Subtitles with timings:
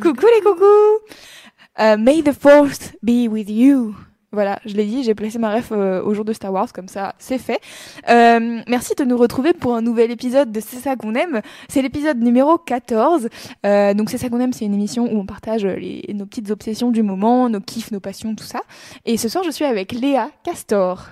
[0.00, 1.00] Coucou les coucous
[1.80, 3.94] Euh, May the fourth be with you
[4.30, 6.88] voilà, je l'ai dit, j'ai placé ma ref euh, au jour de Star Wars, comme
[6.88, 7.60] ça, c'est fait.
[8.10, 11.40] Euh, merci de nous retrouver pour un nouvel épisode de C'est ça qu'on aime.
[11.70, 13.30] C'est l'épisode numéro 14.
[13.64, 16.50] Euh, donc C'est ça qu'on aime, c'est une émission où on partage les, nos petites
[16.50, 18.60] obsessions du moment, nos kiffs, nos passions, tout ça.
[19.06, 21.06] Et ce soir, je suis avec Léa Castor.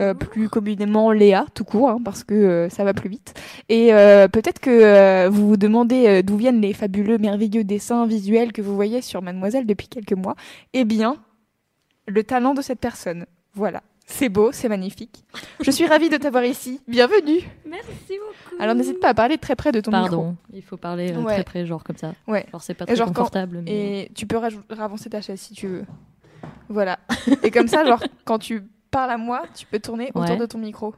[0.00, 3.34] Euh, plus communément Léa, tout court, hein, parce que euh, ça va plus vite.
[3.68, 8.06] Et euh, peut-être que euh, vous vous demandez euh, d'où viennent les fabuleux, merveilleux dessins
[8.06, 10.34] visuels que vous voyez sur Mademoiselle depuis quelques mois.
[10.72, 11.16] Eh bien,
[12.06, 13.26] le talent de cette personne.
[13.54, 13.82] Voilà.
[14.04, 15.24] C'est beau, c'est magnifique.
[15.60, 16.80] Je suis ravie de t'avoir ici.
[16.88, 17.38] Bienvenue.
[17.64, 18.60] Merci beaucoup.
[18.62, 20.08] Alors n'hésite pas à parler très près de ton micro.
[20.16, 21.34] Pardon, il faut parler euh, Ouais.
[21.34, 22.12] très près, genre comme ça.
[22.26, 22.44] Ouais.
[22.50, 23.62] Genre c'est pas très genre quand- confortable.
[23.64, 23.70] mais...
[24.02, 25.84] Et tu peux ravancer ta chaise si tu veux.
[26.68, 26.98] Voilà.
[27.44, 30.58] Et comme ça, genre, quand tu parles à moi, tu peux tourner autour de ton
[30.58, 30.94] micro.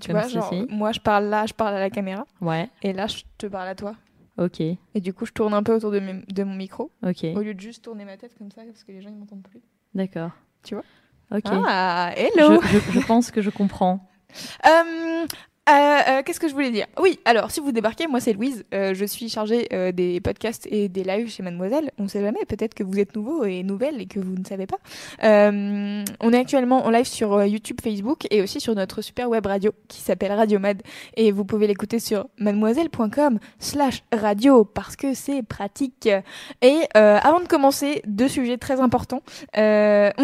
[0.00, 2.92] Tu Comme vois, genre, moi je parle là, je parle à la caméra, Ouais, et
[2.92, 3.94] là je te parle à toi.
[4.36, 7.24] ok, Et du coup, je tourne un peu autour de, mes- de mon micro, ok,
[7.34, 9.42] au lieu de juste tourner ma tête comme ça, parce que les gens ils m'entendent
[9.42, 9.60] plus.
[9.94, 10.30] d'accord.
[10.62, 10.84] Tu vois
[11.30, 11.44] Ok.
[11.46, 14.08] Ah, hello Je, je- je pense que je comprends.
[14.66, 15.26] Euh,
[15.68, 15.72] euh,
[16.08, 16.86] euh, Qu'est-ce que je voulais dire?
[17.00, 20.88] Oui, alors si vous débarquez, moi c'est Louise, euh, je suis chargée des podcasts et
[20.88, 21.90] des lives chez Mademoiselle.
[21.98, 24.66] On sait jamais, peut-être que vous êtes nouveau et nouvelle et que vous ne savez
[24.66, 24.78] pas.
[25.22, 29.72] On est actuellement en live sur YouTube, Facebook et aussi sur notre super web radio
[29.88, 30.82] qui s'appelle Radiomad
[31.16, 36.08] et vous pouvez l'écouter sur mademoiselle.com slash radio parce que c'est pratique.
[36.62, 39.22] Et avant de commencer, deux sujets très importants.
[39.54, 39.60] On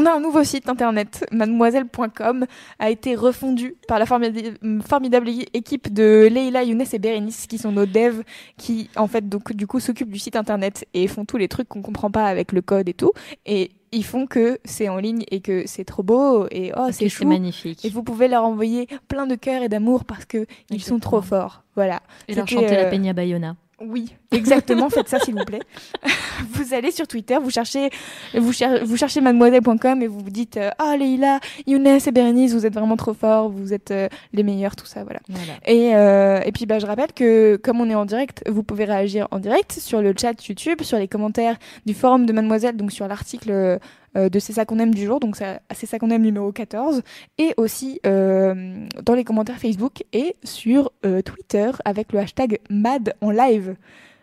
[0.06, 2.46] a un nouveau site internet, mademoiselle.com
[2.78, 7.72] a été refondu par la formida- formidable équipe de Leila, Younes et Bérénice, qui sont
[7.72, 8.22] nos devs,
[8.56, 11.68] qui en fait donc du coup s'occupent du site internet et font tous les trucs
[11.68, 13.12] qu'on comprend pas avec le code et tout.
[13.46, 17.08] Et ils font que c'est en ligne et que c'est trop beau et oh c'est
[17.08, 17.26] chou.
[17.26, 17.84] magnifique.
[17.84, 21.22] Et vous pouvez leur envoyer plein de cœur et d'amour parce que ils sont trop
[21.22, 21.62] forts.
[21.76, 22.02] Voilà.
[22.28, 23.56] Et leur chanter euh, la Peña Bayona.
[23.86, 24.88] Oui, exactement.
[24.90, 25.60] Faites ça, s'il vous plaît.
[26.50, 27.90] vous allez sur Twitter, vous cherchez,
[28.34, 32.66] vous, cher- vous cherchez mademoiselle.com et vous vous dites Ah, Leïla, Younes et Bérénice, vous
[32.66, 35.20] êtes vraiment trop forts, vous êtes euh, les meilleurs, tout ça, voilà.
[35.28, 35.52] Voilà.
[35.66, 38.84] Et, euh, et puis, bah, je rappelle que comme on est en direct, vous pouvez
[38.84, 41.56] réagir en direct sur le chat YouTube, sur les commentaires
[41.86, 43.78] du forum de Mademoiselle, donc sur l'article euh,
[44.14, 47.02] de C'est ça qu'on aime du jour, donc c'est ça qu'on aime numéro 14,
[47.38, 53.14] et aussi euh, dans les commentaires Facebook et sur euh, Twitter avec le hashtag MAD
[53.20, 53.76] en live.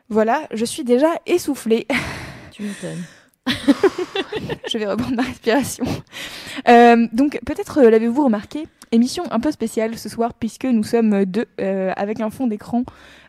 [0.10, 1.88] Voilà, je suis déjà essoufflée.
[2.52, 3.04] Tu m'étonnes.
[4.68, 5.86] je vais reprendre ma respiration.
[6.68, 11.26] Euh, donc peut-être euh, l'avez-vous remarqué, émission un peu spéciale ce soir puisque nous sommes
[11.26, 12.84] deux euh, avec un fond d'écran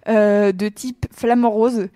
[0.08, 1.88] euh, de type flamant rose.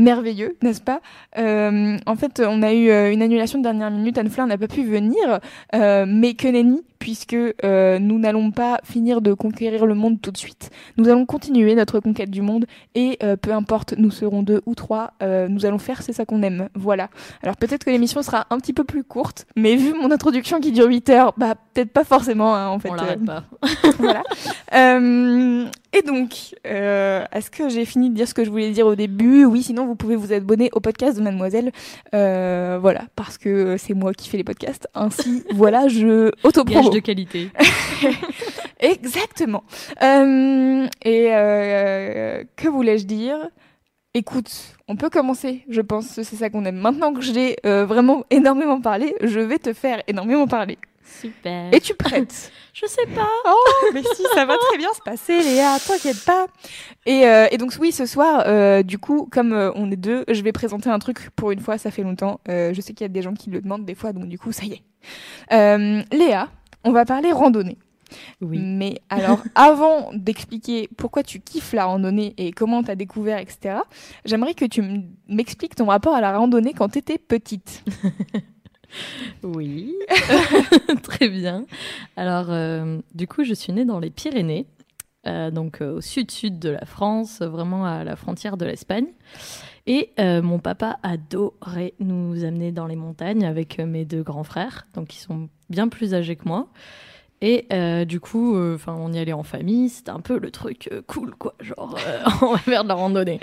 [0.00, 1.02] Merveilleux, n'est-ce pas?
[1.36, 4.16] Euh, En fait, on a eu euh, une annulation de dernière minute.
[4.16, 5.40] Anne Fleur n'a pas pu venir,
[5.74, 10.30] euh, mais que nenni, puisque euh, nous n'allons pas finir de conquérir le monde tout
[10.30, 10.70] de suite.
[10.96, 15.12] Nous allons continuer notre conquête du monde et peu importe, nous serons deux ou trois,
[15.20, 16.68] nous allons faire c'est ça qu'on aime.
[16.74, 17.08] Voilà.
[17.42, 20.72] Alors peut-être que l'émission sera un petit peu plus courte, mais vu mon introduction qui
[20.72, 22.90] dure 8 heures, bah peut-être pas forcément hein, en fait.
[22.90, 23.44] On l'arrête pas.
[23.98, 24.22] voilà.
[25.92, 28.94] Et donc, euh, est-ce que j'ai fini de dire ce que je voulais dire au
[28.94, 29.44] début?
[29.44, 31.72] Oui, sinon vous pouvez vous abonner au podcast de Mademoiselle.
[32.14, 34.86] Euh, voilà, parce que c'est moi qui fais les podcasts.
[34.94, 36.82] Ainsi, voilà, je autopromo.
[36.82, 37.50] Gage de qualité.
[38.80, 39.64] Exactement.
[40.02, 43.38] Euh, et euh, que voulais-je dire?
[44.12, 44.50] Écoute,
[44.88, 46.78] on peut commencer, je pense, c'est ça qu'on aime.
[46.78, 50.78] Maintenant que j'ai euh, vraiment énormément parlé, je vais te faire énormément parler.
[51.20, 51.72] Super.
[51.72, 52.52] Es-tu prête?
[52.72, 53.28] Je sais pas.
[53.46, 56.46] Oh, mais si, ça va très bien se passer, Léa, t'inquiète pas.
[57.04, 60.24] Et, euh, et donc, oui, ce soir, euh, du coup, comme euh, on est deux,
[60.28, 62.40] je vais présenter un truc pour une fois, ça fait longtemps.
[62.48, 64.38] Euh, je sais qu'il y a des gens qui le demandent des fois, donc du
[64.38, 64.82] coup, ça y est.
[65.52, 66.48] Euh, Léa,
[66.84, 67.76] on va parler randonnée.
[68.40, 68.58] Oui.
[68.60, 73.78] Mais alors, avant d'expliquer pourquoi tu kiffes la randonnée et comment t'as découvert, etc.,
[74.24, 74.82] j'aimerais que tu
[75.28, 77.84] m'expliques ton rapport à la randonnée quand t'étais petite.
[79.42, 79.94] Oui.
[81.02, 81.66] Très bien.
[82.16, 84.66] Alors, euh, du coup, je suis née dans les Pyrénées,
[85.26, 89.08] euh, donc euh, au sud-sud de la France, vraiment à la frontière de l'Espagne.
[89.86, 95.16] Et mon papa adorait nous amener dans les montagnes avec mes deux grands frères, donc
[95.16, 96.68] ils sont bien plus âgés que moi.
[97.42, 99.88] Et euh, du coup, euh, on y allait en famille.
[99.88, 101.54] C'était un peu le truc euh, cool, quoi.
[101.60, 101.96] Genre,
[102.42, 103.40] on va faire de la randonnée.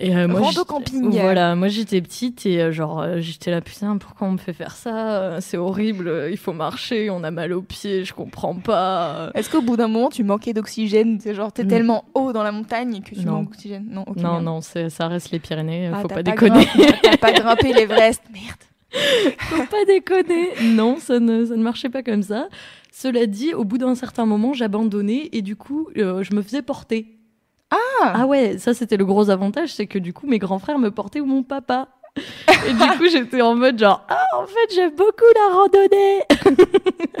[0.00, 1.10] Et moi, Rando camping.
[1.10, 5.40] Voilà, moi j'étais petite et genre j'étais là putain pourquoi on me fait faire ça
[5.42, 9.30] C'est horrible, il faut marcher, on a mal aux pieds, je comprends pas.
[9.34, 11.68] Est-ce qu'au bout d'un moment, tu manquais d'oxygène C'est genre, t'es Mm.
[11.68, 13.32] tellement haut dans la montagne que tu Non.
[13.32, 13.86] manques d'oxygène?
[13.90, 16.66] Non, ok, non non, ça reste les Pyrénées, Ah, faut pas déconner.
[17.02, 18.56] T'as pas grimpé l'Everest, merde.
[18.92, 20.50] Faut pas déconner.
[20.62, 22.48] Non, ça ne, ça ne marchait pas comme ça.
[22.92, 26.62] Cela dit, au bout d'un certain moment, j'abandonnais et du coup, euh, je me faisais
[26.62, 27.16] porter.
[27.70, 30.78] Ah, Ah ouais, ça c'était le gros avantage, c'est que du coup, mes grands frères
[30.78, 31.88] me portaient ou mon papa.
[32.16, 36.20] Et du coup, j'étais en mode genre, ah, en fait, j'aime beaucoup la randonnée.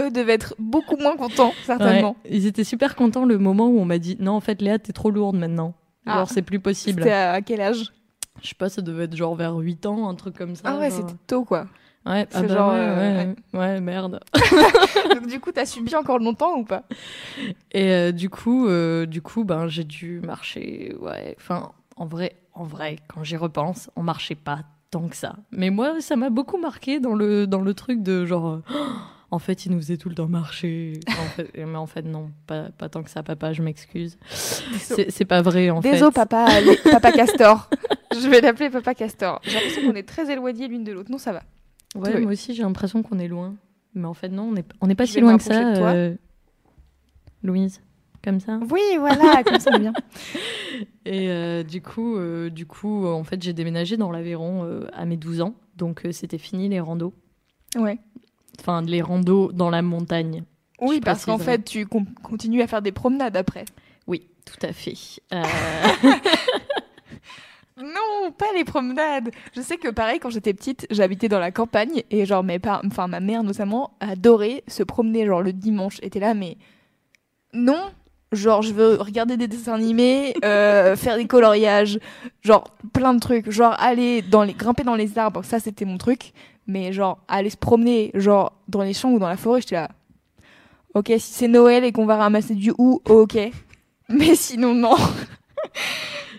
[0.00, 2.16] Eux devaient être beaucoup moins contents, certainement.
[2.24, 4.80] Ouais, ils étaient super contents le moment où on m'a dit, non, en fait, Léa,
[4.80, 5.74] t'es trop lourde maintenant.
[6.06, 6.14] Ah.
[6.18, 7.02] Genre, c'est plus possible.
[7.02, 7.92] C'était à quel âge?
[8.42, 10.62] Je sais pas, ça devait être genre vers 8 ans, un truc comme ça.
[10.66, 10.98] Ah ouais, genre.
[11.00, 11.66] c'était tôt, quoi.
[12.06, 14.20] Ouais, c'est ah bah genre, ouais, euh, ouais, ouais, merde.
[15.14, 16.84] Donc du coup, t'as subi encore longtemps ou pas?
[17.72, 20.94] Et euh, du coup, euh, du coup, ben j'ai dû marcher.
[21.00, 24.60] Ouais, enfin, en vrai, en vrai, quand j'y repense, on marchait pas
[24.90, 25.36] tant que ça.
[25.52, 28.48] Mais moi, ça m'a beaucoup marqué dans le dans le truc de genre.
[28.48, 28.62] euh,
[29.30, 31.00] en fait, il nous faisait tout le temps marcher.
[31.08, 34.18] En fait- mais en fait, non, pas, pas tant que ça, papa, je m'excuse.
[34.30, 35.92] C'est pas vrai, en fait.
[35.92, 37.68] Désolé, papa, allez, papa Castor.
[38.12, 39.40] Je vais l'appeler papa Castor.
[39.44, 41.10] J'ai l'impression qu'on est très éloignés l'une de l'autre.
[41.12, 41.42] Non, ça va.
[41.94, 42.22] Ouais, Oui.
[42.22, 43.54] moi aussi, j'ai l'impression qu'on est loin.
[43.94, 45.74] Mais en fait, non, on n'est on n'est pas Je si loin que ça, rapprocher
[45.74, 45.88] de toi.
[45.92, 46.14] euh,
[47.42, 47.80] Louise.
[48.22, 48.58] Comme ça.
[48.70, 49.92] Oui, voilà, comme ça, on est bien.
[51.06, 54.86] Et euh, du coup, euh, du coup, euh, en fait, j'ai déménagé dans l'Aveyron euh,
[54.92, 55.54] à mes 12 ans.
[55.76, 57.14] Donc, euh, c'était fini les randos.
[57.76, 57.98] Ouais.
[58.60, 60.44] Enfin, les randos dans la montagne.
[60.80, 63.64] Oui, parce qu'en fait, tu continues à faire des promenades après.
[64.06, 64.94] Oui, tout à fait.
[65.32, 65.42] Euh,
[67.82, 69.30] Non, pas les promenades.
[69.54, 72.82] Je sais que pareil, quand j'étais petite, j'habitais dans la campagne et genre mes parents,
[72.86, 75.98] enfin ma mère notamment, adorait se promener genre le dimanche.
[76.02, 76.58] Était là, mais
[77.54, 77.80] non,
[78.32, 81.98] genre je veux regarder des dessins animés, euh, faire des coloriages,
[82.42, 85.96] genre plein de trucs, genre aller dans les grimper dans les arbres, ça c'était mon
[85.96, 86.32] truc.
[86.66, 89.90] Mais genre aller se promener, genre dans les champs ou dans la forêt, j'étais là.
[90.94, 93.38] Ok, si c'est Noël et qu'on va ramasser du hou, ok.
[94.08, 94.96] Mais sinon non.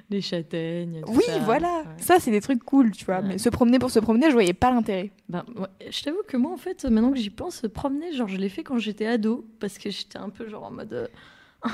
[0.09, 1.01] les châtaignes.
[1.05, 1.39] tout Oui, ça.
[1.39, 1.79] voilà.
[1.79, 1.85] Ouais.
[1.97, 3.19] Ça, c'est des trucs cool, tu vois.
[3.19, 3.27] Ouais.
[3.29, 5.11] Mais se promener pour se promener, je voyais pas l'intérêt.
[5.29, 8.27] Ben, ouais, je t'avoue que moi, en fait, maintenant que j'y pense, se promener, genre,
[8.27, 9.45] je l'ai fait quand j'étais ado.
[9.59, 10.91] Parce que j'étais un peu genre en mode.
[10.93, 11.07] euh,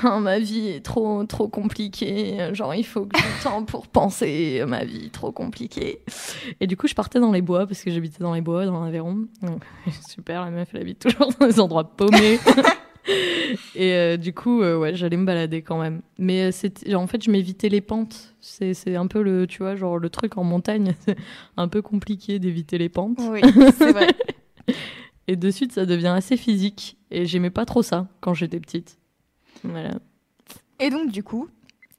[0.02, 2.52] Ma vie est trop, trop compliquée.
[2.52, 4.62] Genre, il faut que j'ai le temps pour penser.
[4.66, 6.00] Ma vie est trop compliquée.
[6.60, 8.84] Et du coup, je partais dans les bois parce que j'habitais dans les bois, dans
[8.84, 9.26] l'Aveyron.
[10.08, 12.38] Super, la meuf, elle habite toujours dans des endroits paumés.
[13.74, 16.02] Et euh, du coup, euh, ouais, j'allais me balader quand même.
[16.18, 18.34] Mais euh, c'était, genre, en fait, je m'évitais les pentes.
[18.40, 21.16] C'est, c'est un peu le, tu vois, genre le truc en montagne, c'est
[21.56, 23.18] un peu compliqué d'éviter les pentes.
[23.30, 23.40] Oui,
[23.78, 24.08] c'est vrai.
[25.26, 26.98] Et de suite, ça devient assez physique.
[27.10, 28.98] Et j'aimais pas trop ça quand j'étais petite.
[29.64, 29.94] Voilà,
[30.78, 31.48] Et donc, du coup,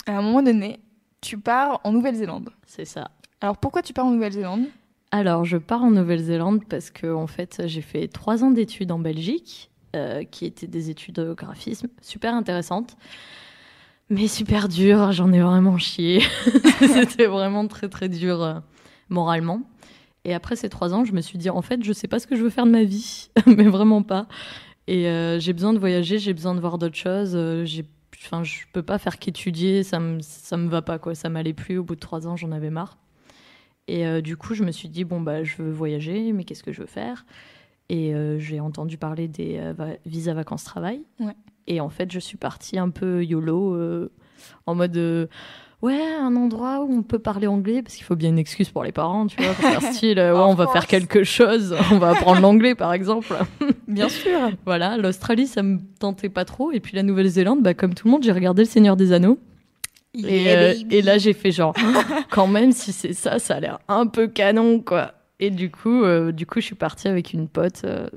[0.05, 0.79] à un moment donné,
[1.21, 2.49] tu pars en Nouvelle-Zélande.
[2.65, 3.11] c'est ça.
[3.41, 4.65] Alors, pourquoi tu pars en Nouvelle-Zélande?
[5.11, 8.99] Alors, je pars en Nouvelle-Zélande parce que, en fait, j'ai fait trois ans d'études en
[8.99, 12.95] Belgique, euh, qui étaient des études de graphisme super intéressantes,
[14.09, 15.11] mais super dures.
[15.11, 16.21] J'en ai vraiment chié.
[16.79, 18.59] C'était vraiment très, très dur euh,
[19.09, 19.61] moralement.
[20.25, 22.27] Et après ces trois ans, je me suis dit, en fait, je sais pas ce
[22.27, 24.27] que je veux faire de ma vie, mais vraiment pas.
[24.89, 27.33] Et euh, j'ai besoin de voyager, j'ai besoin de voir d'autres choses.
[27.35, 27.85] euh, j'ai
[28.25, 31.15] Enfin, je peux pas faire qu'étudier, ça me, ça me va pas, quoi.
[31.15, 31.77] Ça m'allait plus.
[31.77, 32.97] Au bout de trois ans, j'en avais marre.
[33.87, 36.63] Et euh, du coup, je me suis dit, bon, bah, je veux voyager, mais qu'est-ce
[36.63, 37.25] que je veux faire?
[37.87, 39.61] Et euh, j'ai entendu parler des
[40.05, 41.03] visas vacances-travail.
[41.19, 41.35] Ouais.
[41.67, 44.09] Et en fait, je suis partie un peu YOLO,
[44.65, 45.29] en mode,
[45.81, 48.83] ouais, un endroit où on peut parler anglais, parce qu'il faut bien une excuse pour
[48.83, 51.75] les parents, tu vois, pour faire style, euh, ouais, Of on va faire quelque chose,
[51.91, 53.33] on va apprendre l'anglais, par exemple.
[53.87, 54.51] Bien sûr.
[54.65, 56.71] Voilà, l'Australie, ça me tentait pas trop.
[56.71, 59.39] Et puis la Nouvelle-Zélande, bah, comme tout le monde, j'ai regardé Le Seigneur des Anneaux.
[60.15, 61.75] Et, euh, et là, j'ai fait genre,
[62.31, 65.13] quand même, si c'est ça, ça a l'air un peu canon, quoi.
[65.39, 68.07] Et du coup, euh, du coup, je suis partie avec une pote euh,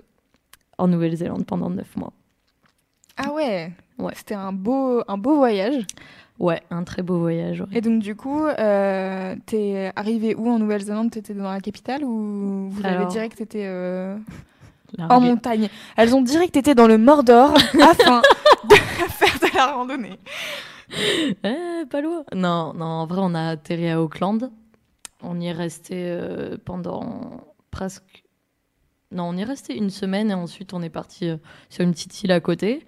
[0.79, 2.13] en Nouvelle-Zélande pendant neuf mois.
[3.17, 3.71] Ah ouais.
[3.99, 4.13] Ouais.
[4.17, 5.87] C'était un beau, un beau voyage.
[6.39, 7.61] Ouais, un très beau voyage.
[7.61, 7.67] ouais.
[7.73, 11.11] Et donc, du coup, euh, t'es arrivé où en Nouvelle-Zélande?
[11.11, 14.17] T'étais dans la capitale ou vous avez Alors- direct été euh,
[14.99, 15.69] en montagne?
[15.97, 18.23] Elles ont direct été dans le Mordor afin
[18.69, 20.19] de faire de la randonnée.
[21.45, 22.25] Eh, pas loin.
[22.35, 24.51] Non, non, en vrai, on a atterri à Auckland.
[25.23, 28.25] On y est resté euh, pendant presque.
[29.13, 31.37] Non, on y est resté une semaine et ensuite on est parti euh,
[31.69, 32.85] sur une petite île à côté.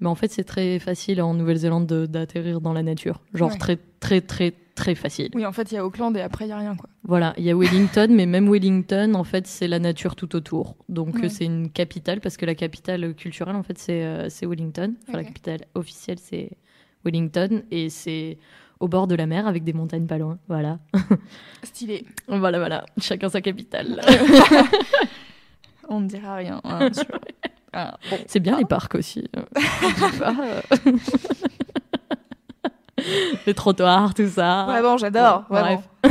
[0.00, 3.20] Mais en fait, c'est très facile en Nouvelle-Zélande de- d'atterrir dans la nature.
[3.34, 3.58] Genre Ouais.
[3.58, 5.28] très, très, très, très facile.
[5.34, 6.74] Oui, en fait, il y a Auckland et après, il n'y a rien.
[6.74, 6.88] Quoi.
[7.04, 10.76] Voilà, il y a Wellington, mais même Wellington, en fait, c'est la nature tout autour.
[10.88, 11.28] Donc, Ouais.
[11.28, 14.94] c'est une capitale, parce que la capitale culturelle, en fait, c'est euh, Wellington.
[15.06, 16.50] Enfin, la capitale officielle, c'est
[17.04, 17.62] Wellington.
[17.70, 18.38] Et c'est
[18.78, 20.38] au bord de la mer, avec des montagnes pas loin.
[20.48, 20.78] Voilà.
[21.62, 22.06] Stylé.
[22.26, 22.86] voilà, voilà.
[22.98, 24.00] Chacun sa capitale.
[25.90, 26.60] On ne dira rien.
[26.64, 27.04] hein, sur-
[27.72, 28.18] Ah, bon.
[28.26, 29.28] C'est bien les parcs aussi.
[29.36, 29.42] Euh,
[30.86, 30.92] euh.
[33.46, 34.64] les trottoirs, tout ça.
[34.66, 35.44] Vraiment, j'adore.
[35.48, 35.82] Vraiment.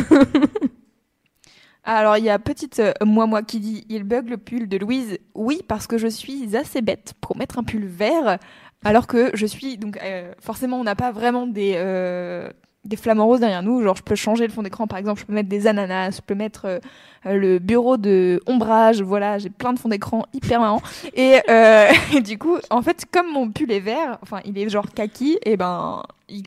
[1.84, 4.78] Alors, il y a petite euh, moi moi qui dit il bug le pull de
[4.78, 5.18] Louise.
[5.34, 8.38] Oui, parce que je suis assez bête pour mettre un pull vert,
[8.84, 12.52] alors que je suis donc euh, forcément on n'a pas vraiment des euh,
[12.86, 13.82] des flamants roses derrière nous.
[13.84, 16.22] Genre, je peux changer le fond d'écran, par exemple, je peux mettre des ananas, je
[16.22, 16.80] peux mettre euh,
[17.26, 19.02] euh, le bureau de ombrage.
[19.02, 20.82] Voilà, j'ai plein de fonds d'écran hyper marrants.
[21.14, 24.70] Et, euh, et du coup, en fait, comme mon pull est vert, enfin, il est
[24.70, 26.44] genre kaki, et ben, il-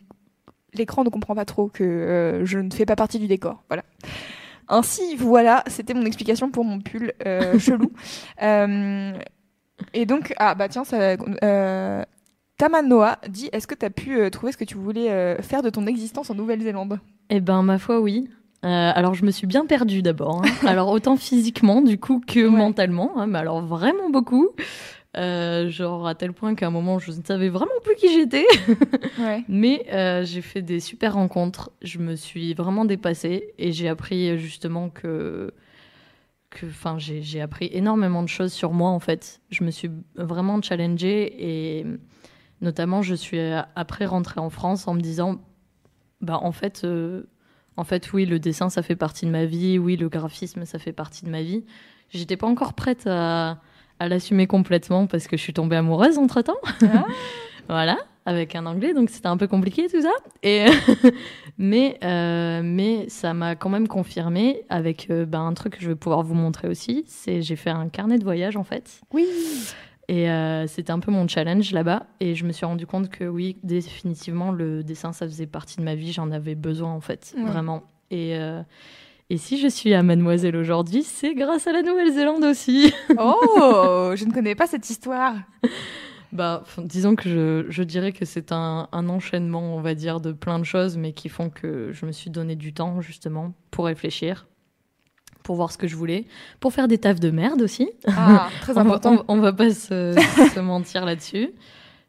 [0.75, 3.63] l'écran ne comprend pas trop que euh, je ne fais pas partie du décor.
[3.69, 3.83] Voilà.
[4.69, 7.13] Ainsi, voilà, c'était mon explication pour mon pull
[7.59, 7.93] chelou.
[9.95, 11.17] Et donc, ah bah tiens, ça,
[12.57, 15.63] Tamanoa dit Est-ce que tu as pu euh, trouver ce que tu voulais euh, faire
[15.63, 17.01] de ton existence en Nouvelle-Zélande?
[17.31, 18.29] Eh ben, ma foi, oui.
[18.65, 20.43] Euh, alors, je me suis bien perdue d'abord.
[20.45, 20.51] hein.
[20.69, 22.51] alors, autant physiquement, du coup, que Ouais.
[22.51, 23.13] mentalement.
[23.19, 24.51] hein, mais alors, vraiment beaucoup.
[25.15, 28.47] Genre, à tel point qu'à un moment, je ne savais vraiment plus qui j'étais.
[29.19, 29.45] Ouais.
[29.49, 29.85] Mais
[30.25, 31.71] j'ai fait des super rencontres.
[31.83, 35.53] Je me suis vraiment dépassée et j'ai appris justement que.
[36.65, 39.41] enfin, j'ai j'ai appris énormément de choses sur moi en fait.
[39.51, 41.35] Je me suis vraiment challengée
[41.81, 41.87] et
[42.63, 45.41] notamment, je suis euh, après rentrée en France en me disant
[46.21, 46.83] bah, en fait.
[46.85, 47.25] euh,
[47.77, 49.79] en fait, oui, le dessin, ça fait partie de ma vie.
[49.79, 51.65] Oui, le graphisme, ça fait partie de ma vie.
[52.11, 53.61] J'étais pas encore prête à,
[53.99, 56.59] à l'assumer complètement parce que je suis tombée amoureuse entre temps.
[56.83, 57.07] Ah.
[57.69, 60.13] voilà, avec un anglais, donc c'était un peu compliqué tout ça.
[60.43, 60.67] Et
[61.59, 65.89] mais, euh, mais ça m'a quand même confirmé avec euh, ben, un truc que je
[65.89, 67.05] vais pouvoir vous montrer aussi.
[67.07, 69.01] C'est j'ai fait un carnet de voyage en fait.
[69.15, 69.27] Oui.
[70.15, 72.05] Et euh, c'était un peu mon challenge là-bas.
[72.21, 75.83] Et je me suis rendu compte que oui, définitivement, le dessin, ça faisait partie de
[75.83, 76.13] ma vie.
[76.13, 77.45] J'en avais besoin, en fait, Ouais.
[77.45, 77.85] vraiment.
[78.11, 78.61] Et, euh,
[79.31, 82.93] et si je suis à Mademoiselle aujourd'hui, c'est grâce à la Nouvelle-Zélande aussi.
[83.19, 85.35] Oh, je ne connais pas cette histoire.
[86.31, 90.33] bah, disons que je, je dirais que c'est un, un enchaînement, on va dire, de
[90.33, 93.87] plein de choses, mais qui font que je me suis donné du temps, justement, pour
[93.87, 94.47] réfléchir,
[95.43, 96.27] pour voir ce que je voulais,
[96.61, 97.91] pour faire des tafs de merde aussi.
[98.07, 99.25] Ah, très important.
[99.29, 100.15] On, on va pas se,
[100.55, 101.51] se mentir là-dessus.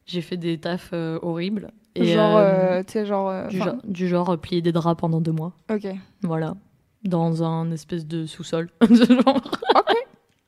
[0.06, 1.72] J'ai fait des tafs euh, horribles.
[1.96, 2.42] Et, genre, euh,
[2.80, 3.48] euh, tu sais, genre.
[3.48, 5.54] du, genre, du genre plier des draps pendant deux mois.
[5.72, 5.88] Ok.
[6.22, 6.56] Voilà.
[7.04, 8.70] Dans un espèce de sous-sol.
[8.90, 9.42] genre.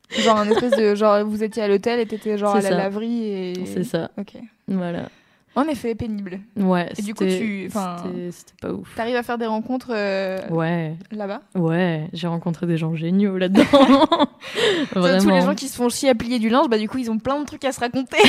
[0.09, 2.77] Genre un espèce de genre vous étiez à l'hôtel et t'étais genre à la ça.
[2.77, 3.65] laverie et.
[3.65, 4.11] C'est ça.
[4.17, 4.37] Ok.
[4.67, 5.09] Voilà.
[5.55, 6.39] En effet, pénible.
[6.57, 6.91] Ouais.
[6.97, 8.93] Et du coup, c'était- tu- C'était c'était pas ouf.
[8.95, 10.95] T'arrives à faire des rencontres euh, Ouais.
[11.11, 11.41] là-bas?
[11.55, 12.09] Ouais.
[12.13, 13.63] J'ai rencontré des gens géniaux là-dedans.
[14.91, 15.35] Tous Vraiment.
[15.35, 17.19] les gens qui se font chier à plier du linge, bah du coup ils ont
[17.19, 18.17] plein de trucs à se raconter.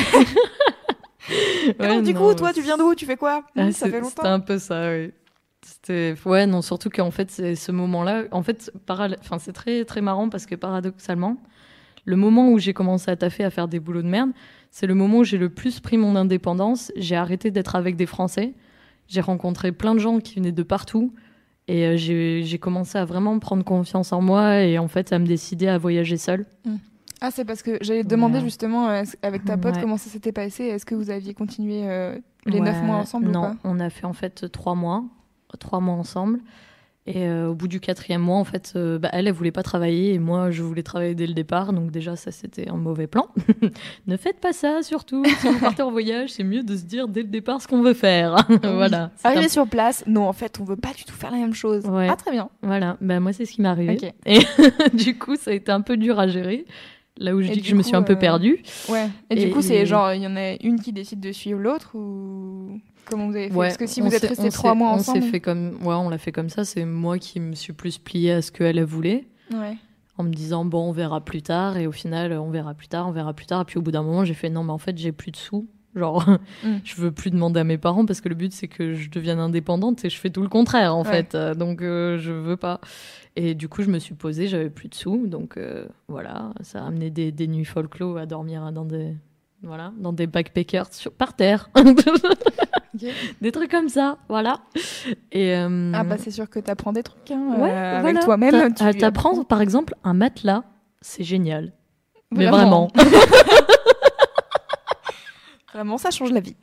[1.29, 3.43] Et Ouais, donc, du non, coup, toi, tu viens d'où Tu fais quoi?
[3.57, 4.25] Ah, Ça fait C'était longtemps.
[4.25, 5.11] un peu ça, oui.
[5.65, 9.85] C'était ouais non surtout qu'en fait c'est ce moment-là en fait paral- enfin c'est très
[9.85, 11.39] très marrant parce que paradoxalement
[12.05, 14.31] le moment où j'ai commencé à taffer à faire des boulots de merde
[14.71, 18.07] c'est le moment où j'ai le plus pris mon indépendance j'ai arrêté d'être avec des
[18.07, 18.55] Français
[19.09, 21.13] j'ai rencontré plein de gens qui venaient de partout
[21.69, 25.27] et euh, j'ai commencé à vraiment prendre confiance en moi et en fait à me
[25.27, 26.47] décider à voyager seule
[27.21, 28.45] Ah, c'est parce que j'allais te demander Ouais.
[28.45, 29.81] justement euh, avec ta pote Ouais.
[29.81, 30.65] comment ça s'était passé?
[30.65, 33.57] Est-ce que vous aviez continué euh, les Ouais, neuf mois ensemble Non, ou pas?
[33.65, 35.03] on a fait en fait trois mois,
[35.59, 36.41] trois mois ensemble.
[37.09, 39.63] Et euh, au bout du quatrième mois, en fait, euh, bah, elle, elle voulait pas
[39.63, 41.73] travailler et moi, je voulais travailler dès le départ.
[41.73, 43.29] Donc déjà, ça, c'était un mauvais plan.
[44.09, 45.25] ne faites pas ça, surtout.
[45.25, 47.81] Si vous partez en voyage, c'est mieux de se dire dès le départ ce qu'on
[47.81, 48.37] veut faire.
[48.63, 49.13] voilà.
[49.23, 51.55] Arrivé un- sur place, non, en fait, on veut pas du tout faire la même
[51.55, 51.85] chose.
[51.87, 52.09] Ouais.
[52.11, 52.49] Ah, très bien.
[52.63, 52.97] Voilà.
[53.01, 53.99] Bah, moi, c'est ce qui m'est arrivé.
[54.27, 54.41] Et
[54.95, 56.65] du coup, ça a été un peu dur à gérer.
[57.19, 58.63] Là où je Et dis que je me suis un peu euh, perdue.
[58.91, 59.09] Ouais.
[59.31, 61.61] Et, Et- du coup, c'est genre, il y en a une qui décide de suivre
[61.61, 64.49] l'autre ou comment vous avez fait Ouais, Parce que si on vous êtes restés on
[64.51, 65.23] trois mois on ensemble.
[65.23, 66.65] s'est fait comme, ouais, on l'a fait comme ça.
[66.65, 69.25] C'est moi qui me suis plus pliée à ce qu'elle elle voulait.
[69.55, 69.77] Ouais.
[70.19, 73.07] en me disant bon on verra plus tard et au final on verra plus tard
[73.07, 74.79] on verra plus tard et puis au bout d'un moment j'ai fait non mais en
[74.79, 76.25] fait j'ai plus de sous genre
[76.65, 76.77] Mm.
[76.85, 79.39] je veux plus demander à mes parents parce que le but c'est que je devienne
[79.39, 81.11] indépendante et je fais tout le contraire en Ouais.
[81.11, 82.81] fait Euh, donc euh, je veux pas
[83.37, 86.83] et du coup je me suis posée j'avais plus de sous donc euh, voilà ça
[86.83, 89.15] a amené des, des nuits folklore à dormir dans des
[89.67, 91.71] voilà dans des backpackers sur, par terre
[93.41, 94.61] des trucs comme ça voilà
[95.33, 97.99] et euh, Ah bah c'est sûr que t'apprends des trucs hein, ouais, euh, voilà.
[97.99, 98.75] avec toi-même.
[98.75, 99.45] T'a- tu t'apprends apprends.
[99.45, 100.65] par exemple un matelas
[101.01, 101.73] c'est génial
[102.31, 102.91] mais vraiment.
[105.75, 106.57] Vraiment, ça change la vie.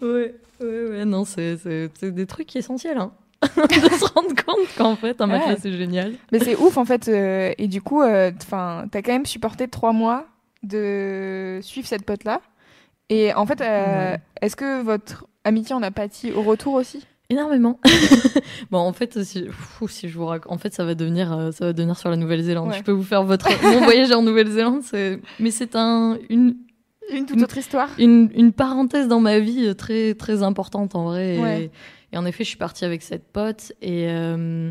[0.00, 2.98] ouais, ouais, ouais, non, c'est, c'est, c'est des trucs essentiels.
[2.98, 3.12] Hein.
[3.42, 5.38] de se rendre compte qu'en fait, un Ouais.
[5.38, 6.14] matelas, c'est génial.
[6.32, 7.08] Mais c'est ouf en fait.
[7.08, 10.26] euh, et du coup, enfin, t'as quand même supporté trois mois
[10.62, 12.40] de suivre cette pote là.
[13.10, 14.20] Et en fait, euh, Ouais.
[14.42, 17.04] est-ce que votre amitié en a pâti au retour aussi?
[17.30, 17.78] Énormément.
[18.70, 21.72] bon, en fait, si, je vous raconte, en fait, ça va devenir, euh, ça va
[21.74, 22.68] devenir sur la Nouvelle-Zélande.
[22.70, 22.78] Ouais.
[22.78, 24.82] Je peux vous faire votre mon voyage en Nouvelle-Zélande,
[25.38, 26.56] mais c'est un une,
[27.10, 27.88] Une toute autre histoire.
[27.98, 31.70] une une parenthèse dans ma vie euh, très très importante en vrai.
[32.12, 34.70] Et, en effet, je suis partie avec cette pote et euh,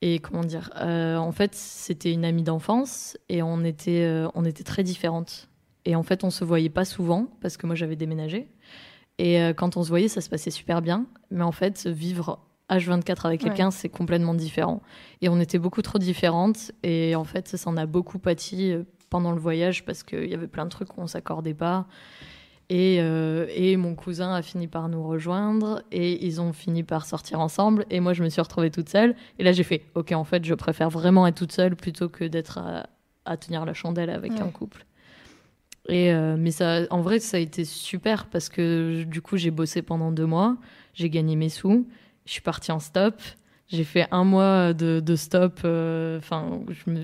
[0.00, 4.44] et comment dire, euh, en fait, c'était une amie d'enfance et on était euh, on
[4.44, 5.48] était très différentes.
[5.84, 8.48] Et en fait, on se voyait pas souvent parce que moi j'avais déménagé.
[9.18, 11.06] Et euh, quand on se voyait, ça se passait super bien.
[11.30, 12.38] Mais en fait, vivre
[12.70, 13.48] H24 avec Ouais.
[13.48, 14.82] quelqu'un, c'est complètement différent.
[15.22, 16.70] Et on était beaucoup trop différentes.
[16.84, 18.74] Et en fait, ça en a beaucoup pâti
[19.10, 21.86] pendant le voyage parce qu'il y avait plein de trucs qu'on s'accordait pas.
[22.70, 27.06] Et, euh, et mon cousin a fini par nous rejoindre et ils ont fini par
[27.06, 27.86] sortir ensemble.
[27.90, 29.14] Et moi, je me suis retrouvée toute seule.
[29.38, 32.24] Et là, j'ai fait Ok, en fait, je préfère vraiment être toute seule plutôt que
[32.24, 32.86] d'être à,
[33.24, 34.40] à tenir la chandelle avec Ouais.
[34.42, 34.84] un couple.
[35.88, 39.50] Et euh, mais ça, en vrai, ça a été super parce que du coup, j'ai
[39.50, 40.58] bossé pendant deux mois,
[40.92, 41.88] j'ai gagné mes sous,
[42.26, 43.14] je suis partie en stop,
[43.68, 46.60] j'ai fait un mois de, de stop, euh, enfin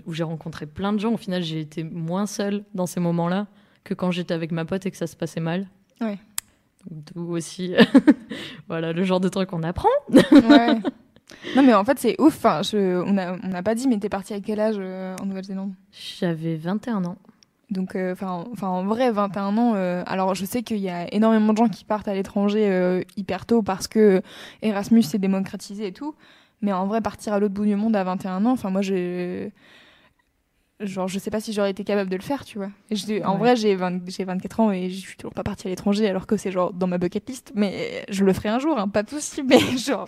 [0.06, 1.14] où j'ai rencontré plein de gens.
[1.14, 3.46] Au final, j'ai été moins seule dans ces moments-là
[3.84, 5.66] que quand j'étais avec ma pote et que ça se passait mal.
[6.00, 6.18] Ouais.
[6.90, 7.74] D'où aussi,
[8.68, 9.88] voilà, le genre de truc qu'on apprend.
[10.10, 10.74] Ouais.
[11.56, 12.36] non mais en fait c'est ouf.
[12.36, 15.16] Enfin, je, on a on n'a pas dit mais t'es parti à quel âge euh,
[15.20, 15.72] en Nouvelle-Zélande?
[15.92, 17.16] J'avais 21 ans.
[17.70, 19.72] Donc, euh, enfin, en vrai, 21 ans.
[19.74, 23.46] euh, alors, je sais qu'il y a énormément de gens qui partent à l'étranger hyper
[23.46, 24.22] tôt parce que
[24.62, 26.14] Erasmus s'est démocratisé et tout.
[26.60, 29.52] Mais en vrai, partir à l'autre bout du monde à 21 ans, enfin, moi, j'ai.
[30.84, 32.68] Genre, je sais pas si j'aurais été capable de le faire, tu vois.
[33.24, 33.38] En Ouais.
[33.38, 36.26] vrai, j'ai 20 j'ai 24 ans et je suis toujours pas partie à l'étranger alors
[36.26, 37.52] que c'est genre dans ma bucket list.
[37.54, 39.48] Mais je le ferai un jour, hein, pas possible.
[39.48, 40.06] Mais genre,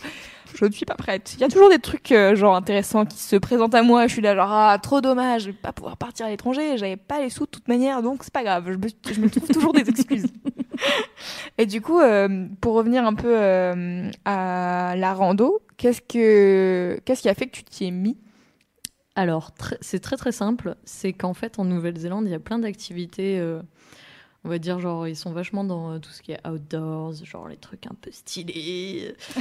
[0.55, 1.35] je ne suis pas prête.
[1.37, 4.07] Il y a toujours des trucs euh, genre intéressants qui se présentent à moi.
[4.07, 6.77] Je suis là genre ah trop dommage, je vais pas pouvoir partir à l'étranger.
[6.77, 8.65] J'avais pas les sous de toute manière, donc c'est pas grave.
[8.71, 10.27] Je me, je me trouve toujours des excuses.
[11.59, 17.23] Et du coup, euh, pour revenir un peu euh, à la rando, qu'est-ce que qu'est-ce
[17.23, 18.17] qui a fait que tu t'y es mis?
[19.17, 20.77] Alors, c'est très très simple.
[20.85, 23.41] C'est qu'en fait, en Nouvelle-Zélande, il y a plein d'activités.
[23.41, 23.63] euh,
[24.45, 27.49] on va dire, genre, ils sont vachement dans euh, tout ce qui est outdoors, genre
[27.49, 29.41] les trucs un peu stylés, euh,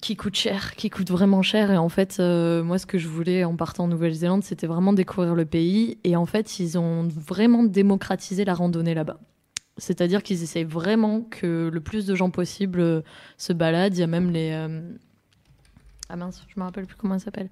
[0.00, 1.72] qui coûtent cher, qui coûtent vraiment cher.
[1.72, 5.34] Et en fait, moi, ce que je voulais en partant en Nouvelle-Zélande, c'était vraiment découvrir
[5.34, 5.98] le pays.
[6.04, 9.18] Et en fait, ils ont vraiment démocratisé la randonnée là-bas.
[9.76, 13.02] C'est-à-dire qu'ils essayent vraiment que le plus de gens possible
[13.38, 13.96] se baladent.
[13.96, 14.52] Il y a même les.
[16.08, 17.50] Ah mince, je me rappelle plus comment ça s'appelle.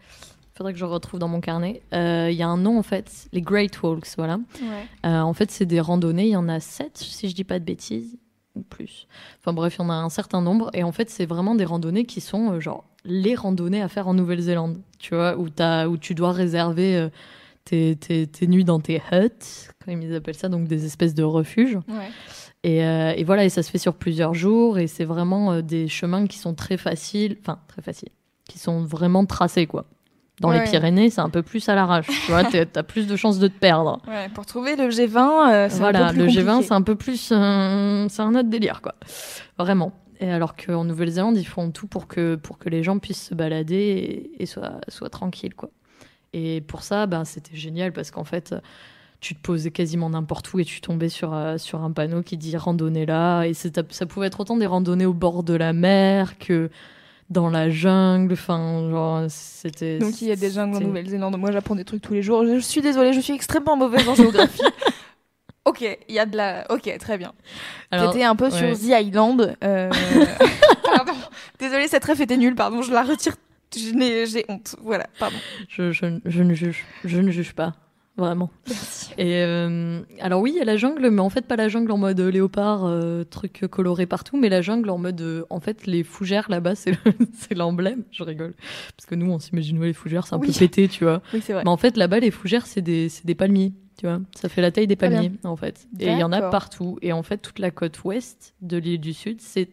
[0.63, 1.83] Faudrait que je retrouve dans mon carnet.
[1.93, 4.39] Euh, Il y a un nom en fait, les Great Walks, voilà.
[5.05, 6.27] Euh, en fait, c'est des randonnées.
[6.27, 8.17] Il y en a sept, si je dis pas de bêtises,
[8.55, 9.09] ou plus.
[9.41, 10.71] Enfin bref, il y en a un certain nombre.
[10.73, 14.07] Et en fait, c'est vraiment des randonnées qui sont euh, genre les randonnées à faire
[14.07, 14.79] en Nouvelle-Zélande.
[15.01, 17.09] Tu vois, où, t'as- où tu dois réserver
[17.65, 21.25] tes, tes- tes nuits dans tes huts, comme ils appellent ça, donc des espèces de
[21.25, 21.75] refuges.
[21.89, 22.09] Ouais.
[22.63, 24.79] Et, euh, et voilà, et ça se fait sur plusieurs jours.
[24.79, 28.11] Et c'est vraiment euh, des chemins qui sont très faciles, enfin très faciles,
[28.49, 29.87] qui sont vraiment tracés quoi.
[30.41, 30.65] Dans Ouais.
[30.65, 32.07] les Pyrénées, c'est un peu plus à l'arrache.
[32.27, 34.01] Tu vois, t'as plus de chances de te perdre.
[34.09, 35.19] Ouais, pour trouver le G20,
[35.53, 36.67] euh, c'est un Voilà, peu plus le G20, compliqué.
[36.69, 37.29] c'est un peu plus.
[37.33, 38.95] euh, c'est un autre délire, quoi.
[39.59, 39.93] Vraiment.
[40.21, 43.35] Et alors qu'en Nouvelle-Zélande, ils font tout pour que, pour que les gens puissent se
[43.35, 43.77] balader
[44.37, 45.71] et, et soient, soient tranquilles, quoi.
[46.33, 48.55] Et pour ça, ben, c'était génial parce qu'en fait,
[49.21, 52.37] tu te posais quasiment n'importe où et tu tombais sur, euh, sur un panneau qui
[52.39, 53.45] dit randonnée là.
[53.45, 56.71] Et ça pouvait être autant des randonnées au bord de la mer que
[57.33, 58.35] dans la jungle.
[58.35, 59.99] Enfin, genre, c'était.
[59.99, 61.37] Donc il y a des jungles en Nouvelle-Zélande.
[61.39, 62.45] Moi, j'apprends des trucs tous les jours.
[62.47, 64.63] Je suis désolée, je suis extrêmement mauvaise en géographie.
[65.65, 66.67] ok, il y a de la.
[66.71, 67.33] Ok, très bien.
[67.91, 68.75] T'étais un peu ouais.
[68.75, 69.57] sur The Island.
[69.65, 69.91] euh,
[70.85, 71.15] pardon.
[71.59, 72.55] Désolée, cette ref était nulle.
[72.55, 73.35] Pardon, je la retire.
[73.75, 74.77] J'ai honte.
[74.83, 75.37] Voilà, pardon.
[75.69, 77.73] Je, je, je ne juge, je ne juge pas,
[78.27, 78.51] vraiment.
[79.19, 81.91] Et euh, alors oui, il y a la jungle, mais en fait pas la jungle
[81.93, 85.87] en mode léopard, euh, truc coloré partout, mais la jungle en mode, euh, en fait
[85.87, 88.05] les fougères là-bas, c'est le- c'est l'emblème.
[88.11, 88.55] Je rigole
[88.97, 90.49] parce que nous on s'imagine ouais, les fougères, c'est un Oui.
[90.49, 91.23] peu pété, tu vois.
[91.35, 91.63] Oui, c'est vrai.
[91.65, 94.21] Mais en fait là-bas les fougères, c'est des, palmiers, tu vois.
[94.35, 95.87] Ça fait la taille des palmiers en fait.
[96.01, 96.99] Et il y en a partout.
[97.03, 99.69] Et en fait toute la côte ouest de l'île du Sud, c'est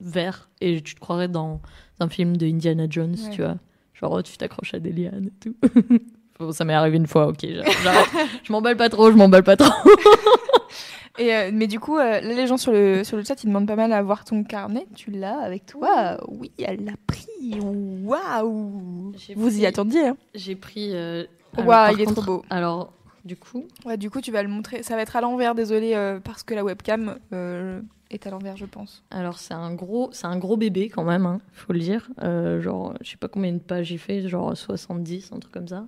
[0.00, 0.50] vert.
[0.60, 1.60] Et tu te croirais dans
[2.00, 3.30] un film de Indiana Jones, Ouais.
[3.30, 3.56] tu vois.
[3.94, 5.56] Genre, oh, tu t'accroches à des lianes et tout.
[6.38, 7.44] Bon, ça m'est arrivé une fois, ok.
[7.82, 8.08] j'arrête,
[8.42, 9.72] je m'emballe pas trop, je m'emballe pas trop.
[11.18, 13.68] Et, euh, mais du coup, euh, les gens sur le, sur le chat, ils demandent
[13.68, 14.84] pas mal à voir ton carnet.
[14.96, 16.18] Tu l'as avec toi?
[16.26, 17.60] Oui, elle l'a pris.
[17.60, 20.08] Waouh Vous y attendiez.
[20.08, 20.90] Hein J'ai pris.
[20.92, 21.24] euh,
[21.56, 22.44] Waouh, alors, par il est trop beau.
[22.50, 22.92] Alors,
[23.24, 23.66] du coup.
[23.84, 24.82] Ouais, du coup, tu vas le montrer.
[24.82, 28.56] Ça va être à l'envers, désolé, euh, parce que la webcam euh, est à l'envers,
[28.56, 29.02] je pense.
[29.10, 32.08] Alors c'est un gros, c'est un gros bébé quand même, hein, faut le dire.
[32.22, 35.68] Euh, genre, je sais pas combien de pages il fait, genre 70, un truc comme
[35.68, 35.86] ça.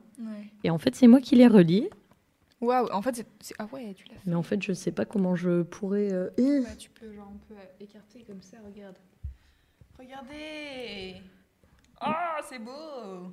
[0.65, 1.91] Et en fait, c'est moi qui l'ai relié.
[2.63, 3.55] Waouh, en fait, c'est-.
[3.59, 4.21] Ah ouais, tu l'as fait.
[4.25, 6.11] Mais en fait, je sais pas comment je pourrais.
[6.11, 8.97] euh, Ouais, tu peux, genre, un peu écarter comme ça, regarde.
[9.99, 11.21] Regardez
[12.03, 12.11] Oh,
[12.49, 13.31] c'est beau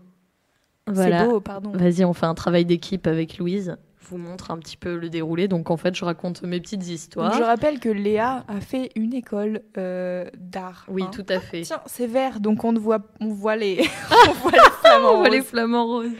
[0.87, 1.19] Voilà.
[1.19, 1.71] C'est beau, pardon.
[1.71, 3.77] Vas-y, on fait un travail d'équipe avec Louise.
[4.03, 5.47] Je vous montre un petit peu le déroulé.
[5.47, 7.33] Donc en fait, je raconte mes petites Donc, histoires.
[7.37, 10.85] je rappelle que Léa a fait une école euh, d'art.
[10.89, 11.11] Oui, hein.
[11.13, 11.61] tout à fait.
[11.61, 13.81] Tiens, c'est vert, donc on voit, on voit les,
[14.29, 15.47] on voit les flamants On voit les roses.
[15.47, 16.11] flamants roses.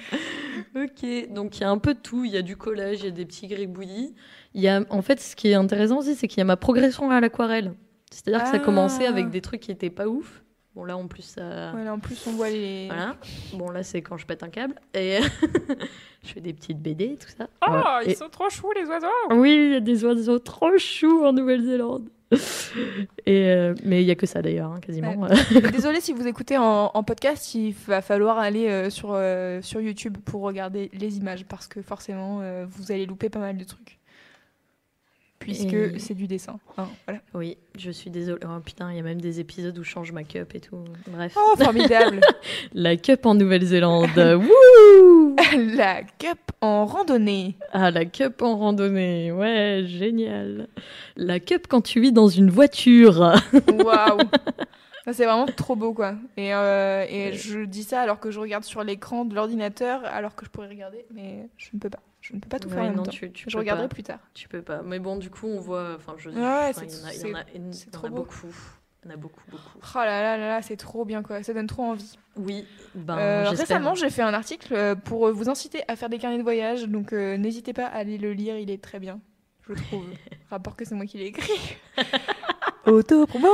[0.76, 2.24] ok, donc il y a un peu de tout.
[2.24, 4.15] Il y a du collage, il y a des petits gribouillis.
[4.54, 6.58] Il y a, en fait, ce qui est intéressant aussi, c'est qu'il y a ma
[6.58, 7.74] progression à l'aquarelle.
[8.12, 8.65] C'est-à-dire que ça Ah.
[8.65, 10.43] commençait avec des trucs qui étaient pas ouf.
[10.75, 11.71] Bon là, en plus, ça.
[11.75, 12.88] Ouais, là, en plus, on voit les.
[12.88, 13.15] Voilà.
[13.53, 15.19] Bon là, c'est quand je pète un câble et
[16.23, 17.47] je fais des petites BD, tout ça.
[17.62, 18.01] Oh, Voilà.
[18.05, 21.23] ils Et- sont trop choux, les oiseaux Oui, il y a des oiseaux trop choux
[21.25, 22.09] en Nouvelle-Zélande.
[23.27, 25.27] Et euh, mais il y a que ça d'ailleurs, hein, quasiment.
[25.71, 29.79] Désolée si vous écoutez en, en podcast, il va falloir aller euh, sur, euh, sur
[29.79, 33.63] YouTube pour regarder les images parce que forcément, euh, vous allez louper pas mal de
[33.63, 33.99] trucs.
[35.43, 36.60] Puisque Et- c'est du dessin.
[36.77, 37.21] hein, voilà.
[37.34, 38.39] Oui, je suis désolée.
[38.45, 40.77] Oh putain, il y a même des épisodes où je change ma cup et tout.
[41.08, 41.36] Bref.
[41.38, 42.21] Oh, formidable
[42.73, 44.10] La cup en Nouvelle-Zélande.
[44.17, 45.36] Wouh
[45.75, 47.56] La cup en randonnée.
[47.73, 49.32] Ah, la cup en randonnée.
[49.32, 50.67] Ouais, génial.
[51.17, 53.34] La cup quand tu vis dans une voiture.
[53.67, 54.17] Waouh
[55.12, 56.15] c'est vraiment trop beau, quoi.
[56.38, 60.34] Et, euh, et je dis ça alors que je regarde sur l'écran de l'ordinateur, alors
[60.34, 61.99] que je pourrais regarder, mais je ne peux pas.
[62.23, 63.12] Je ne peux pas tout faire en Ouais, même non, temps.
[63.12, 63.93] tu, tu je regarderai pas.
[63.95, 64.19] plus tard.
[64.33, 64.81] Tu peux pas.
[64.81, 65.93] Mais bon, du coup, on voit.
[65.97, 66.29] Enfin, je.
[66.29, 68.15] Ouais, il y en a, y en a, il y en a trop beau.
[68.15, 68.47] beaucoup.
[69.05, 69.79] Il y en a beaucoup, beaucoup.
[69.83, 71.43] Oh là là là là, c'est trop bien, quoi.
[71.43, 72.17] Ça donne trop envie.
[72.38, 72.65] Oui.
[72.95, 76.38] Ben, Euh, récemment, j'ai fait un article euh, pour vous inciter à faire des carnets
[76.38, 79.19] de voyage, donc euh, n'hésitez pas à aller le lire, il est très bien,
[79.67, 80.05] je trouve.
[80.49, 81.77] Rapport que c'est moi qui l'ai écrit.
[82.86, 83.47] Auto-promo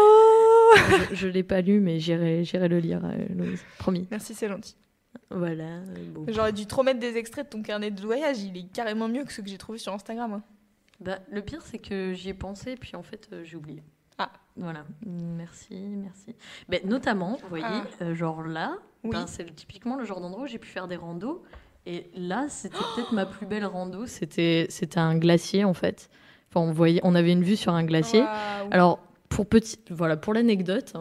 [1.11, 3.63] je, je l'ai pas lu, mais j'irai, j'irai le lire, euh, Louise.
[3.79, 4.07] Promis.
[4.11, 4.75] Merci, c'est gentil.
[5.31, 5.81] Voilà.
[6.13, 6.25] bon.
[6.27, 9.23] J'aurais dû trop mettre des extraits de ton carnet de voyage, il est carrément mieux
[9.23, 10.33] que ceux que j'ai trouvés sur Instagram.
[10.33, 10.43] hein.
[10.99, 13.81] Bah, le pire, c'est que j'y ai pensé, puis en fait, euh, j'ai oublié.
[14.17, 14.31] Ah.
[14.57, 14.83] Voilà.
[15.05, 16.35] Merci, merci.
[16.67, 17.83] Ben, notamment, vous voyez, Ah.
[18.01, 18.73] euh, genre là,
[19.05, 19.11] Oui.
[19.11, 21.41] ben, c'est le- typiquement le genre d'endroit où j'ai pu faire des randos.
[21.85, 24.05] Et là, c'était peut-être ma plus belle rando.
[24.07, 26.09] C'était, c'était un glacier, en fait.
[26.49, 28.19] Enfin, on, voyait, on avait une vue sur un glacier.
[28.21, 28.67] Waouh.
[28.71, 30.93] Alors, pour, petit, voilà, pour l'anecdote,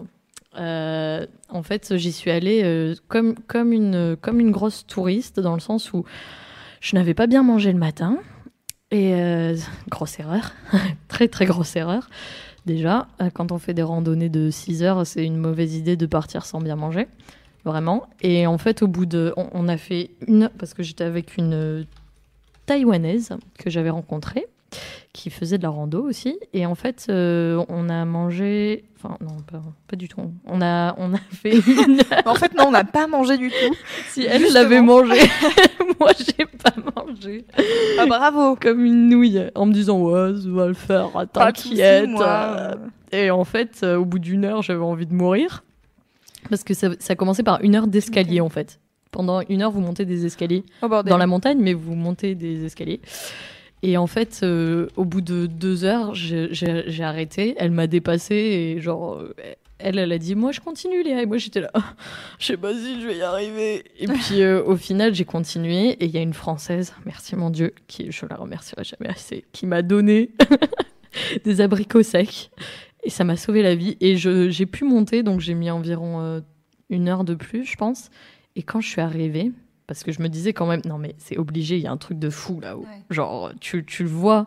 [0.58, 5.54] euh, en fait, j'y suis allée euh, comme, comme, une, comme une grosse touriste, dans
[5.54, 6.04] le sens où
[6.80, 8.18] je n'avais pas bien mangé le matin.
[8.90, 9.56] Et euh,
[9.88, 10.52] grosse erreur,
[11.08, 12.08] très très grosse erreur.
[12.66, 16.44] Déjà, quand on fait des randonnées de 6 heures, c'est une mauvaise idée de partir
[16.44, 17.08] sans bien manger.
[17.64, 18.08] Vraiment.
[18.20, 19.32] Et en fait, au bout de.
[19.36, 20.50] On, on a fait une.
[20.58, 21.86] Parce que j'étais avec une
[22.66, 24.46] taïwanaise que j'avais rencontrée,
[25.18, 26.38] qui faisait de la rando aussi.
[26.52, 28.84] Et en fait, euh, on a mangé.
[28.96, 30.20] Enfin, non, pas, pas du tout.
[30.46, 32.00] On a, on a fait une.
[32.24, 33.74] En fait, non, on n'a pas mangé du tout.
[34.10, 34.62] si elle Justement.
[34.62, 35.20] l'avait mangé,
[36.00, 37.44] moi, j'ai pas mangé.
[37.98, 42.08] Ah, bravo Comme une nouille, en me disant, ouais, ça va le faire, t'inquiète.
[42.08, 42.26] moi.
[42.26, 42.74] euh.
[43.10, 45.64] Et en fait, euh, au bout d'une heure, j'avais envie de mourir.
[46.48, 48.78] Parce que ça, ça commençait par une heure d'escalier, en fait.
[49.10, 52.64] Pendant une heure, vous montez des escaliers Oh dans la montagne, mais vous montez des
[52.64, 53.00] escaliers.
[53.82, 57.54] Et en fait, euh, au bout de deux heures, j'ai arrêté.
[57.58, 59.34] Elle m'a dépassé et genre, euh,
[59.78, 61.22] elle, elle a dit, moi je continue Léa.
[61.22, 61.70] Et moi j'étais là,
[62.38, 63.84] je sais pas si je vais y arriver.
[63.98, 65.90] Et puis euh, au final, j'ai continué.
[65.90, 69.44] Et il y a une Française, merci mon Dieu, qui je la remercierai jamais assez,
[69.52, 70.30] qui m'a donné
[71.44, 72.50] des abricots secs.
[73.04, 73.96] Et ça m'a sauvé la vie.
[74.00, 76.40] Et j'ai pu monter, donc j'ai mis environ euh,
[76.90, 78.10] une heure de plus, je pense.
[78.56, 79.52] Et quand je suis arrivée,
[79.88, 81.96] parce que je me disais quand même, non mais c'est obligé, il y a un
[81.96, 82.82] truc de fou là-haut.
[82.82, 83.02] Ouais.
[83.10, 84.46] Genre, tu, tu le vois.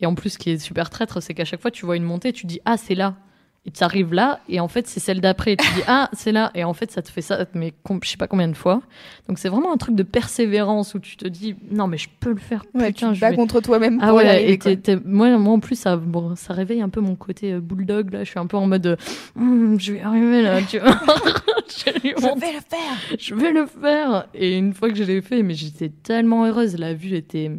[0.00, 2.04] Et en plus, ce qui est super traître, c'est qu'à chaque fois, tu vois une
[2.04, 3.16] montée, tu dis, ah, c'est là.
[3.66, 5.56] Et tu arrives là, et en fait, c'est celle d'après.
[5.56, 6.50] Tu dis, ah, c'est là.
[6.54, 7.72] Et en fait, ça te fait ça, mais
[8.02, 8.82] je sais pas combien de fois.
[9.26, 12.32] Donc, c'est vraiment un truc de persévérance où tu te dis, non, mais je peux
[12.32, 12.62] le faire.
[12.74, 15.60] Ouais, Putain, tu je bats vais- contre toi-même ah ouais, arriver, et moi, moi en
[15.60, 18.12] plus, ça, bon, ça réveille un peu mon côté euh, bulldog.
[18.12, 18.96] Là, je suis un peu en mode, euh,
[19.34, 20.90] Hum, je vais arriver là, tu vois.
[21.68, 24.26] je, Je vais le faire je vais le faire.
[24.34, 26.76] Et une fois que je l'ai fait, mais j'étais tellement heureuse.
[26.76, 27.50] La vue était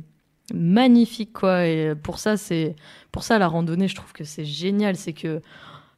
[0.53, 1.65] magnifique, quoi.
[1.65, 2.75] Et pour ça, c'est
[3.11, 4.95] pour ça la randonnée, je trouve que c'est génial.
[4.95, 5.41] C'est que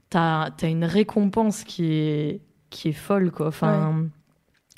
[0.09, 3.47] t'as as une récompense qui est qui est folle, quoi.
[3.47, 4.05] Enfin,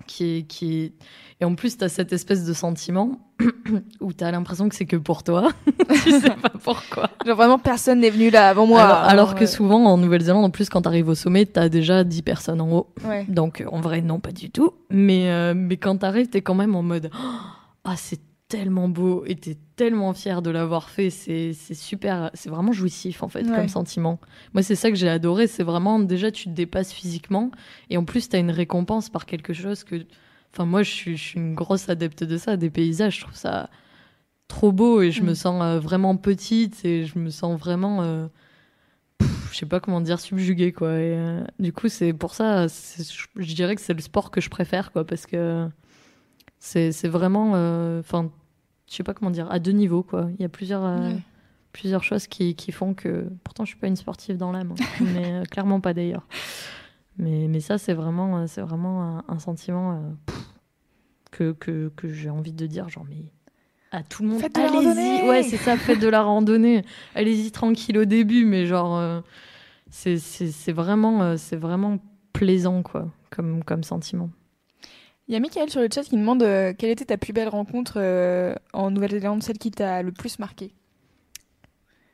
[0.08, 0.94] qui est qui est...
[1.42, 3.20] et en plus t'as cette espèce de sentiment
[4.00, 5.50] où t'as l'impression que c'est que pour toi.
[6.04, 7.10] tu sais pas pourquoi.
[7.26, 8.82] Genre vraiment personne n'est venu là avant moi.
[8.82, 9.48] alors, alors que ouais.
[9.48, 12.94] souvent en Nouvelle-Zélande, en plus quand t'arrives au sommet, t'as déjà 10 personnes en haut.
[13.08, 13.26] Ouais.
[13.28, 14.74] Donc en vrai, non, pas du tout.
[14.90, 17.10] Mais, euh, mais quand t'arrives, t'es quand même en mode
[17.84, 21.10] Ah, c'est tellement beau et t'es tellement fier de l'avoir fait.
[21.10, 23.56] C'est super, c'est vraiment jouissif en fait Ouais.
[23.56, 24.20] comme sentiment.
[24.54, 25.48] Moi, c'est ça que j'ai adoré.
[25.48, 27.52] C'est vraiment déjà tu te dépasses physiquement
[27.90, 30.04] et en plus t'as une récompense par quelque chose que.
[30.52, 33.18] Enfin, moi, je suis, je suis une grosse adepte de ça, des paysages.
[33.18, 33.70] Je trouve ça
[34.48, 38.02] trop beau et je me sens euh, vraiment petite et je me sens vraiment.
[38.02, 38.26] euh,
[39.52, 40.94] je sais pas comment dire, subjuguée quoi.
[40.94, 44.50] Et, euh, du coup, c'est pour ça, je dirais que c'est le sport que je
[44.50, 45.68] préfère quoi parce que
[46.60, 47.54] c'est c'est vraiment.
[47.56, 48.32] euh, Enfin,
[48.90, 50.30] je sais pas comment dire, à deux niveaux quoi.
[50.38, 50.84] Il y a plusieurs.
[50.84, 51.20] euh, Ouais.
[51.72, 53.30] Plusieurs choses qui, qui font que.
[53.44, 56.26] Pourtant, je suis pas une sportive dans l'âme, hein, mais euh, clairement pas d'ailleurs.
[57.20, 60.50] Mais, mais ça, c'est vraiment, euh, c'est vraiment un, un sentiment euh, pff,
[61.32, 63.32] que, que, que j'ai envie de dire, genre, mais
[63.92, 64.40] à tout le monde,
[64.80, 65.30] allez-y.
[65.30, 66.84] Ouais, c'est ça, faites de la randonnée.
[67.14, 69.22] Allez-y tranquille au début, mais genre,
[69.92, 72.00] c'est c'est- c'est vraiment, c'est vraiment
[72.34, 74.32] plaisant, quoi, comme, comme sentiment.
[75.30, 77.50] Il y a Michael sur le chat qui demande euh, quelle était ta plus belle
[77.50, 80.74] rencontre euh, en Nouvelle-Zélande, celle qui t'a le plus marqué?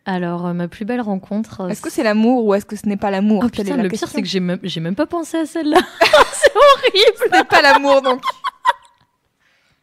[0.04, 1.72] Alors, euh, ma plus belle rencontre.
[1.72, 3.44] Est-ce que c'est l'amour ou est-ce que ce n'est pas l'amour?
[3.46, 5.80] Oh putain, le pire, c'est que j'ai même, j'ai même pas pensé à celle-là.
[6.34, 7.18] c'est horrible.
[7.20, 8.22] Ce n'est pas l'amour donc.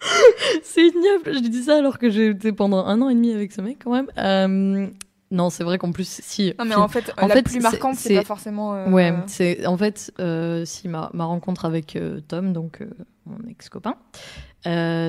[0.64, 1.32] C'est ignoble.
[1.32, 3.78] Je dis ça alors que j'ai été pendant un an et demi avec ce mec
[3.84, 4.92] quand même.
[5.32, 6.52] Non, c'est vrai qu'en plus, si.
[6.58, 8.74] Non mais en fait, en la fait, plus marquante, c'est pas forcément.
[8.74, 12.90] euh, Ouais, c'est en fait euh, si ma, ma rencontre avec euh, Tom, donc euh,
[13.24, 13.96] mon ex-copain,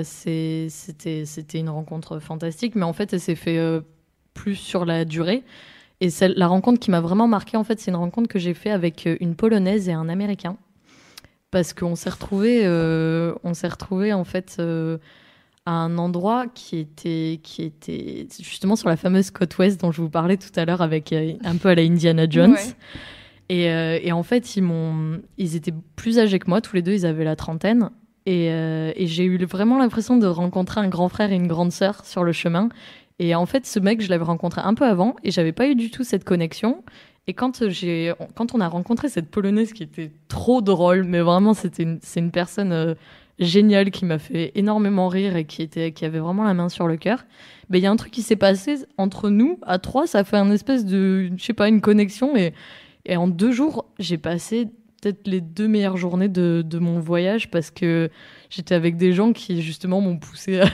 [0.03, 0.67] c'était
[1.25, 3.59] c'était une rencontre fantastique, mais en fait elle s'est fait
[4.33, 5.43] plus sur la durée.
[6.01, 8.53] Et celle, la rencontre qui m'a vraiment marqué, en fait, c'est une rencontre que j'ai
[8.53, 10.57] fait avec une polonaise et un américain,
[11.49, 12.67] parce qu'on s'est retrouvé,
[13.43, 14.61] on s'est retrouvé en fait
[15.65, 20.01] à un endroit qui était qui était justement sur la fameuse côte ouest dont je
[20.01, 22.51] vous parlais tout à l'heure, avec euh, un peu à la Indiana Jones.
[22.51, 22.59] Ouais.
[23.49, 24.63] Et, euh, et en fait, ils
[25.37, 27.89] ils étaient plus âgés que moi, tous les deux, ils avaient la trentaine.
[28.25, 31.71] Et, euh, et j'ai eu vraiment l'impression de rencontrer un grand frère et une grande
[31.71, 32.69] sœur sur le chemin.
[33.19, 35.75] Et en fait, ce mec, je l'avais rencontré un peu avant et j'avais pas eu
[35.75, 36.83] du tout cette connexion.
[37.27, 41.53] Et quand j'ai, quand on a rencontré cette polonaise qui était trop drôle, mais vraiment,
[41.53, 42.95] c'était une, c'est une personne euh,
[43.39, 46.87] géniale qui m'a fait énormément rire et qui était, qui avait vraiment la main sur
[46.87, 47.25] le cœur.
[47.69, 50.37] Ben, il y a un truc qui s'est passé entre nous à trois, ça fait
[50.37, 52.53] un espèce de, je sais pas, une connexion et
[53.05, 54.67] et en deux jours, j'ai passé
[55.01, 58.09] peut-être les deux meilleures journées de, de mon voyage parce que
[58.49, 60.69] j'étais avec des gens qui justement m'ont poussé à,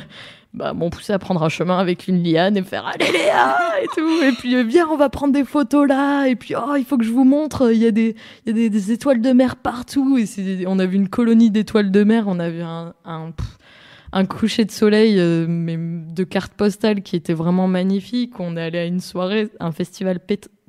[0.60, 3.58] bah, m'ont poussé à prendre un chemin avec une liane et me faire allez Léa
[3.82, 4.22] et tout.
[4.24, 6.26] Et puis euh, viens, on va prendre des photos là.
[6.26, 8.66] Et puis oh, il faut que je vous montre, il y a des, il y
[8.66, 10.18] a des, étoiles de mer partout.
[10.18, 10.28] Et
[10.68, 12.26] on a vu une colonie d'étoiles de mer.
[12.28, 12.94] On a vu un,
[14.12, 18.38] un, coucher de soleil euh, mais de cartes postales qui était vraiment magnifique.
[18.42, 20.20] On est allé à une soirée, un festival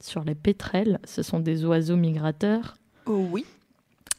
[0.01, 1.01] sur les pétrels.
[1.05, 2.77] Ce sont des oiseaux migrateurs.
[3.07, 3.45] Oh oui.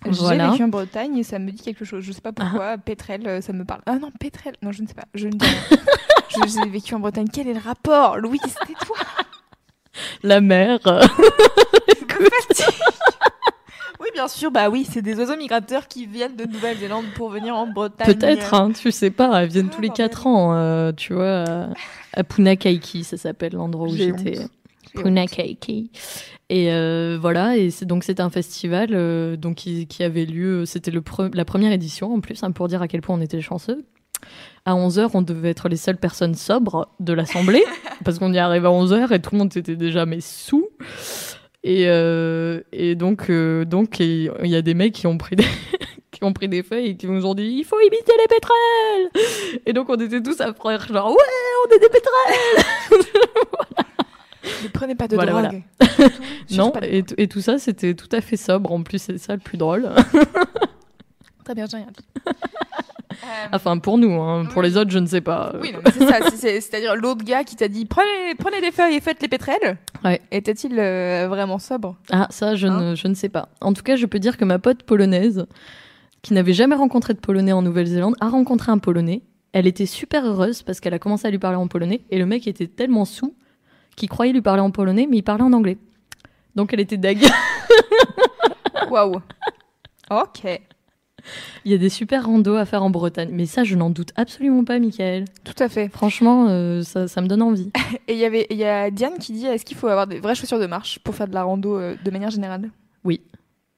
[0.06, 0.46] Voilà.
[0.46, 2.04] J'ai vécu en Bretagne et ça me dit quelque chose.
[2.04, 2.78] Je sais pas pourquoi.
[2.78, 3.82] Pétrel, euh, ça me parle.
[3.86, 4.56] Ah non, pétrel.
[4.62, 5.06] Non, je ne sais pas.
[5.14, 6.48] Je ne dis rien.
[6.64, 7.28] J'ai vécu en Bretagne.
[7.32, 8.98] Quel est le rapport Louis, c'était toi.
[10.24, 10.80] La mer.
[14.00, 14.50] Oui, bien sûr.
[14.50, 18.08] Bah oui, c'est des oiseaux migrateurs qui viennent de Nouvelle-Zélande pour venir en Bretagne.
[18.12, 19.42] Peut-être, hein, tu sais pas.
[19.44, 20.10] Elles viennent Ah, tous les bordel.
[20.10, 21.46] 4 ans, euh, tu vois.
[22.14, 24.40] À, Punakaiki, ça s'appelle l'endroit où J'ai j'étais.
[24.96, 25.92] Punakaiki.
[26.50, 30.92] Et euh, voilà, et donc c'était un festival euh, donc qui, qui avait lieu, c'était
[30.92, 33.40] le pre- la première édition en plus, hein, pour dire à quel point on était
[33.42, 33.86] chanceux.
[34.66, 37.64] À 11h, on devait être les seules personnes sobres de l'assemblée,
[38.06, 40.68] parce qu'on y arrive à 11h et tout le monde était déjà mais sous.
[41.64, 45.46] Et, euh, et donc, donc il y a des mecs qui ont pris des,
[46.12, 49.62] qui ont pris des feuilles et qui nous ont dit il faut imiter les pétrels.
[49.66, 51.18] Et donc on était tous à faire genre ouais,
[51.66, 53.06] on est des pétrels.
[54.64, 55.62] Ne prenez pas de Voilà, drogue.
[56.52, 58.72] Non, et, tout ça, c'était tout à fait sobre.
[58.72, 59.90] En plus, c'est ça le plus drôle.
[61.46, 62.06] Très bien, j'ai rien dit.
[63.24, 64.46] Euh, enfin, pour nous, hein.
[64.46, 64.70] pour Oui.
[64.70, 65.54] les autres, je ne sais pas.
[65.62, 66.20] Oui, c'est ça.
[66.30, 69.28] c'est- c'est- C'est-à-dire l'autre gars qui t'a dit prenez, prenez des feuilles et faites les
[69.28, 69.78] pétrels.
[70.04, 70.22] Ouais.
[70.32, 71.98] Était-il euh, vraiment sobre?
[72.12, 73.50] Ah, ça, je, Hein ne, je ne sais pas.
[73.62, 75.46] En tout cas, je peux dire que ma pote polonaise,
[76.24, 79.22] qui n'avait jamais rencontré de Polonais en Nouvelle-Zélande, a rencontré un Polonais.
[79.54, 82.02] Elle était super heureuse parce qu'elle a commencé à lui parler en polonais.
[82.10, 83.36] Et le mec était tellement sous
[83.96, 85.78] qu'il croyait lui parler en polonais, mais il parlait en anglais.
[86.56, 87.26] Donc elle était deg.
[88.90, 89.16] Waouh.
[90.10, 90.44] Ok.
[91.66, 93.30] il y a des super randos à faire en Bretagne.
[93.32, 95.26] Mais ça, je n'en doute absolument pas, Michael.
[95.44, 95.90] Tout à fait.
[95.90, 97.72] Franchement, euh, ça, ça me donne envie.
[98.08, 100.20] Et il y avait, il y a Diane qui dit est-ce qu'il faut avoir des
[100.20, 102.70] vraies chaussures de marche pour faire de la rando euh, de manière générale?
[103.06, 103.12] Hon-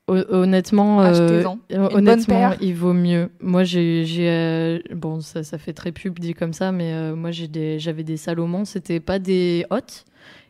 [0.07, 3.29] Honnêtement, euh, euh, honnêtement, il vaut mieux.
[3.39, 7.31] Moi, j'ai, euh, bon, ça, ça fait très pub dit comme ça, mais euh, moi,
[7.31, 8.65] j'ai des, j'avais des Salomon.
[8.65, 10.03] C'était pas des hautes.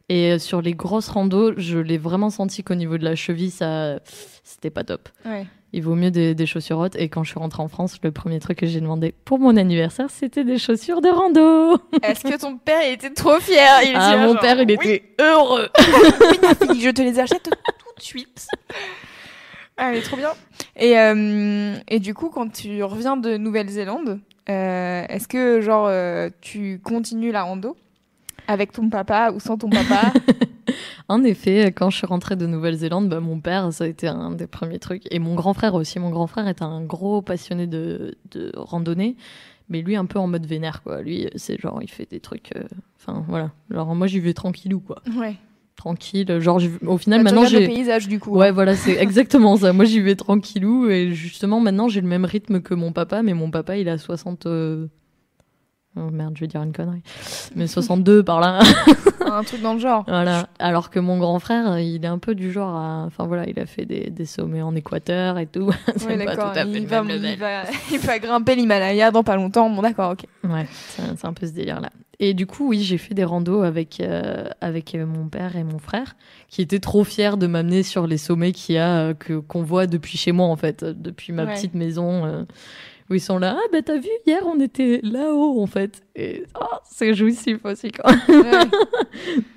[0.09, 3.99] Et sur les grosses randos, je l'ai vraiment senti qu'au niveau de la cheville, ça,
[4.43, 5.07] c'était pas top.
[5.25, 5.45] Ouais.
[5.71, 6.95] il vaut mieux des, des chaussures hautes.
[6.97, 9.55] Et quand je suis rentrée en France, le premier truc que j'ai demandé pour mon
[9.55, 11.77] anniversaire, c'était des chaussures de rando.
[12.03, 13.81] Est-ce que ton père il était trop fier?
[13.83, 15.69] Il Ah, mon genre, père, il oui, était heureux.
[15.79, 18.47] oui, ma fille, je te les achète tout de suite.
[19.77, 20.31] Ah, elle est trop bien.
[20.75, 26.29] Et, euh, et du coup, quand tu reviens de Nouvelle-Zélande, euh, est-ce que genre euh,
[26.41, 27.75] tu continues la rando
[28.47, 30.12] avec ton papa ou sans ton papa
[31.09, 34.31] En effet, quand je suis rentrée de Nouvelle-Zélande, bah, mon père, ça a été un
[34.31, 35.03] des premiers trucs.
[35.12, 35.99] Et mon grand frère aussi.
[35.99, 39.15] Mon grand frère est un gros passionné de, de randonnée.
[39.69, 41.01] Mais lui, un peu en mode vénère, quoi.
[41.01, 42.55] Lui, c'est genre, il fait des trucs.
[42.55, 42.63] euh,
[42.99, 43.51] Enfin, voilà.
[43.71, 45.01] Alors, moi, j'y vais tranquillou, quoi.
[45.17, 45.36] Ouais.
[45.83, 46.39] Tranquille.
[46.39, 47.67] Genre, au final, Bah, maintenant, regardes le j'ai.
[47.75, 48.37] paysage du coup.
[48.37, 49.73] Ouais, voilà, c'est exactement ça.
[49.73, 50.89] Moi, j'y vais tranquillou.
[50.89, 53.21] Et justement, maintenant, j'ai le même rythme que mon papa.
[53.21, 54.45] Mais mon papa, il a 60.
[54.45, 54.87] euh,
[55.95, 57.03] Oh merde, je vais dire une connerie.
[57.56, 58.60] Mais 62 par là.
[59.25, 60.03] Un truc dans le genre.
[60.08, 60.47] Voilà.
[60.60, 63.03] Alors que mon grand frère, il est un peu du genre à.
[63.08, 65.71] Enfin voilà, il a fait des, des sommets en Équateur et tout.
[65.95, 66.51] C'est Ouais, pas d'accord.
[66.53, 69.36] tout à fait Il, le va, même il, va, il va grimper l'Himalaya dans pas
[69.36, 69.69] longtemps.
[69.69, 70.25] Bon, d'accord, ok.
[70.49, 71.89] Ouais, c'est un peu ce délire-là.
[72.19, 75.63] Et du coup, oui, j'ai fait des randos avec, euh, avec euh, mon père et
[75.63, 76.15] mon frère,
[76.47, 79.63] qui étaient trop fiers de m'amener sur les sommets qu'il y a, euh, que, qu'on
[79.63, 81.53] voit depuis chez moi, en fait, depuis ma Ouais.
[81.56, 82.43] petite maison, euh,
[83.09, 83.55] où ils sont là.
[83.57, 86.03] Ah, bah t'as vu, hier, on était là-haut, en fait.
[86.15, 88.09] Et oh, c'est jouissif aussi, quand,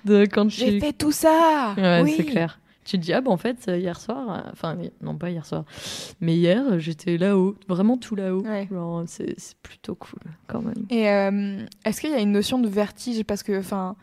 [0.06, 0.28] Ouais.
[0.32, 1.74] quand J'ai fait tout ça.
[1.76, 2.14] Ouais, oui.
[2.16, 2.60] c'est clair.
[2.84, 5.44] Tu te dis, ah bah en fait, euh, hier soir, euh, enfin, non pas hier
[5.44, 5.64] soir,
[6.20, 8.42] mais hier, euh, j'étais là-haut, vraiment tout là-haut.
[8.42, 8.68] Ouais.
[9.06, 10.86] C'est c'est plutôt cool quand même.
[10.88, 13.24] Et euh, est-ce qu'il y a une notion de vertige?
[13.24, 13.96] Parce que, enfin,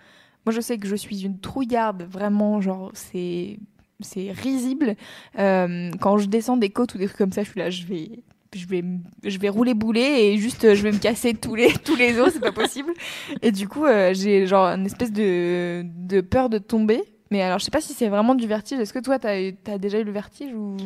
[0.46, 3.58] moi je sais que je suis une trouillarde, vraiment, genre, c'est
[4.02, 4.98] c'est risible.
[5.40, 7.86] Euh, quand je descends des côtes ou des trucs comme ça, je suis là, je
[7.86, 8.20] vais.
[8.56, 8.84] Je vais,
[9.24, 12.20] je vais rouler boulet et juste euh, je vais me casser tous les, tous les
[12.20, 12.92] os, c'est pas possible.
[13.42, 17.02] Et du coup, euh, j'ai genre une espèce de, de peur de tomber.
[17.32, 18.80] Mais alors, je sais pas si c'est vraiment du vertige.
[18.80, 20.78] Est-ce que toi, t'as t'as déjà eu le vertige ou?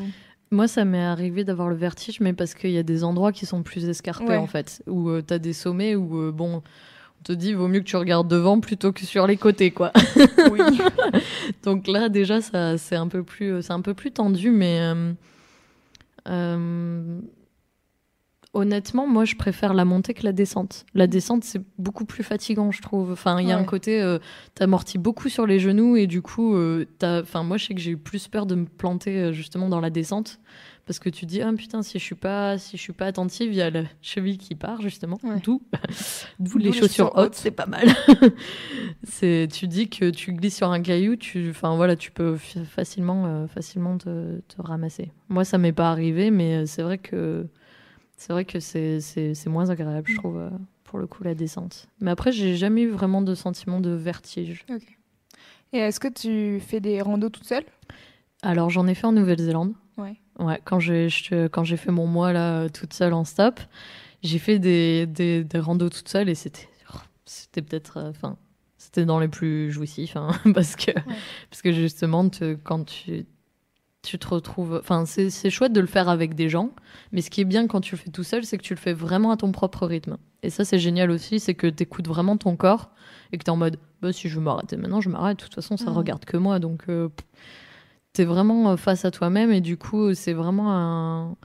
[0.49, 3.45] Moi, ça m'est arrivé d'avoir le vertige, mais parce qu'il y a des endroits qui
[3.45, 4.37] sont plus escarpés Ouais.
[4.37, 6.61] en fait, où tu t'as des sommets où, euh, bon,
[7.19, 9.91] on te dit, vaut mieux que tu regardes devant plutôt que sur les côtés, quoi.
[10.49, 10.61] Oui.
[11.63, 15.11] Donc là, déjà, ça, c'est un peu plus, euh, un peu plus tendu, mais euh,
[16.29, 17.19] euh,
[18.53, 20.85] honnêtement, moi, je préfère la montée que la descente.
[20.93, 23.11] La descente, c'est beaucoup plus fatigant, je trouve.
[23.11, 24.19] Enfin, il y a un côté, euh,
[24.55, 27.79] t'amortis beaucoup sur les genoux et du coup, euh, t'as- enfin, moi, je sais que
[27.81, 30.39] j'ai eu plus peur de me planter euh, justement dans la descente.
[30.85, 33.49] Parce que tu dis, ah putain, si je suis pas, si je suis pas attentive,
[33.51, 35.19] il y a la cheville qui part, justement.
[35.21, 35.41] Ouais.
[35.43, 35.61] D'où,
[36.57, 37.35] les les chaussures hautes, hautes.
[37.35, 37.89] c'est pas mal.
[39.03, 43.25] c'est, tu dis que tu glisses sur un caillou, tu, enfin voilà, tu peux facilement,
[43.25, 45.11] euh, facilement te, te ramasser.
[45.29, 47.47] Moi, ça m'est pas arrivé, mais c'est vrai que,
[48.17, 48.99] c'est vrai que c'est,
[49.47, 50.49] moins agréable, je trouve, euh,
[50.83, 51.87] pour le coup, la descente.
[52.01, 54.65] Mais après, j'ai jamais eu vraiment de sentiment de vertige.
[55.73, 57.63] Et est-ce que tu fais des randos toute seule?
[58.41, 59.73] Alors, j'en ai fait en Nouvelle-Zélande.
[59.97, 60.15] Ouais.
[60.39, 63.59] Ouais, quand j'ai je- quand j'ai fait mon mois là euh, toute seule en stop,
[64.23, 68.29] j'ai fait des, des, des randos toute seule et c'était oh, c'était peut-être euh,
[68.77, 70.91] c'était dans les plus jouissifs hein, parce que
[71.49, 73.25] parce que justement te- quand tu
[74.07, 76.71] tu te retrouves enfin c'est chouette de le faire avec des gens,
[77.11, 78.79] mais ce qui est bien quand tu le fais tout seul, c'est que tu le
[78.79, 80.17] fais vraiment à ton propre rythme.
[80.43, 82.89] Et ça c'est génial aussi, c'est que tu écoutes vraiment ton corps
[83.31, 85.43] et que tu es en mode bah si je veux m'arrêter maintenant, je m'arrête, de
[85.43, 85.97] toute façon ça Mhm.
[85.97, 87.09] regarde que moi donc euh,
[88.13, 91.35] t'es vraiment euh, face à toi-même et du coup c'est vraiment un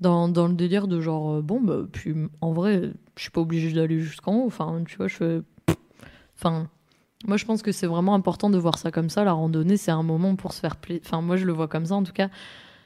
[0.00, 3.40] dans, dans le délire de genre euh, bon bah puis en vrai je suis pas
[3.40, 5.40] obligée d'aller jusqu'en haut enfin tu vois je fais
[6.38, 6.68] enfin
[7.26, 9.90] moi je pense que c'est vraiment important de voir ça comme ça la randonnée c'est
[9.90, 12.12] un moment pour se faire plaisir enfin moi je le vois comme ça en tout
[12.12, 12.28] cas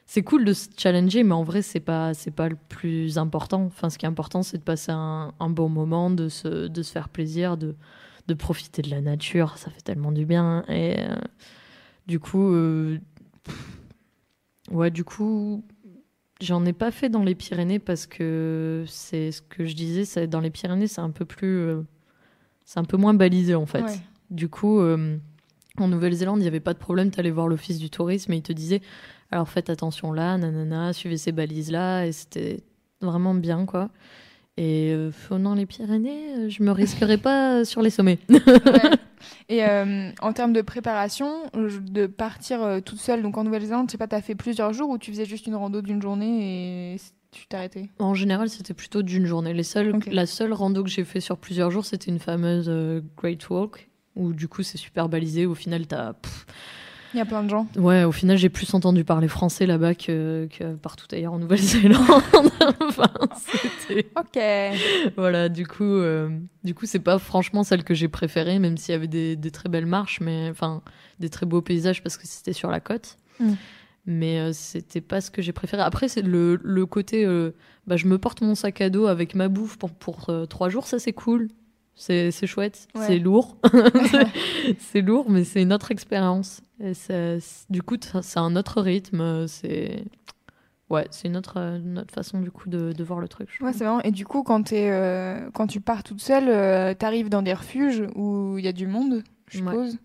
[0.07, 3.65] c'est cool de se challenger mais en vrai c'est pas c'est pas le plus important
[3.65, 6.93] enfin ce qui est important c'est de passer un, bon moment de se, de se
[6.93, 7.77] faire plaisir de
[8.27, 11.17] de profiter de la nature ça fait tellement du bien et euh,
[12.07, 12.99] du coup euh,
[14.71, 15.65] Ouais, du coup,
[16.41, 20.41] j'en ai pas fait dans les Pyrénées parce que c'est ce que je disais, dans
[20.41, 21.83] les Pyrénées, c'est un peu plus, euh,
[22.65, 23.83] c'est un peu moins balisé en fait.
[23.83, 23.99] Ouais.
[24.31, 25.19] Du coup, euh,
[25.79, 28.43] en Nouvelle-Zélande, il n'y avait pas de problème, t'allais voir l'office du tourisme et ils
[28.43, 28.81] te disaient,
[29.31, 32.63] alors faites attention là, nanana, suivez ces balises là, et c'était
[33.01, 33.91] vraiment bien quoi.
[34.57, 38.19] Et euh, dans les Pyrénées, euh, je me risquerais pas sur les sommets.
[38.29, 38.41] Ouais.
[39.49, 43.99] Et euh, en termes de préparation, de partir toute seule, donc en Nouvelle-Zélande, je sais
[43.99, 46.97] pas, t'as fait plusieurs jours ou tu faisais juste une rando d'une journée et
[47.31, 47.89] tu t'arrêtais?
[47.99, 49.55] En général, c'était plutôt d'une journée.
[49.55, 50.09] Les seuls, Ok.
[50.13, 52.71] La seule rando que j'ai fait sur plusieurs jours, c'était une fameuse
[53.17, 55.47] Great Walk, où du coup c'est super balisé.
[55.47, 56.13] Au final, t'as.
[57.13, 57.67] Il y a plein de gens.
[57.77, 61.99] Ouais, au final, j'ai plus entendu parler français là-bas que, que partout ailleurs en Nouvelle-Zélande.
[62.81, 63.11] enfin,
[63.89, 64.07] c'était.
[64.17, 65.13] Ok.
[65.17, 66.29] Voilà, du coup, euh,
[66.63, 69.51] du coup, c'est pas franchement celle que j'ai préférée, même s'il y avait des, des
[69.51, 70.83] très belles marches, mais enfin,
[71.19, 73.17] des très beaux paysages parce que c'était sur la côte.
[73.41, 73.55] Mm.
[74.07, 75.83] Mais euh, c'était pas ce que j'ai préféré.
[75.83, 77.25] Après, c'est le, le côté.
[77.25, 77.51] euh,
[77.89, 80.87] bah, je me porte mon sac à dos avec ma bouffe pour, pour trois jours,
[80.87, 81.49] ça c'est cool.
[82.03, 82.89] C'est chouette.
[82.95, 83.07] Ouais.
[83.07, 83.57] C'est lourd.
[84.79, 86.63] c'est lourd, mais c'est une autre expérience.
[86.83, 87.37] Et ça-
[87.69, 89.47] du coup, c'est un autre rythme.
[89.47, 90.05] C'est.
[90.89, 93.49] Ouais, c'est une autre, une autre façon du coup de, de voir le truc.
[93.61, 94.01] Ouais, c'est marrant.
[94.01, 97.53] Et du coup, quand, t'es, euh, quand tu pars toute seule, euh, t'arrives dans des
[97.53, 99.71] refuges où il y a du monde, je Ouais.
[99.71, 99.99] suppose.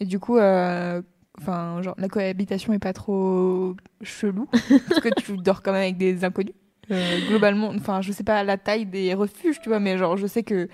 [0.00, 1.00] Et du coup, euh,
[1.40, 4.46] enfin, genre, la cohabitation est pas trop chelou.
[4.88, 6.52] parce que tu dors quand même avec des inconnus.
[6.90, 10.26] Euh, globalement, enfin, je sais pas la taille des refuges, tu vois, mais genre, je
[10.26, 10.68] sais que,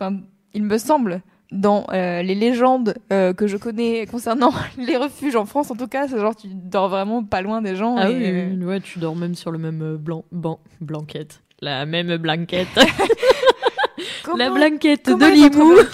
[0.00, 0.16] enfin,
[0.54, 1.22] il me semble,
[1.52, 5.88] dans euh, les légendes euh, que je connais concernant les refuges en France, en tout
[5.88, 7.96] cas, c'est genre, tu dors vraiment pas loin des gens.
[7.98, 8.24] Ah et, oui,
[8.62, 11.42] euh, ouais, tu dors même sur le même euh, blanc, ban, blanquette.
[11.60, 12.68] La même blanquette.
[14.22, 15.76] comment- La blanquette de Limoux.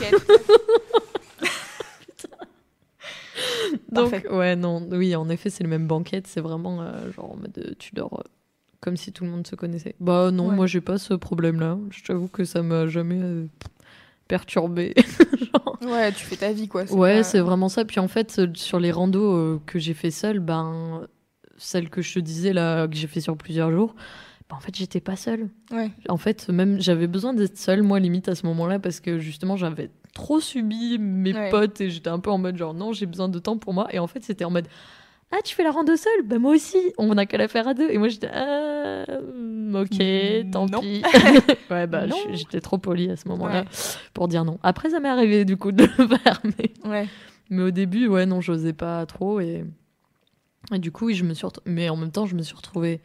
[3.92, 4.28] Donc, Parfait.
[4.30, 6.26] ouais, non, oui, en effet, c'est le même banquette.
[6.26, 6.82] C'est vraiment
[7.12, 8.22] genre en mode, tu dors
[8.80, 9.94] comme si tout le monde se connaissait.
[10.00, 10.54] Bah non, Ouais.
[10.54, 11.78] moi, j'ai pas ce problème-là.
[11.90, 13.20] Je t'avoue que ça m'a jamais
[14.26, 14.94] euh, perturbé.
[15.82, 16.84] Ouais, tu fais ta vie, quoi.
[16.92, 17.84] Ouais, pas- c'est vraiment ça.
[17.84, 21.06] Puis en fait, euh, sur les randos euh, que j'ai fait seule, ben,
[21.58, 23.94] celle que je te disais là, que j'ai fait sur plusieurs jours,
[24.48, 25.48] ben, en fait, j'étais pas seule.
[25.70, 25.90] Ouais.
[26.08, 29.56] En fait, même j'avais besoin d'être seule, moi, limite à ce moment-là, parce que justement,
[29.56, 31.50] j'avais trop subi mes Ouais.
[31.50, 33.86] potes et j'étais un peu en mode genre non, j'ai besoin de temps pour moi.
[33.92, 34.66] Et en fait, c'était en mode
[35.32, 37.74] ah, tu fais la rando seule Bah, moi aussi, on a qu'à la faire à
[37.74, 37.90] deux.
[37.90, 39.04] Et moi, j'étais ah,
[39.74, 40.80] ok, Mm, tant non.
[40.80, 41.02] pis.
[41.70, 43.66] ouais, bah, j'étais trop polie à ce moment-là Ouais.
[44.14, 44.58] pour dire non.
[44.62, 46.72] Après, ça m'est arrivé du coup de le faire, mais.
[46.88, 47.08] Ouais.
[47.50, 49.40] Mais au début, ouais, non, j'osais pas trop.
[49.40, 49.64] Et,
[50.72, 53.00] et du coup, je me suis mais en même temps, je me suis retrouvée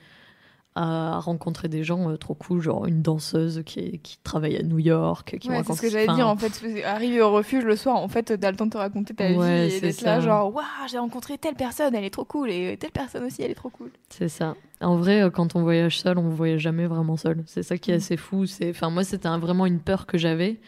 [0.76, 4.64] à rencontrer des gens euh, trop cool, genre une danseuse qui, est- qui travaille à
[4.64, 5.38] New York.
[5.40, 6.84] Qui Ouais, c'est ce que j'allais enfin, dire en fait.
[6.86, 9.68] Arriver au refuge le soir, en fait, t'as le temps de te raconter ta Ouais,
[9.68, 12.50] vie et c'est d'être là, genre, waouh, j'ai rencontré telle personne, elle est trop cool,
[12.50, 13.92] et telle personne aussi, elle est trop cool.
[14.10, 14.56] C'est ça.
[14.80, 17.44] En vrai, euh, quand on voyage seul, on voyage jamais vraiment seul.
[17.48, 17.98] C'est ça qui est Mm.
[17.98, 18.46] assez fou.
[18.46, 20.60] C'est, enfin, moi, c'était vraiment une peur que j'avais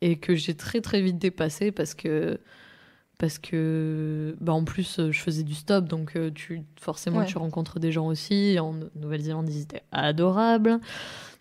[0.00, 2.38] et que j'ai très très vite dépassée parce que
[3.18, 7.26] parce que bah en plus euh, je faisais du stop donc euh, tu forcément Ouais.
[7.26, 10.80] tu rencontres des gens aussi en Nouvelle-Zélande ils étaient adorables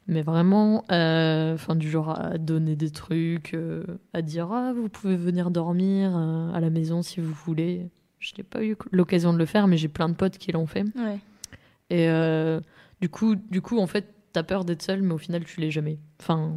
[0.07, 4.89] mais vraiment euh, enfin du genre à donner des trucs euh, à dire ah vous
[4.89, 9.37] pouvez venir dormir à la maison si vous voulez je n'ai pas eu l'occasion de
[9.37, 11.17] le faire mais j'ai plein de potes qui l'ont fait Ouais.
[11.89, 12.59] et euh,
[13.01, 15.71] du coup, du coup, en fait, t'as peur d'être seul, mais au final, tu l'es
[15.71, 15.99] jamais.
[16.21, 16.55] Enfin,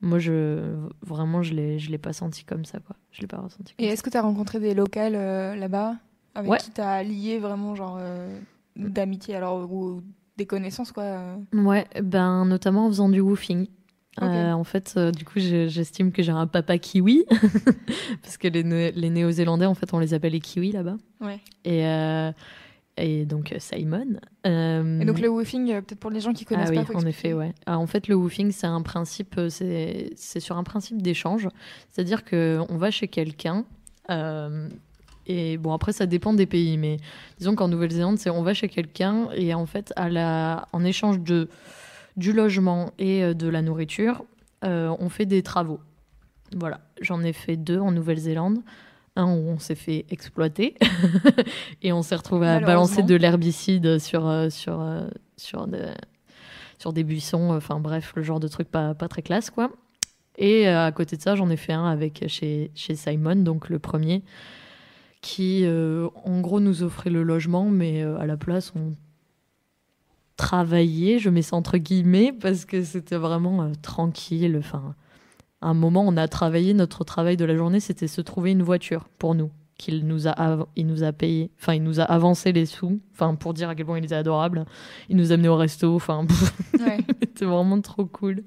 [0.00, 0.60] moi, je
[1.02, 2.96] vraiment, je je l'ai pas senti comme ça, quoi.
[3.10, 3.74] Je l'ai pas ressenti.
[3.74, 5.96] Comme Et est-ce que t'as rencontré des locales euh, là-bas
[6.34, 6.58] avec Ouais.
[6.58, 8.38] qui t'as lié vraiment, genre, euh,
[8.76, 10.02] d'amitié, alors, ou
[10.36, 11.36] des connaissances, quoi euh?
[11.52, 13.66] Ouais, ben notamment en faisant du woofing.
[14.22, 17.24] Euh, en fait, euh, du coup, j'estime que j'ai un papa kiwi,
[18.22, 20.96] parce que les, les Néo-Zélandais, en fait, on les appelle les kiwis là-bas.
[21.20, 21.40] Ouais.
[21.64, 22.32] Et, euh,
[22.98, 24.18] et donc euh, Simon.
[24.46, 26.96] euh, Et donc, le woofing, euh, peut-être pour les gens qui connaissent ah pas, oui,
[26.96, 27.52] en effet, ouais.
[27.66, 31.48] Ah, en fait, le woofing, c'est un principe, euh, c'est c'est sur un principe d'échange.
[31.88, 33.64] C'est-à-dire que on va chez quelqu'un.
[34.10, 34.68] euh,
[35.30, 36.96] et bon, après, ça dépend des pays, mais
[37.38, 41.20] disons qu'en Nouvelle-Zélande, c'est on va chez quelqu'un et en fait, à la, en échange
[41.20, 41.50] de,
[42.16, 44.24] du logement et euh, de la nourriture,
[44.64, 45.80] euh, on fait des travaux.
[46.56, 48.60] Voilà, j'en ai fait deux en Nouvelle-Zélande.
[49.24, 50.74] Où on s'est fait exploiter
[51.82, 55.92] et on s'est retrouvé à balancer de l'herbicide sur, euh, sur, euh, sur, des,
[56.78, 59.70] sur des buissons, enfin bref, le genre de truc pas, pas très classe quoi.
[60.38, 63.68] Et euh, à côté de ça, j'en ai fait un avec chez, chez Simon, donc
[63.68, 64.22] le premier,
[65.20, 68.92] qui euh, en gros nous offrait le logement, mais euh, à la place on
[70.36, 74.56] travaillait, je mets ça entre guillemets, parce que c'était vraiment euh, tranquille.
[74.58, 74.94] Enfin,
[75.60, 79.08] un moment, on a travaillé, notre travail de la journée, c'était se trouver une voiture
[79.18, 82.66] pour nous qu'il nous a il nous a payé enfin il nous a avancé les
[82.66, 84.66] sous enfin pour dire à quel point il était adorable.
[85.08, 86.26] Il nous amenait au resto enfin
[86.78, 86.98] Ouais.
[87.20, 88.42] c'était vraiment trop cool.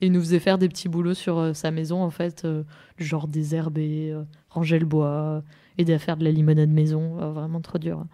[0.00, 2.62] Et il nous faisait faire des petits boulots sur euh, sa maison en fait euh,
[2.98, 5.42] genre désherber euh, ranger le bois
[5.76, 8.04] aider à faire de la limonade maison euh, vraiment trop dur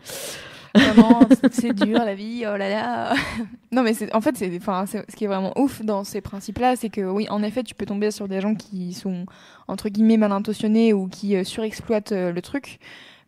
[1.50, 3.14] C'est dur la vie, oh là là.
[3.72, 6.88] non, mais en fait, c'est, enfin, ce qui est vraiment ouf dans ces principes-là, c'est
[6.88, 9.26] que oui, en effet, tu peux tomber sur des gens qui sont
[9.68, 12.78] entre guillemets mal intentionnés ou qui euh, surexploitent euh, le truc.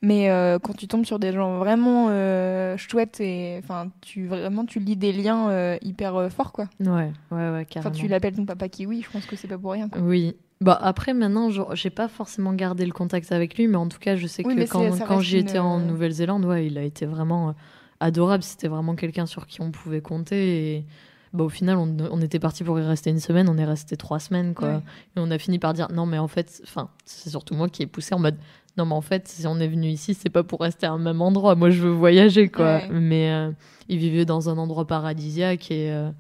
[0.01, 4.65] Mais euh, quand tu tombes sur des gens vraiment euh, chouettes et enfin, tu vraiment
[4.65, 6.69] tu lis des liens hyper forts quoi.
[6.79, 9.59] ouais ouais ouais Enfin, carrément tu l'appelles ton papa kiwi, je pense que c'est pas
[9.59, 9.89] pour rien.
[9.89, 10.01] Quoi.
[10.01, 10.37] Oui.
[10.61, 14.17] Bah après maintenant, j'ai pas forcément gardé le contact avec lui, mais en tout cas,
[14.17, 16.83] je sais Oui, que quand, quand j'y une, étais en euh, Nouvelle-Zélande, ouais, il a
[16.83, 17.53] été vraiment euh,
[18.01, 18.43] adorable.
[18.43, 20.75] C'était vraiment quelqu'un sur qui on pouvait compter.
[20.79, 20.85] Et
[21.33, 23.97] bah, au final, on, on était parti pour y rester une semaine, on est resté
[23.97, 24.69] trois semaines, quoi.
[24.69, 24.81] Ouais.
[25.17, 27.83] Et on a fini par dire non, mais en fait, enfin, c'est surtout moi qui
[27.83, 28.37] ai poussé en mode
[28.77, 30.99] non mais en fait si on est venu ici c'est pas pour rester à un
[30.99, 32.89] même endroit moi je veux voyager quoi Ouais.
[32.93, 33.51] mais euh,
[33.89, 36.11] il vivait dans un endroit paradisiaque et euh,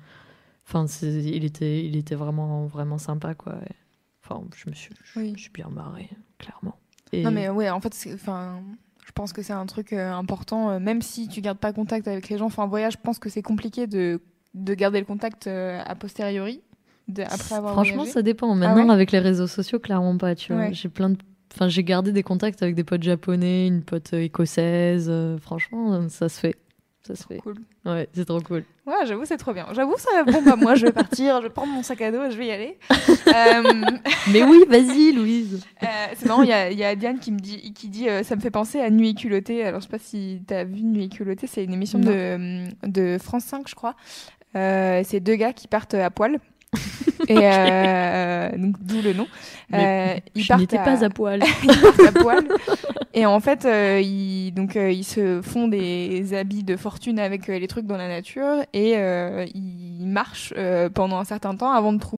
[0.67, 3.55] enfin il était il était vraiment vraiment sympa quoi
[4.29, 5.35] enfin je me suis je Oui.
[5.39, 6.09] suis bien marrée
[6.39, 6.77] clairement
[7.13, 8.61] et Non mais ouais, en fait, enfin,
[9.07, 12.07] je pense que c'est un truc euh, important, euh, même si tu gardes pas contact
[12.07, 12.45] avec les gens.
[12.47, 14.21] Enfin, en voyage, je pense que c'est compliqué de,
[14.53, 16.61] de garder le contact euh, a posteriori,
[17.09, 18.13] de, après avoir franchement voyagé.
[18.13, 20.75] ça dépend maintenant ouais avec les réseaux sociaux clairement pas tu vois Ouais.
[20.75, 21.17] j'ai plein de
[21.55, 25.11] enfin j'ai gardé des contacts avec des potes japonais une pote euh, écossaise
[25.41, 26.57] franchement ça se fait
[27.09, 27.57] ça se fait Cool.
[27.87, 29.67] ouais c'est trop cool Ouais, j'avoue, c'est trop bien.
[29.75, 32.25] J'avoue, ça, bon, bah, moi, je vais partir, je vais prendre mon sac à dos
[32.25, 32.79] et je vais y aller.
[33.29, 33.63] Euh,
[34.33, 35.87] mais oui vas-y Louise Euh,
[36.17, 38.41] c'est marrant, il y y a Diane qui me dit, qui dit euh, ça me
[38.41, 39.65] fait penser à Nuit et culottée.
[39.65, 43.19] Alors, je sais pas si t'as vu Nuit et culottée, c'est une émission de, de
[43.19, 43.95] France 5, je crois.
[44.55, 46.39] C'est deux gars qui partent à poil.
[47.29, 49.27] et euh, donc, d'où le nom.
[49.75, 51.43] Euh, ils je n'étais pas à poil
[52.07, 52.49] à poil.
[53.15, 57.69] Et en fait, euh, ils, donc, ils se font des habits de fortune avec les
[57.69, 58.95] trucs dans la nature et
[59.55, 60.55] ils marchent
[60.95, 62.18] pendant un certain temps avant de trouver.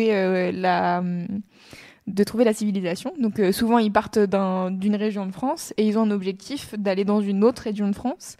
[0.00, 1.26] Euh, hum,
[2.06, 3.12] de trouver la civilisation.
[3.20, 6.74] Donc euh, souvent ils partent d'un- d'une région de France et ils ont un objectif
[6.78, 8.36] d'aller dans une autre région de France.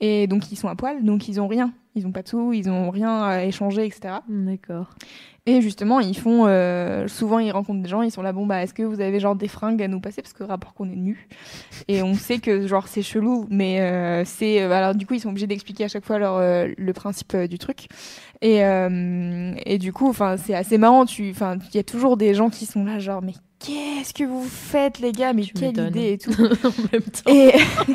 [0.00, 1.72] Et donc ils sont à poil, donc ils ont rien.
[1.94, 4.14] Ils ont pas de sous, ils ont rien à échanger, etc.
[4.28, 4.90] D'accord.
[5.46, 6.46] Et justement, ils font.
[6.46, 9.20] euh, souvent, ils rencontrent des gens, ils sont là, bon, bah, est-ce que vous avez
[9.20, 10.22] genre des fringues à nous passer?
[10.22, 11.28] Parce que rapport qu'on est nus.
[11.86, 14.62] Et on sait que, genre, c'est chelou, mais euh, c'est.
[14.62, 17.34] euh, alors, du coup, ils sont obligés d'expliquer à chaque fois leur, euh, le principe
[17.34, 17.88] euh, du truc.
[18.40, 21.04] Et, euh, et du coup, enfin, c'est assez marrant.
[21.04, 23.34] Tu, enfin, il y a toujours des gens qui sont là, genre, mais
[23.66, 26.32] qu'est-ce que vous faites, les gars Mais Tu quelle idée et tout.
[26.40, 27.30] en même temps.
[27.30, 27.52] Et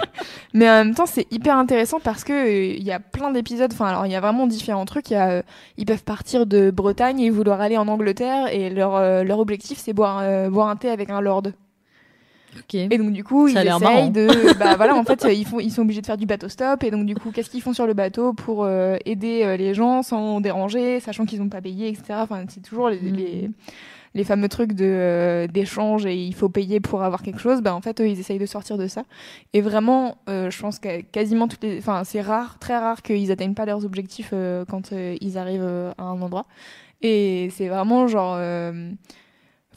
[0.54, 3.72] mais en même temps, c'est hyper intéressant parce que euh, il y a plein d'épisodes.
[3.72, 5.10] Enfin, alors il y a vraiment différents trucs.
[5.12, 5.42] Il y a, euh,
[5.78, 9.78] ils peuvent partir de Bretagne et vouloir aller en Angleterre et leur euh, leur objectif
[9.78, 11.44] c'est boire euh, boire un thé avec un lord.
[12.58, 12.74] Ok.
[12.74, 13.80] Et donc du coup, Ça ils marrant.
[13.80, 14.28] essayent de
[14.60, 16.90] bah voilà, en fait, ils font ils sont obligés de faire du bateau stop et
[16.90, 20.02] donc du coup, qu'est-ce qu'ils font sur le bateau pour euh, aider euh, les gens
[20.02, 22.06] sans déranger, sachant qu'ils n'ont pas payé, etc.
[22.16, 23.52] Enfin, c'est toujours les, les
[24.14, 27.62] les fameux trucs de euh, d'échange et il faut payer pour avoir quelque chose.
[27.62, 29.04] Bah en fait, eux, ils essayent de sortir de ça.
[29.54, 33.32] Et vraiment, euh, je pense que quasiment toutes les, enfin, c'est rare, très rare qu'ils
[33.32, 36.46] atteignent pas leurs objectifs euh, quand euh, ils arrivent euh, à un endroit.
[37.02, 38.38] Et c'est vraiment genre.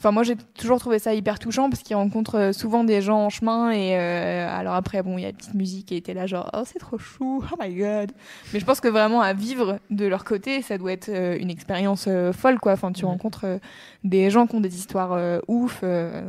[0.03, 3.19] Enfin, moi, j'ai toujours trouvé ça hyper touchant parce qu'ils rencontrent euh, souvent des gens
[3.19, 3.71] en chemin.
[3.71, 6.49] Et euh, alors après, bon, il y a une petite musique qui était là, genre,
[6.53, 8.11] oh, c'est trop chou, oh my god.
[8.51, 11.49] Mais je pense que vraiment à vivre de leur côté, ça doit être euh, une
[11.49, 12.73] expérience euh, folle, quoi.
[12.73, 13.11] Enfin, tu Ouais.
[13.11, 13.59] rencontres euh,
[14.03, 15.81] des gens qui ont des histoires ouf,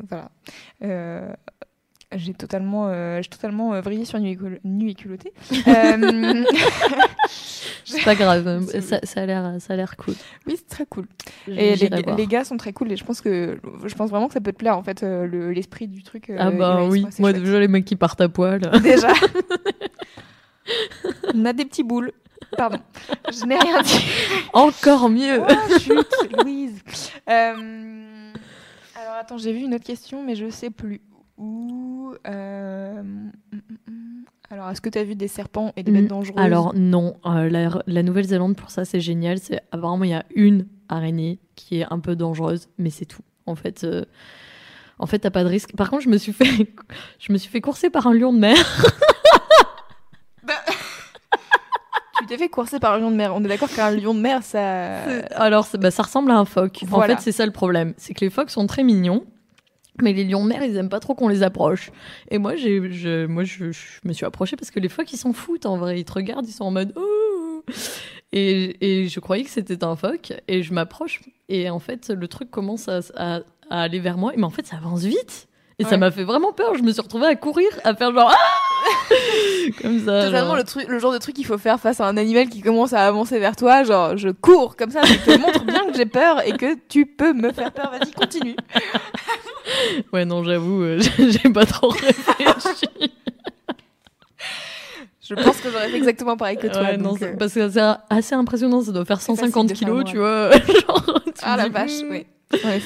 [0.09, 0.31] voilà.
[2.17, 5.33] J'ai totalement, euh, totalement euh, vrillé sur Nuit et, Cul- Nuit et culottée.
[5.67, 6.45] Euh,
[7.85, 10.15] C'est pas grave, ça, ça a l'air, ça a l'air cool.
[10.47, 11.07] oui, c'est très cool.
[11.49, 14.35] Et les, les gars sont très cool et je pense que je pense vraiment que
[14.35, 16.31] ça peut te plaire en fait euh, le- l'esprit du truc.
[16.31, 17.43] euh, Ah bah oui, moi chouettes.
[17.43, 18.61] déjà les mecs qui partent à poil.
[18.83, 19.13] déjà.
[21.35, 22.13] On a des petits boules.
[22.57, 22.79] Pardon,
[23.33, 24.05] je n'ai rien dit.
[24.53, 25.41] Encore mieux.
[25.41, 26.81] Oh, Louise.
[27.27, 31.01] Alors attends, j'ai vu une autre question, mais je sais plus
[31.39, 32.15] où.
[32.27, 34.25] Euh, hum, hum, hum.
[34.51, 36.45] Alors, est-ce que tu as vu des serpents et des bêtes Mm, dangereuses?
[36.45, 39.39] Alors non, euh, la, la Nouvelle-Zélande pour ça c'est génial.
[39.39, 43.23] C'est apparemment il y a une araignée qui est un peu dangereuse, mais c'est tout.
[43.47, 44.05] En fait, euh,
[44.99, 45.75] en fait t'as pas de risque.
[45.77, 46.45] Par contre, je me suis fait,
[47.19, 48.57] je me suis fait courser par un lion de mer.
[52.21, 53.35] tu t'es fait courser par un lion de mer.
[53.35, 54.99] On est d'accord qu'un lion de mer, ça.
[55.35, 56.85] Alors bah, ça ressemble à un phoque.
[56.93, 59.25] En fait, c'est ça le problème, c'est que les phoques sont très mignons.
[60.03, 61.91] Mais les lions de mer, ils aiment pas trop qu'on les approche.
[62.31, 65.17] Et moi, j'ai, je, moi, je, je me suis approchée parce que les phoques, ils
[65.19, 66.01] s'en foutent en vrai.
[66.01, 66.93] Ils te regardent, ils sont en mode.
[66.97, 67.63] Oh
[68.33, 70.33] et, et je croyais que c'était un phoque.
[70.49, 71.21] Et je m'approche.
[71.49, 73.41] Et en fait, le truc commence à, à-
[73.71, 74.33] à aller vers moi.
[74.37, 75.47] Mais en fait, ça avance vite.
[75.81, 76.77] Et ça m'a fait vraiment peur.
[76.77, 78.33] Je me suis retrouvée à courir, à faire genre.
[78.33, 79.15] Ah
[79.83, 80.27] Comme ça.
[80.27, 80.57] Totalement genre.
[80.57, 82.93] le, truc, le genre de truc qu'il faut faire face à un animal qui commence
[82.93, 83.83] à avancer vers toi.
[83.83, 87.07] Genre, je cours comme ça, je te montre bien que j'ai peur et que tu
[87.07, 87.91] peux me faire peur.
[87.91, 88.55] Vas-y, continue.
[90.13, 92.87] Ouais, non, j'avoue, euh, j'ai pas trop réfléchi.
[95.27, 96.83] Je pense que j'aurais fait exactement pareil que toi.
[96.83, 99.87] Ouais, non, donc, euh, parce que c'est assez impressionnant, ça doit faire C'est 150 facile
[99.87, 100.51] de kilos, tu vois.
[100.87, 102.11] Genre, tu Ah la dis, vache, hmm.
[102.11, 102.27] oui.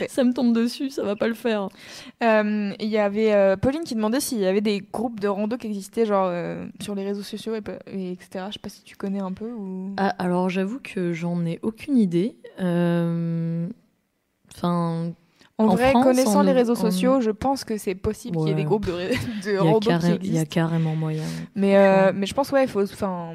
[0.09, 1.69] Ça me tombe dessus, ça va pas le faire.
[2.23, 5.57] Euh, Il y avait euh, Pauline qui demandait s'il y avait des groupes de rando
[5.59, 6.33] qui existaient genre
[6.81, 7.59] sur les réseaux sociaux et,
[8.13, 8.47] etc.
[8.49, 9.93] Je sais pas si tu connais un peu ou.
[9.99, 12.37] Ah, alors j'avoue que j'en ai aucune idée.
[14.55, 15.13] Enfin,
[15.59, 18.37] en, en vrai, France, connaissant en- les réseaux en- sociaux, je pense que c'est possible
[18.39, 18.93] qu'il y ait des groupes de,
[19.45, 20.49] de il y, a rando qui carré- il y a existent.
[20.51, 21.25] carrément moyen.
[21.55, 22.13] Mais, euh, Ouais.
[22.15, 22.83] mais je pense, ouais, il faut.
[22.83, 23.33] Enfin,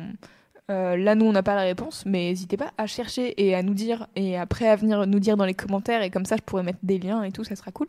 [0.72, 3.62] euh, là, nous, on n'a pas la réponse, mais n'hésitez pas à chercher et à
[3.64, 6.42] nous dire, et après à venir nous dire dans les commentaires, et comme ça, je
[6.42, 7.88] pourrais mettre des liens et tout, ça sera cool.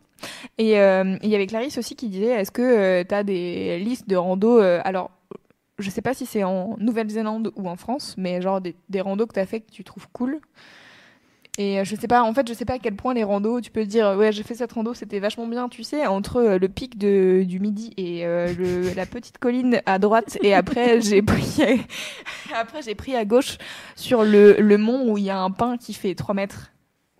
[0.57, 4.09] Et euh, il y avait Clarisse aussi qui disait est-ce que tu as des listes
[4.09, 5.11] de rando Alors,
[5.79, 9.25] je sais pas si c'est en Nouvelle-Zélande ou en France, mais genre des, des randos
[9.27, 10.39] que tu as fait que tu trouves cool.
[11.57, 13.61] Et euh, je sais pas, en fait, je sais pas à quel point les randos,
[13.61, 16.35] tu peux te dire, ouais, j'ai fait cette rando, c'était vachement bien, tu sais, entre
[16.37, 20.53] euh, le pic de, du midi et euh, le, la petite colline à droite, et
[20.53, 21.59] après, j'ai pris,
[22.53, 23.57] après, j'ai pris à gauche
[23.95, 26.71] sur le, le mont où il y a un pin qui fait 3 mètres.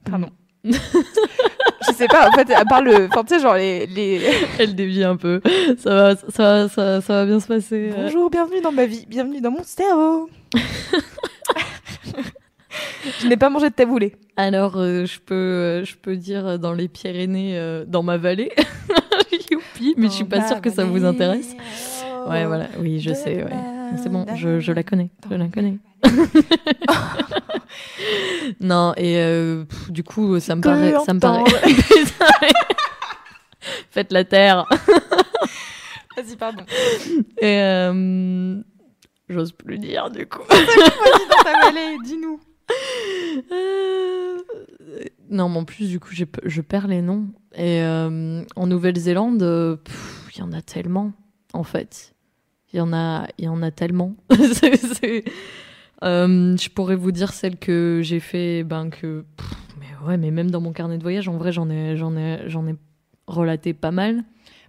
[0.03, 0.29] Pardon.
[0.65, 4.19] je sais pas, en fait, à part le, enfin, tu sais, genre les, les...
[4.59, 5.39] Elle dévie un peu.
[5.77, 7.91] Ça va, ça, va- ça, ça va bien se passer.
[7.95, 10.29] Bonjour, bienvenue dans ma vie, bienvenue dans mon cerveau.
[13.21, 14.15] je n'ai pas mangé de taboulé.
[14.37, 18.17] Alors, euh, je peux, euh, je peux dire euh, dans les Pyrénées, euh, dans ma
[18.17, 18.51] vallée.
[19.51, 21.55] Youpi, mais je suis pas sûre que ça vous intéresse.
[22.27, 22.67] Ouais, voilà.
[22.79, 23.43] Oui, je sais.
[23.43, 23.51] Ouais.
[24.01, 25.09] C'est bon, je, je la connais.
[25.29, 25.77] Je la connais.
[28.59, 29.15] non, et
[29.69, 31.43] pff, du coup, ça me paraît, ça me paraît.
[33.91, 34.65] Faites la terre.
[36.17, 36.63] Vas-y, pardon.
[37.39, 37.59] Et
[39.29, 40.41] j'ose plus dire du coup.
[40.49, 42.39] Vas-y dans ta vallée, dis-nous.
[43.51, 44.37] Euh,
[45.29, 47.27] Non, mais en plus, du coup, je perds les noms.
[47.55, 49.77] Et euh, en Nouvelle-Zélande, euh,
[50.35, 51.13] il y en a tellement,
[51.53, 52.13] en fait.
[52.73, 54.15] Il y en a, y en a tellement.
[56.03, 59.49] Euh, je pourrais vous dire celle que j'ai fait, ben que, pff,
[59.79, 62.41] mais ouais, mais même dans mon carnet de voyage, en vrai, j'en ai, j'en ai,
[62.47, 62.75] j'en ai
[63.27, 64.23] relaté pas mal.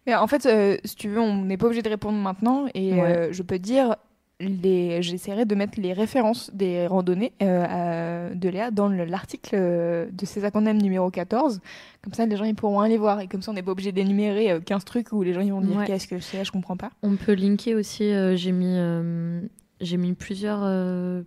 [0.06, 2.66] Mais en fait, euh, si tu veux, on n'est pas obligé de répondre maintenant.
[2.74, 3.16] Et Ouais.
[3.16, 3.96] euh, je peux te dire,
[4.40, 5.02] les...
[5.02, 10.06] j'essaierai de mettre les références des randonnées euh, à- de Léa dans le- l'article euh,
[10.12, 11.60] de ces acondames numéro 14.
[12.02, 13.20] Comme ça, les gens ils pourront aller voir.
[13.20, 15.52] Et comme ça, on n'est pas obligé d'énumérer euh, 15 trucs où les gens ils
[15.52, 15.86] vont dire Ouais.
[15.86, 16.90] qu'est-ce que c'est, je comprends pas.
[17.02, 18.04] On peut linker aussi.
[18.04, 19.40] euh, j'ai mis, euh,
[19.80, 21.22] j'ai mis plusieurs, euh,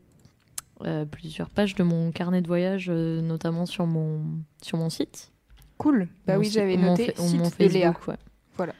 [0.85, 4.21] euh, plusieurs pages de mon carnet de voyage, euh, notamment sur mon,
[4.61, 5.31] sur mon site.
[5.77, 6.07] Cool.
[6.27, 7.87] Bah Mon oui, j'avais noté site de Léa.
[7.93, 8.15] Facebook, ouais.
[8.57, 8.73] Voilà.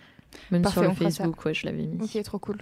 [0.52, 0.96] Même Parfait, sur le.
[0.96, 1.98] Facebook, ouais, je l'avais mis.
[2.04, 2.58] Ok, trop cool.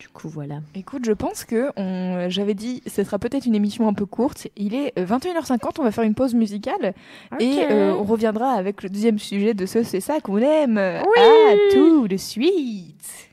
[0.00, 0.60] Du coup, voilà.
[0.74, 2.30] Écoute, je pense que on...
[2.30, 4.48] j'avais dit ce sera peut-être une émission un peu courte.
[4.56, 6.94] Il est euh, 21h50, on va faire une pause musicale
[7.38, 10.78] et euh, on reviendra avec le deuxième sujet de ce c'est ça qu'on aime.
[10.78, 11.02] À
[11.72, 13.29] tout de suite.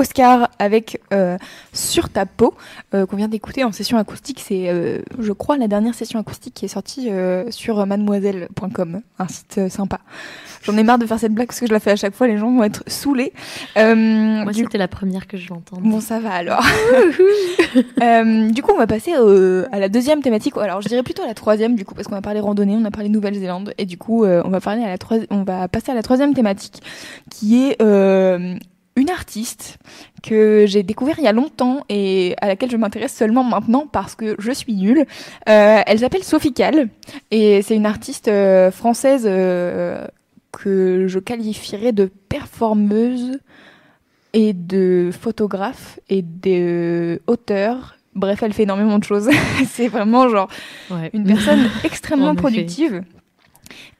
[0.00, 1.36] Oscar avec euh,
[1.74, 2.54] Sur ta peau,
[2.94, 4.42] euh, qu'on vient d'écouter en session acoustique.
[4.44, 7.10] C'est, euh, je crois, la dernière session acoustique qui est sortie
[7.50, 10.00] sur mademoiselle.com, un site sympa.
[10.62, 12.26] J'en ai marre de faire cette blague parce que je la fais à chaque fois,
[12.26, 13.32] les gens vont être saoulés.
[13.76, 15.78] Moi, du c'était la première que je l'entends.
[15.80, 16.64] Bon, ça va alors.
[18.50, 20.56] Du coup, on va passer à la deuxième thématique.
[20.56, 22.84] Alors, je dirais plutôt à la troisième, du coup, parce qu'on a parlé randonnée, on
[22.84, 24.96] a parlé Nouvelle-Zélande, et du coup, on va parler à la
[25.30, 26.82] on va passer à la troisième thématique,
[27.30, 27.80] qui est
[29.00, 29.78] une artiste
[30.22, 34.14] que j'ai découvert il y a longtemps et à laquelle je m'intéresse seulement maintenant parce
[34.14, 35.06] que je suis nulle.
[35.48, 36.88] Euh, elle s'appelle Sophie Cal
[37.30, 40.06] et c'est une artiste euh, française euh,
[40.52, 43.38] que je qualifierais de performeuse
[44.32, 47.96] et de photographe et de auteur.
[48.14, 49.28] Bref, elle fait énormément de choses.
[49.70, 50.48] c'est vraiment genre
[50.90, 51.10] Ouais.
[51.14, 52.42] une personne En extrêmement effet.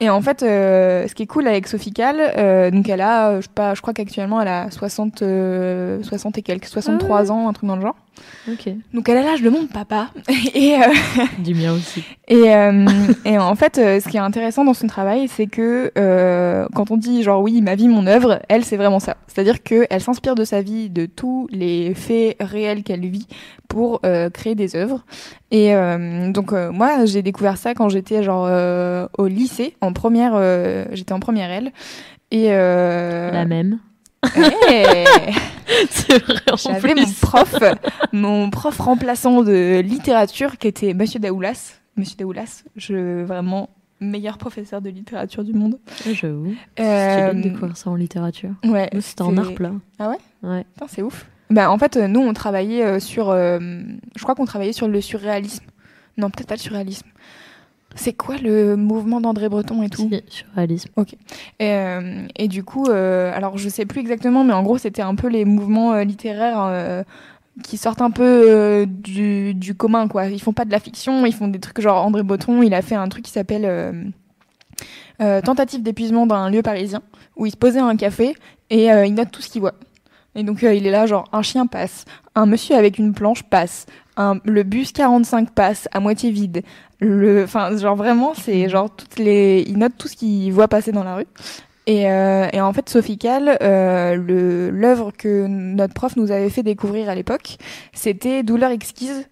[0.03, 3.29] Et en fait, euh, ce qui est cool avec Sophie Cal, euh, donc elle a,
[3.29, 7.31] euh, je sais pas, je crois qu'actuellement elle a 60, euh, 60 et quelques, 63
[7.31, 7.97] ans, un truc dans le genre.
[8.93, 10.11] Donc elle a l'âge de mon papa.
[10.55, 10.79] et, euh,
[11.39, 12.03] Du mien aussi.
[12.29, 12.87] et, euh,
[13.25, 16.91] et en fait, euh, ce qui est intéressant dans son travail, c'est que euh, quand
[16.91, 19.17] on dit genre oui, ma vie, mon œuvre, elle, c'est vraiment ça.
[19.27, 23.27] C'est-à-dire qu'elle s'inspire de sa vie, de tous les faits réels qu'elle vit
[23.69, 24.01] pour
[24.33, 25.05] créer des œuvres.
[25.53, 25.73] Et
[26.33, 28.51] donc moi, j'ai découvert ça quand j'étais genre
[29.17, 30.33] au lycée, en première,
[30.93, 31.71] j'étais en première L.
[32.33, 33.79] Et La même.
[34.37, 35.07] Hey
[35.91, 36.41] C'est vrai.
[36.51, 37.55] en j'avais mon prof,
[38.13, 41.75] mon prof remplaçant de littérature qui était Monsieur Daoulas.
[41.97, 45.79] Monsieur Daoulas, je vraiment meilleur professeur de littérature du monde.
[46.07, 46.55] Ouais, J'avoue.
[46.81, 48.51] Euh, de découvrir ça en littérature.
[48.65, 49.73] Ouais, c'était en art plat.
[49.99, 50.19] Ah ouais?
[50.43, 50.65] Ouais.
[50.89, 51.27] C'est ouf.
[51.51, 53.59] Bah en fait, euh, nous on travaillait euh, sur, euh,
[54.17, 55.65] je crois qu'on travaillait sur le surréalisme.
[56.17, 57.09] Non, peut-être pas le surréalisme.
[57.97, 60.91] C'est quoi le mouvement d'André Breton et tout surréalisme.
[61.59, 65.03] Et, euh, et du coup, euh, alors je sais plus exactement, mais en gros, c'était
[65.03, 67.05] un peu les mouvements euh, littéraires
[67.65, 70.27] qui sortent un peu du, du commun, quoi.
[70.27, 72.83] Ils font pas de la fiction, ils font des trucs genre André Breton, il a
[72.83, 74.13] fait un truc qui s'appelle
[75.19, 77.03] Tentative d'épuisement d'un lieu parisien,
[77.37, 78.35] où il se posait à un café
[78.71, 79.75] et il note tout ce qu'il voit.
[80.35, 82.05] Et donc euh, il est là, genre, un chien passe,
[82.35, 86.63] un monsieur avec une planche passe, un, le bus 45 passe à moitié vide.
[87.01, 90.93] Le, enfin, genre vraiment, c'est genre toutes les, il note tout ce qu'il voit passer
[90.93, 91.27] dans la rue.
[91.87, 96.63] Et, euh, et en fait, Sophie Cal, euh, l'œuvre que notre prof nous avait fait
[96.63, 97.57] découvrir à l'époque,
[97.93, 99.29] c'était Douleur exquise,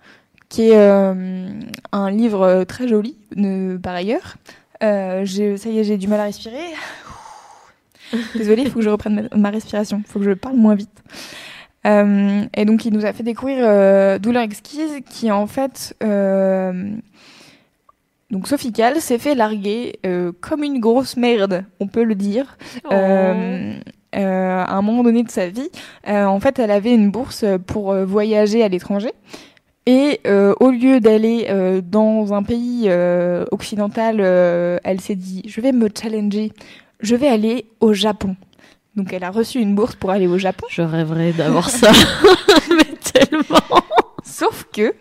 [0.48, 1.50] qui est euh,
[1.92, 3.16] un livre très joli,
[3.82, 4.36] par ailleurs.
[4.80, 6.56] Ça y est, j'ai du mal à respirer.
[8.34, 10.74] Désolée, il faut que je reprenne ma, ma respiration, il faut que je parle moins
[10.74, 11.02] vite.
[11.86, 15.96] Euh, et donc, il nous a fait découvrir euh, Douleur exquise, qui en fait...
[16.02, 16.90] euh,
[18.30, 22.58] donc Sophie Cal s'est fait larguer euh, comme une grosse merde, on peut le dire,
[22.92, 23.72] euh,
[24.12, 25.70] à un moment donné de sa vie.
[26.06, 29.12] En fait, elle avait une bourse pour voyager à l'étranger.
[29.86, 35.62] Et euh, au lieu d'aller euh, dans un pays euh, occidental, elle s'est dit, je
[35.62, 36.52] vais me challenger,
[37.00, 38.36] je vais aller au Japon.
[38.98, 40.66] Donc elle a reçu une bourse pour aller au Japon.
[40.70, 41.92] Je rêverais d'avoir ça.
[42.70, 43.60] Mais tellement.
[44.24, 44.92] Sauf que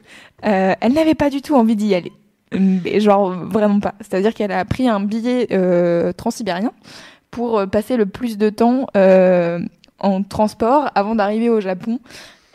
[0.45, 2.13] euh, elle n'avait pas du tout envie d'y aller.
[2.53, 3.95] Mais genre vraiment pas.
[3.99, 6.73] C'est-à-dire qu'elle a pris un billet euh, transsibérien
[7.31, 9.59] pour euh, passer le plus de temps euh,
[9.97, 11.99] en transport avant d'arriver au Japon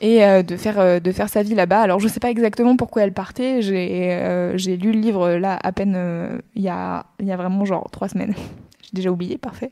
[0.01, 1.81] et euh, de faire euh, de faire sa vie là-bas.
[1.81, 3.63] Alors je sais pas exactement pourquoi elle partait.
[3.63, 7.37] J'ai euh, j'ai lu le livre là à peine il y a il y a
[7.37, 8.35] vraiment genre trois semaines.
[8.83, 9.71] J'ai déjà oublié, parfait.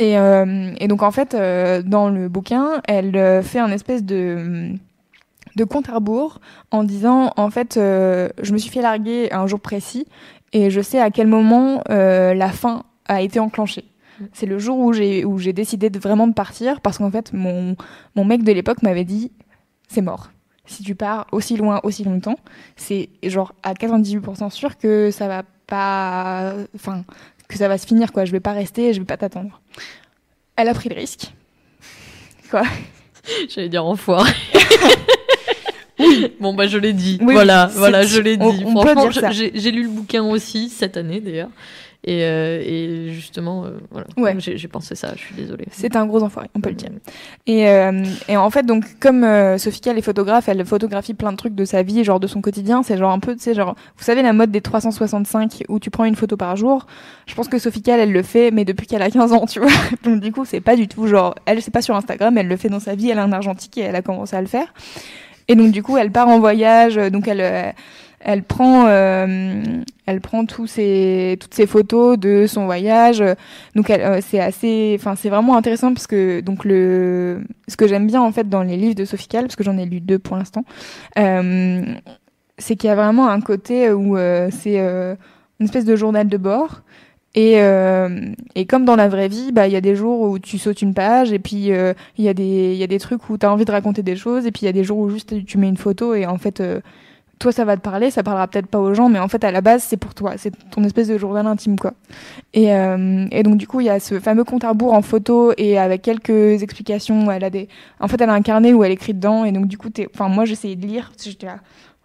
[0.00, 4.02] Et, euh, et donc en fait euh, dans le bouquin, elle euh, fait un espèce
[4.02, 4.72] de
[5.56, 6.40] de compte à rebours
[6.70, 10.06] en disant en fait je me suis fait larguer un jour précis
[10.52, 13.84] et je sais à quel moment la fin a été enclenchée.
[14.32, 17.32] C'est le jour où j'ai où j'ai décidé de vraiment de partir parce qu'en fait
[17.32, 17.76] mon
[18.14, 19.32] mon mec de l'époque m'avait dit
[19.88, 20.30] c'est mort.
[20.66, 22.36] Si tu pars aussi loin aussi longtemps,
[22.76, 27.04] c'est genre à 98% sûr que ça va pas enfin
[27.50, 29.60] que ça va se finir quoi, je vais pas rester, je vais pas t'attendre.
[30.56, 31.32] Elle a pris le risque.
[32.50, 32.62] Quoi?
[33.48, 34.32] J'allais dire enfoiré.
[35.98, 36.32] oui.
[36.40, 37.18] Bon bah je l'ai dit.
[37.20, 38.62] Oui, voilà, voilà, je l'ai dit.
[38.62, 41.50] Franchement, j'ai lu le bouquin aussi cette année d'ailleurs.
[42.02, 44.06] Et, euh, et justement, euh, voilà.
[44.16, 44.34] Ouais.
[44.38, 45.12] J'ai pensé ça.
[45.14, 45.66] Je suis désolée.
[45.70, 46.90] C'est un gros enfoiré, on peut le dire.
[47.46, 51.36] Et, euh, et en fait, donc, comme euh, Sophie est photographe, elle photographie plein de
[51.36, 52.82] trucs de sa vie, genre de son quotidien.
[52.82, 55.90] C'est genre un peu, tu sais, genre, vous savez, la mode des 365 où tu
[55.90, 56.86] prends une photo par jour.
[57.26, 59.70] Je pense que Sophie elle le fait, mais depuis qu'elle a 15 ans, tu vois.
[60.04, 62.56] Donc, du coup, c'est pas du tout genre, elle, c'est pas sur Instagram, elle le
[62.56, 64.72] fait dans sa vie, elle a un argentique et elle a commencé à le faire.
[65.48, 67.70] Et donc, du coup, elle part en voyage, euh, donc elle, euh,
[68.20, 69.62] elle prend, euh,
[70.06, 73.24] elle prend tous ses, toutes ses photos de son voyage.
[73.74, 78.06] Donc euh, c'est assez, enfin c'est vraiment intéressant parce que donc le, ce que j'aime
[78.06, 80.18] bien en fait dans les livres de Sophie Calle, parce que j'en ai lu deux
[80.18, 80.64] pour l'instant,
[81.18, 81.82] euh,
[82.58, 85.14] c'est qu'il y a vraiment un côté où euh, c'est euh,
[85.58, 86.82] une espèce de journal de bord.
[87.36, 90.40] Et, euh, et comme dans la vraie vie, bah il y a des jours où
[90.40, 92.98] tu sautes une page et puis euh, il y a des il y a des
[92.98, 94.82] trucs où tu as envie de raconter des choses et puis il y a des
[94.82, 96.80] jours où juste tu mets une photo et en fait euh,
[97.40, 99.50] toi ça va te parler, ça parlera peut-être pas aux gens mais en fait à
[99.50, 101.94] la base c'est pour toi, c'est ton espèce de journal intime quoi.
[102.54, 105.02] Et euh, et donc du coup il y a ce fameux compte à rebours en
[105.02, 107.68] photo et avec quelques explications, elle a des
[107.98, 110.28] en fait elle a un carnet où elle écrit dedans et donc du coup enfin
[110.28, 111.58] moi j'essayais de lire j'étais là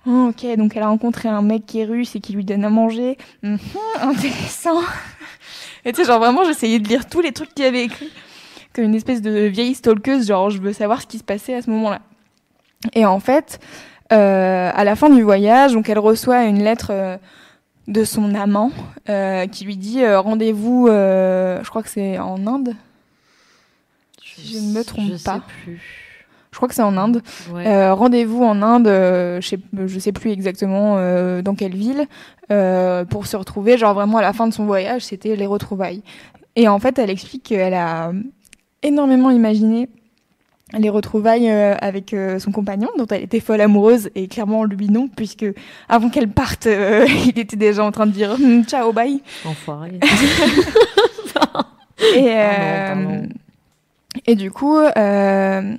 [0.07, 2.63] Oh, ok, donc elle a rencontré un mec qui est russe et qui lui donne
[2.63, 3.17] à manger.
[3.41, 3.57] Mhm,
[4.01, 4.79] intéressant.
[5.83, 8.11] Et tu sais, genre vraiment, j'essayais de lire tous les trucs qu'il avait écrits.
[8.73, 11.61] Comme une espèce de vieille stalkeuse, genre je veux savoir ce qui se passait à
[11.63, 12.01] ce moment-là.
[12.93, 13.59] Et en fait,
[14.09, 17.17] à la fin du voyage, donc elle reçoit une lettre euh,
[17.87, 18.71] de son amant
[19.09, 22.73] euh, qui lui dit euh, rendez-vous, euh, je crois que c'est en Inde.
[24.37, 25.35] Je ne me trompe je pas.
[25.35, 25.81] Sais plus.
[26.51, 27.21] Je crois que c'est en Inde.
[27.51, 27.67] Ouais.
[27.67, 32.07] Euh, Rendez-vous en Inde, euh, je sais, je sais plus exactement euh, dans quelle ville,
[32.51, 33.77] euh, pour se retrouver.
[33.77, 36.01] Genre vraiment à la fin de son voyage, c'était les retrouvailles.
[36.55, 38.13] Et en fait, elle explique qu'elle a
[38.83, 39.89] énormément imaginé
[40.73, 44.89] les retrouvailles euh, avec euh, son compagnon, dont elle était folle amoureuse, et clairement lui
[44.89, 45.45] non, puisque
[45.87, 49.21] avant qu'elle parte, euh, il était déjà en train de dire Hum, ciao, bye.
[49.45, 49.99] Enfoiré.
[52.15, 53.29] Et, Pardon, euh, pardon.
[54.27, 55.75] et du coup, euh,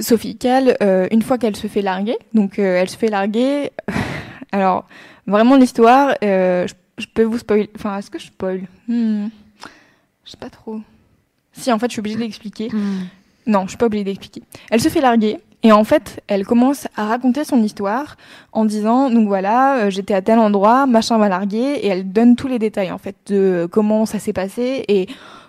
[0.00, 0.76] Sophie Cal,
[1.10, 3.70] une fois qu'elle se fait larguer, donc elle se fait larguer.
[4.52, 4.86] alors,
[5.26, 6.66] vraiment l'histoire, je,
[6.98, 7.70] je peux vous spoiler.
[7.74, 8.62] Enfin, est-ce que je spoil?
[8.86, 9.28] Hmm,
[10.24, 10.80] Je sais pas trop.
[11.52, 12.68] Si, en fait, je suis obligée de l'expliquer.
[12.70, 13.06] Hmm.
[13.46, 14.42] Non, je suis pas obligée d'expliquer.
[14.70, 18.16] Elle se fait larguer et en fait, elle commence à raconter son histoire
[18.52, 22.36] en disant donc voilà, euh, j'étais à tel endroit, machin m'a largué et elle donne
[22.36, 25.08] tous les détails en fait de comment ça s'est passé et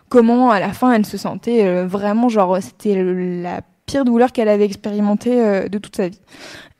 [0.10, 4.50] comment à la fin elle se sentait euh, vraiment genre c'était la pire douleur qu'elle
[4.50, 6.20] avait expérimentée euh, de toute sa vie.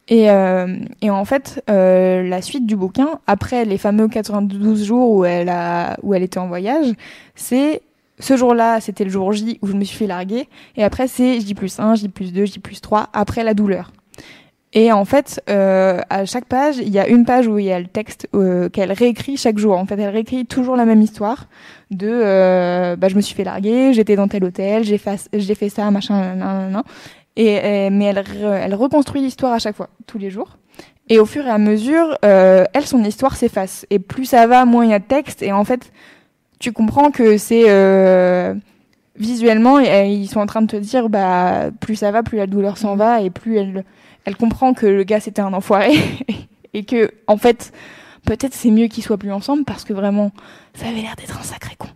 [0.10, 0.28] Et,
[1.02, 5.98] et en fait, la suite du bouquin, après les fameux 92 jours où elle, a,
[6.02, 6.94] où elle était en voyage,
[7.36, 7.82] c'est
[8.20, 10.48] ce jour-là, c'était le jour J où je me suis fait larguer.
[10.76, 13.92] Et après, c'est J plus 1, J plus 2, J plus 3, après la douleur.
[14.74, 17.72] Et en fait, euh, à chaque page, il y a une page où il y
[17.72, 19.78] a le texte euh, qu'elle réécrit chaque jour.
[19.78, 21.48] En fait, elle réécrit toujours la même histoire
[21.90, 25.90] de euh, bah, je me suis fait larguer, j'étais dans tel hôtel, j'ai fait, ça,
[25.90, 26.84] machin, nan, nan, nan.
[27.38, 30.58] Et, euh, mais elle, elle reconstruit l'histoire à chaque fois, tous les jours.
[31.10, 33.86] Et au fur et à mesure, euh, elle, son histoire s'efface.
[33.90, 35.42] Et plus ça va, moins il y a de texte.
[35.42, 35.92] Et en fait,
[36.60, 38.54] tu comprends que c'est euh,
[39.18, 42.48] visuellement, et ils sont en train de te dire, bah, plus ça va, plus la
[42.48, 43.84] douleur s'en va, et plus elle,
[44.26, 45.94] elle comprend que le gars c'était un enfoiré,
[46.74, 47.72] et que, en fait,
[48.26, 50.32] peut-être c'est mieux qu'ils soient plus ensemble parce que vraiment,
[50.74, 51.88] ça avait l'air d'être un sacré con.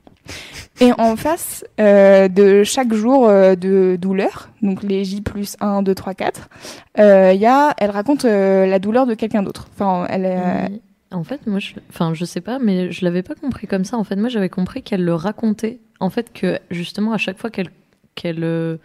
[0.79, 5.83] Et en face euh, de chaque jour euh, de douleur, donc les J plus 1,
[5.83, 6.49] 2, 3, 4,
[6.97, 9.67] euh, il y a, elle raconte euh, la douleur de quelqu'un d'autre.
[9.75, 10.67] Enfin, elle, euh,
[11.11, 11.73] En fait, moi, je...
[11.89, 13.97] enfin, je sais pas, mais je l'avais pas compris comme ça.
[13.97, 15.79] En fait, moi, j'avais compris qu'elle le racontait.
[15.99, 17.69] En fait, que justement, à chaque fois qu'elle
[18.15, 18.77] qu'elle euh,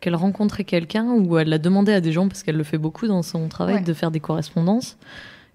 [0.00, 3.06] qu'elle rencontrait quelqu'un ou elle l'a demandé à des gens, parce qu'elle le fait beaucoup
[3.06, 3.80] dans son travail, Ouais.
[3.82, 4.98] de faire des correspondances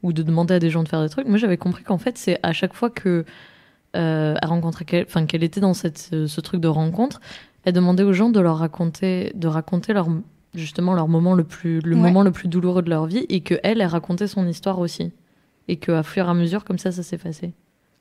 [0.02, 1.28] ou de demander à des gens de faire des trucs.
[1.28, 3.26] Moi, j'avais compris qu'en fait, c'est à chaque fois que
[3.96, 7.20] euh, elle rencontrait, quel- enfin, qu'elle était dans cette, ce, ce truc de rencontre,
[7.66, 10.08] elle demandait aux gens de leur raconter, de raconter leur
[10.56, 12.02] justement leur moment le plus, le Ouais.
[12.02, 15.12] moment le plus douloureux de leur vie, et que elle, elle racontait son histoire aussi
[15.70, 17.52] et qu'à fur et à mesure, comme ça, ça s'effaçait.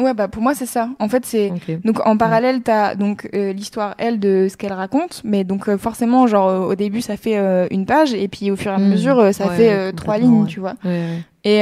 [0.00, 0.88] ouais, bah pour moi c'est ça.
[1.00, 1.52] En fait, c'est.
[1.84, 5.76] Donc en parallèle, t'as donc euh, l'histoire elle de ce qu'elle raconte, mais donc euh,
[5.76, 7.36] forcément genre euh, au début ça fait
[7.72, 8.88] une page et puis au fur et à Mm.
[8.90, 10.48] mesure ça Ouais, fait trois lignes, ouais.
[10.48, 10.74] tu vois.
[10.84, 11.18] Ouais, ouais.
[11.44, 11.60] Et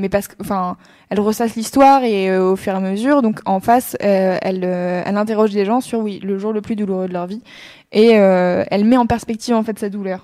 [0.00, 0.76] mais parce que enfin
[1.10, 5.52] elle ressasse l'histoire et au fur et à mesure donc en face elle elle interroge
[5.52, 7.42] les gens sur oui le jour le plus douloureux de leur vie
[7.92, 10.20] et elle met en perspective en fait sa douleur.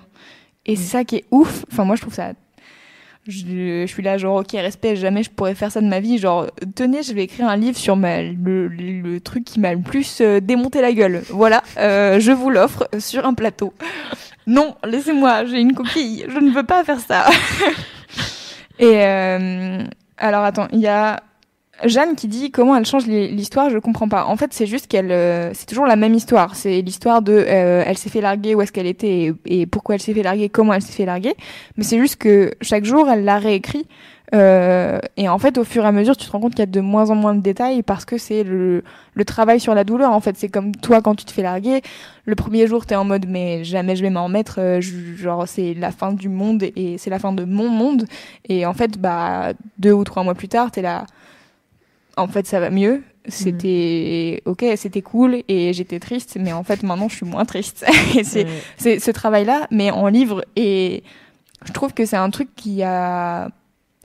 [0.65, 1.65] Et c'est ça qui est ouf.
[1.71, 2.33] Enfin moi je trouve ça
[3.29, 6.17] je, suis là genre ok respect jamais je pourrais faire ça de ma vie.
[6.17, 10.21] Genre tenez je vais écrire un livre sur ma, le truc qui m'a le plus
[10.21, 11.23] euh, démonté la gueule.
[11.29, 13.73] Voilà euh, je vous l'offre sur un plateau.
[14.47, 17.25] Non laissez-moi j'ai une coquille je ne veux pas faire ça.
[18.79, 19.83] Et euh,
[20.17, 21.21] alors attends il y a
[21.85, 24.25] Jeanne qui dit comment elle change l'histoire, je comprends pas.
[24.25, 26.55] En fait, c'est juste qu'elle, euh, c'est toujours la même histoire.
[26.55, 30.01] C'est l'histoire de, euh, elle s'est fait larguer, où est-ce qu'elle était et, pourquoi elle
[30.01, 31.35] s'est fait larguer, comment elle s'est fait larguer.
[31.77, 33.87] Mais c'est juste que chaque jour, elle l'a réécrit.
[34.35, 36.63] Euh, et en fait, au fur et à mesure, tu te rends compte qu'il y
[36.63, 39.83] a de moins en moins de détails parce que c'est le, le travail sur la
[39.83, 40.11] douleur.
[40.11, 41.81] En fait, c'est comme toi quand tu te fais larguer.
[42.25, 44.59] Le premier jour, t'es en mode mais jamais je vais m'en remettre.
[44.59, 48.05] euh, genre c'est la fin du monde et c'est la fin de mon monde.
[48.47, 51.05] Et en fait, bah deux ou trois mois plus tard, t'es là.
[52.19, 53.01] En fait, ça va mieux.
[53.27, 57.85] C'était ok, c'était cool et j'étais triste, mais en fait maintenant je suis moins triste.
[58.17, 58.61] et c'est Ouais.
[58.77, 60.43] c'est ce travail-là, mais en livre.
[60.55, 61.03] Et
[61.65, 63.49] je trouve que c'est un truc qui a.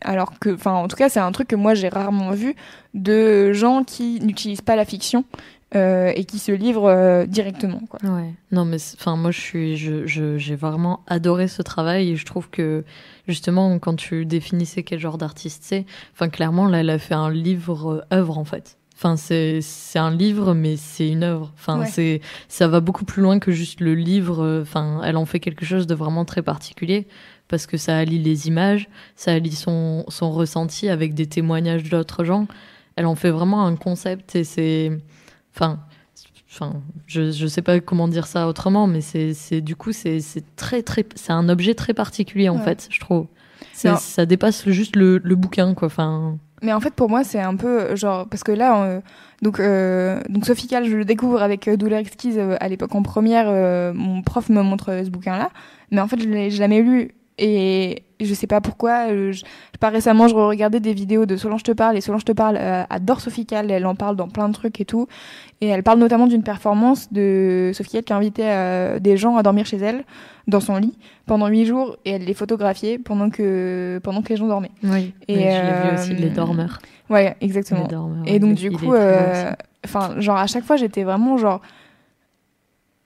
[0.02, 2.54] Alors que, enfin, en tout cas, c'est un truc que moi j'ai rarement vu
[2.92, 5.24] de gens qui n'utilisent pas la fiction
[5.74, 7.80] euh, et qui se livrent euh, directement.
[7.88, 7.98] Quoi.
[8.04, 8.32] Ouais.
[8.52, 12.24] Non, mais enfin, moi, je suis, je, je- j'ai vraiment adoré ce travail et je
[12.24, 12.84] trouve que
[13.28, 17.30] justement, quand tu définissais quel genre d'artiste c'est, enfin, clairement, là, elle a fait un
[17.30, 18.78] livre euh, œuvre en fait.
[18.96, 21.52] Enfin, c'est, c'est un livre, mais c'est une œuvre.
[21.56, 21.86] Enfin, Ouais.
[21.86, 24.44] c'est, ça va beaucoup plus loin que juste le livre.
[24.44, 27.08] euh, Enfin, elle en fait quelque chose de vraiment très particulier
[27.48, 32.22] parce que ça allie les images, ça allie son, son ressenti avec des témoignages d'autres
[32.24, 32.46] gens.
[32.96, 34.92] Elle en fait vraiment un concept et c'est,
[35.55, 35.80] enfin,
[36.50, 36.74] enfin,
[37.07, 40.44] je, je sais pas comment dire ça autrement, mais c'est, c'est du coup, c'est, c'est
[40.57, 42.64] très, très, c'est un objet très particulier en Ouais.
[42.64, 43.26] fait, je trouve.
[43.72, 45.86] Ça dépasse juste le, le bouquin, quoi.
[45.86, 49.00] Enfin, Mais en fait, pour moi, c'est un peu genre parce que là, euh,
[49.42, 52.94] donc euh, donc Sophie Calle, je le découvre avec euh, Douleur exquise euh, à l'époque
[52.94, 53.46] en première.
[53.48, 55.50] euh, mon prof me montre euh, ce bouquin-là,
[55.90, 59.11] mais en fait, je l'ai jamais lu et je sais pas pourquoi.
[59.11, 59.45] euh, je,
[59.80, 62.85] pas récemment, je regardais des vidéos de Solange te parle et Solange te parle euh,
[62.91, 63.70] adore Sophie Calle.
[63.70, 65.09] Elle en parle dans plein de trucs et tout,
[65.61, 69.37] et elle parle notamment d'une performance de Sophie Calle qui a invité euh, des gens
[69.37, 70.05] à dormir chez elle
[70.47, 74.37] dans son lit pendant huit jours et elle les photographiait pendant que pendant que les
[74.37, 74.70] gens dormaient.
[74.82, 75.14] oui.
[75.28, 76.78] Et, je l'ai vu euh, aussi, les dormeurs.
[77.11, 77.82] Ouais, exactement.
[77.82, 79.53] Les dormeurs, Et donc du coup, euh,
[79.85, 81.61] enfin, genre à chaque fois, j'étais vraiment genre,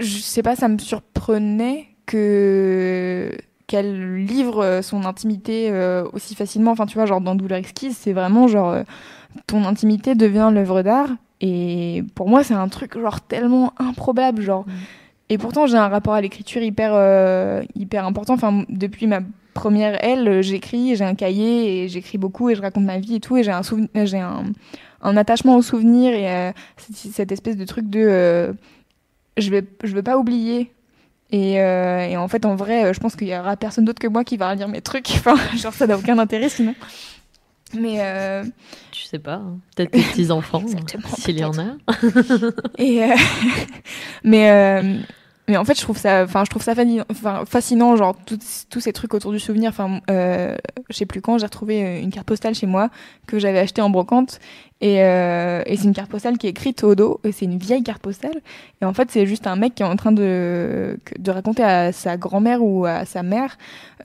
[0.01, 3.31] je sais pas, ça me surprenait que
[3.69, 6.73] qu'elle livre son intimité euh, aussi facilement.
[6.73, 8.83] Enfin, tu vois, genre dans Douleur exquise, c'est vraiment genre euh,
[9.47, 11.11] ton intimité devient l'œuvre d'art.
[11.41, 14.67] Et pour moi, c'est un truc genre tellement improbable, genre.
[14.67, 14.73] Mm.
[15.31, 18.35] Et pourtant, j'ai un rapport à l'écriture hyper euh, hyper important.
[18.35, 19.21] Enfin, depuis ma
[19.55, 23.21] première L, j'écris, j'ai un cahier et j'écris beaucoup et je raconte ma vie et
[23.21, 23.37] tout.
[23.37, 23.63] Et j'ai un
[23.95, 24.45] j'ai un
[25.03, 28.53] un attachement au souvenir et euh, cette, cette espèce de truc de euh,
[29.37, 30.73] je vais je veux pas oublier
[31.31, 34.01] et, euh, et en fait en vrai euh, je pense qu'il y aura personne d'autre
[34.01, 36.75] que moi qui va lire mes trucs enfin genre ça n'a aucun intérêt sinon
[37.75, 38.45] mais euh,
[38.93, 39.59] Tu sais pas, hein.
[39.77, 41.77] peut-être tes petits enfants, Exactement, s'il y en a.
[42.79, 43.15] et euh,
[44.25, 44.99] mais euh,
[45.49, 46.75] mais en fait je trouve ça enfin je trouve ça
[47.47, 49.71] fascinant genre tous ces trucs autour du souvenir.
[49.71, 50.57] Enfin euh,
[50.91, 52.91] je sais plus quand j'ai retrouvé une carte postale chez moi
[53.27, 54.39] que j'avais achetée en brocante.
[54.81, 57.21] Et, euh, et c'est une carte postale qui est écrite au dos.
[57.25, 58.41] Et c'est une vieille carte postale.
[58.81, 61.93] Et en fait c'est juste un mec qui est en train de de raconter à
[61.93, 63.57] sa grand-mère ou à sa mère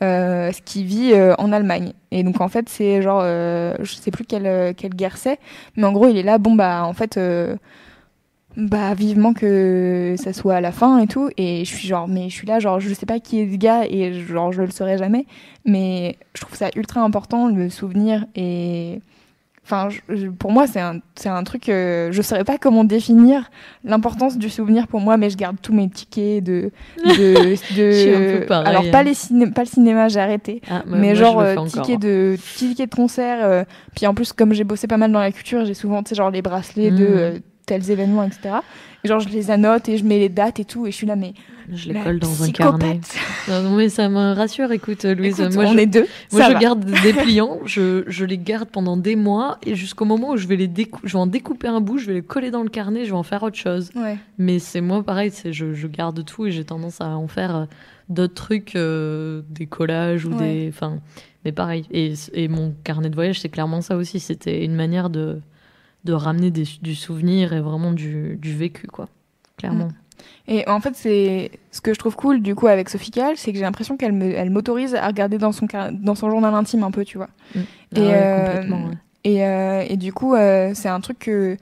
[0.02, 1.94] euh, ce qu'il vit euh, en Allemagne.
[2.12, 5.40] Et donc en fait c'est genre euh, je sais plus quelle quelle guerre c'est.
[5.76, 6.38] Mais en gros il est là.
[6.38, 7.58] Bon bah en fait euh,
[8.56, 12.30] bah vivement que ça soit à la fin et tout et je suis genre mais
[12.30, 14.70] je suis là genre je sais pas qui est ce gars et genre je le
[14.70, 15.26] saurai jamais
[15.66, 19.00] mais je trouve ça ultra important le souvenir et
[19.66, 23.50] enfin je- pour moi c'est un c'est un truc euh, je saurais pas comment définir
[23.84, 28.68] l'importance du souvenir pour moi mais je garde tous mes tickets de de, de pareil,
[28.68, 29.04] alors pas hein.
[29.04, 31.72] les ciné pas le cinéma j'ai arrêté Ah, mais moi, genre euh, fais encore.
[31.86, 33.64] ticket de ticket de concert euh,
[33.96, 36.16] puis en plus comme j'ai bossé pas mal dans la culture j'ai souvent tu sais
[36.16, 37.18] genre les bracelets de Mhm.
[37.18, 38.56] euh, tels événements etc
[39.04, 41.08] et genre je les annote et je mets les dates et tout et je suis
[41.08, 41.34] là mais
[41.72, 43.00] Je les colle dans un carnet.
[43.50, 45.42] Non, mais ça me rassure, écoute, Louise.
[45.42, 46.60] Écoute, moi, on je, est deux moi, je va.
[46.60, 50.48] garde des pliants, je, je les garde pendant des mois et jusqu'au moment où je
[50.48, 50.70] vais les
[51.04, 53.18] je vais en découper un bout, je vais les coller dans le carnet, je vais
[53.18, 53.92] en faire autre chose.
[53.96, 57.56] ouais Mais c'est moi pareil, je, je garde tout et j'ai tendance à en faire
[57.56, 57.66] euh,
[58.08, 60.38] d'autres trucs, euh, des collages ou Ouais.
[60.64, 61.00] des, enfin,
[61.44, 61.86] mais pareil.
[61.92, 64.22] Et, et mon carnet de voyage, c'est clairement ça aussi.
[64.22, 65.40] C'était une manière de
[66.04, 69.08] de ramener des- du souvenir et vraiment du, du vécu, quoi.
[69.58, 69.90] Clairement.
[70.48, 73.52] Et en fait, c'est ce que je trouve cool du coup avec Sophie Calle, c'est
[73.52, 76.84] que j'ai l'impression qu'elle me, elle m'autorise à regarder dans son dans son journal intime
[76.84, 77.30] un peu, tu vois.
[77.56, 77.60] Ah
[77.96, 78.86] Et, ouais, euh, complètement.
[78.88, 78.94] ouais.
[79.26, 81.58] Et, euh, et du coup, euh, c'est un truc que-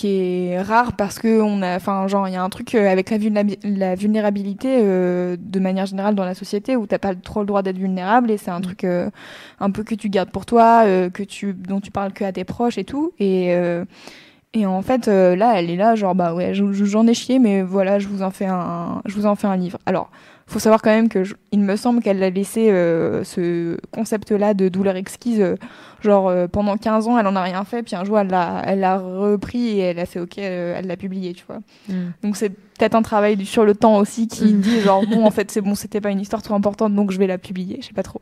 [0.00, 2.90] qui est rare parce que on a, enfin, genre, il y a un truc euh,
[2.90, 7.40] avec la, la vulnérabilité euh, de manière générale dans la société où t'as pas trop
[7.40, 8.62] le droit d'être vulnérable et c'est un Mm.
[8.62, 9.10] truc euh,
[9.60, 12.32] un peu que tu gardes pour toi, euh, que tu, dont tu parles que à
[12.32, 13.12] tes proches et tout.
[13.18, 13.54] Et
[14.52, 17.38] et en fait, là, elle est là, genre, bah ouais, je- je- j'en ai chié,
[17.38, 19.78] mais voilà, je vous en fais un, je vous en fais un livre.
[19.86, 20.10] Alors,
[20.50, 24.52] faut savoir quand même que je- il me semble qu'elle a laissé euh, ce concept-là
[24.54, 25.56] de douleur exquise, euh,
[26.02, 28.62] genre euh, pendant 15 ans, elle en a rien fait, puis un jour elle l'a,
[28.66, 31.60] elle l'a repris et elle a fait ok, euh, elle l'a publié, tu vois.
[31.88, 32.10] Mm.
[32.24, 34.60] Donc c'est peut-être un travail du- sur le temps aussi qui Mm.
[34.60, 37.18] dit genre bon en fait c'est bon, c'était pas une histoire trop importante donc je
[37.18, 38.20] vais la publier, je sais pas trop.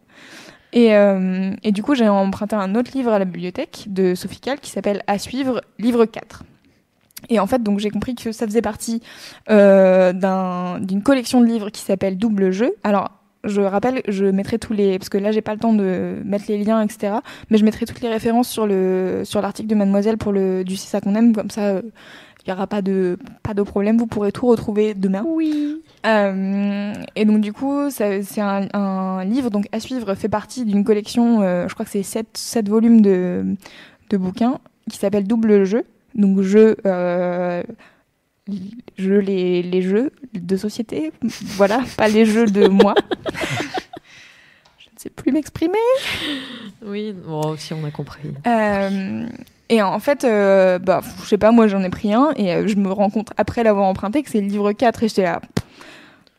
[0.75, 4.41] Et, euh, et du coup j'ai emprunté un autre livre à la bibliothèque de Sophie
[4.41, 6.43] Calle qui s'appelle À suivre, livre 4.
[7.29, 9.03] Et en fait, donc j'ai compris que ça faisait partie
[9.51, 12.73] euh, d'un- d'une collection de livres qui s'appelle Double Jeu.
[12.85, 13.11] Alors,
[13.45, 16.45] je rappelle, je mettrai tous les parce que là j'ai pas le temps de mettre
[16.49, 17.15] les liens, etc.
[17.51, 20.77] Mais je mettrai toutes les références sur le sur l'article de Mademoiselle pour le du
[20.77, 21.35] c'est ça qu'on aime.
[21.35, 21.75] Comme ça,
[22.45, 23.97] il y aura pas de pas de problème.
[23.97, 25.25] Vous pourrez tout retrouver demain.
[25.27, 25.83] Oui.
[26.07, 30.85] Euh, et donc du coup, c'est un, un livre donc à suivre fait partie d'une
[30.85, 33.45] collection, euh, je crois que c'est sept, sept volumes de,
[34.11, 34.59] de bouquins
[34.91, 35.85] qui s'appelle Double Jeu.
[36.19, 37.63] Donc jeu, euh,
[38.99, 41.13] jeu les, les jeux de société,
[41.57, 42.95] voilà, pas les jeux de moi.
[44.79, 45.79] je ne sais plus m'exprimer.
[46.85, 48.29] Oui, bon, si on a compris.
[48.47, 49.27] Euh,
[49.69, 52.67] et en fait, euh, bah, je sais pas, moi j'en ai pris un et euh,
[52.67, 55.41] je me rends compte après l'avoir emprunté que c'est le livre 4 et j'étais là,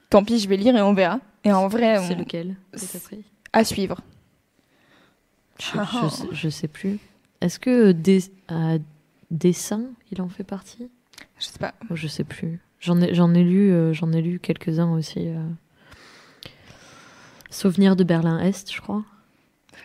[0.10, 1.20] tant pis, je vais lire et on verra.
[1.46, 3.24] Et en vrai, C'est on- lequel que pris?
[3.54, 4.02] à suivre.
[5.60, 7.00] je, je, sais- je sais plus.
[7.42, 8.24] Est-ce que des,
[9.32, 10.90] dessin, il en fait partie?
[11.40, 11.74] Je sais pas.
[11.90, 12.60] Oh, Je sais plus.
[12.80, 15.28] J'en ai, j'en ai lu, euh, j'en ai lu quelques-uns aussi.
[15.28, 15.44] euh.
[17.50, 19.04] Souvenir de Berlin-Est, je crois.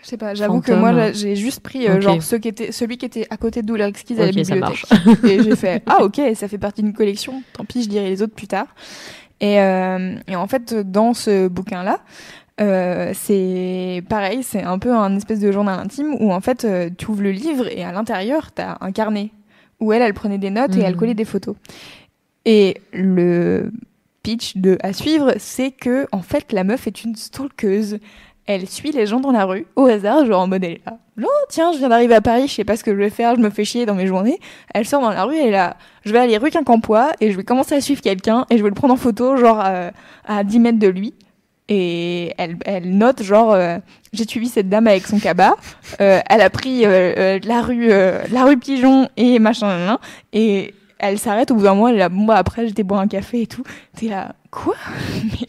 [0.02, 2.98] Je sais pas, j'avoue que moi j'ai juste pris euh, genre ceux qui étaient, celui
[2.98, 4.60] qui était à côté de Douleur Exquise à la ça bibliothèque.
[4.60, 4.84] marche.
[5.24, 7.42] et j'ai fait ah ok, ça fait partie d'une collection.
[7.54, 8.66] Tant pis, je lirai les autres plus tard.
[9.40, 12.00] Et, euh, et en fait, dans ce bouquin-là,
[12.60, 16.88] euh, c'est pareil, c'est un peu un espèce de journal intime où en fait, euh,
[16.96, 19.30] tu ouvres le livre et à l'intérieur, t'as un carnet
[19.80, 20.98] où elle, elle prenait des notes et elle Mhm.
[20.98, 21.56] collait des photos.
[22.44, 23.72] Et le
[24.22, 27.98] pitch de à suivre, c'est que en fait, la meuf est une stalkeuse.
[28.46, 30.98] Elle suit les gens dans la rue au hasard, genre en mode elle est là.
[31.22, 33.36] Oh tiens, je viens d'arriver à Paris, je sais pas ce que je vais faire,
[33.36, 34.38] je me fais chier dans mes journées.
[34.74, 35.76] Elle sort dans la rue, elle est là.
[36.04, 38.68] Je vais aller rue Quincampoix et je vais commencer à suivre quelqu'un et je vais
[38.68, 39.90] le prendre en photo, genre euh,
[40.26, 41.14] à 10 mètres de lui.
[41.68, 43.78] Et elle, note genre euh,
[44.12, 45.54] j'ai suivi cette dame avec son cabas.
[46.00, 49.98] Euh, elle a pris euh, la rue la rue Pigeon et machin
[50.34, 51.88] et elle s'arrête au bout d'un moment.
[51.88, 53.62] Elle là bon après j'étais boire un café et tout.
[53.96, 54.76] T'es là quoi?
[55.24, 55.46] Mais,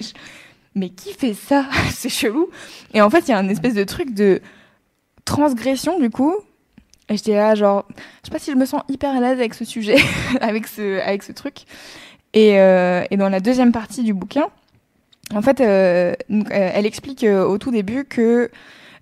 [0.74, 1.66] mais qui fait ça?
[1.92, 2.50] C'est chelou.
[2.94, 4.42] Et en fait il y a un espèce de truc de
[5.26, 6.34] transgression du coup.
[7.10, 9.54] Et j'étais là genre je sais pas si je me sens hyper à l'aise avec
[9.54, 9.98] ce sujet,
[10.40, 11.66] avec ce avec ce truc.
[12.34, 14.48] Et, et dans la deuxième partie du bouquin,
[15.34, 18.50] en fait, euh, euh, elle explique euh, au tout début que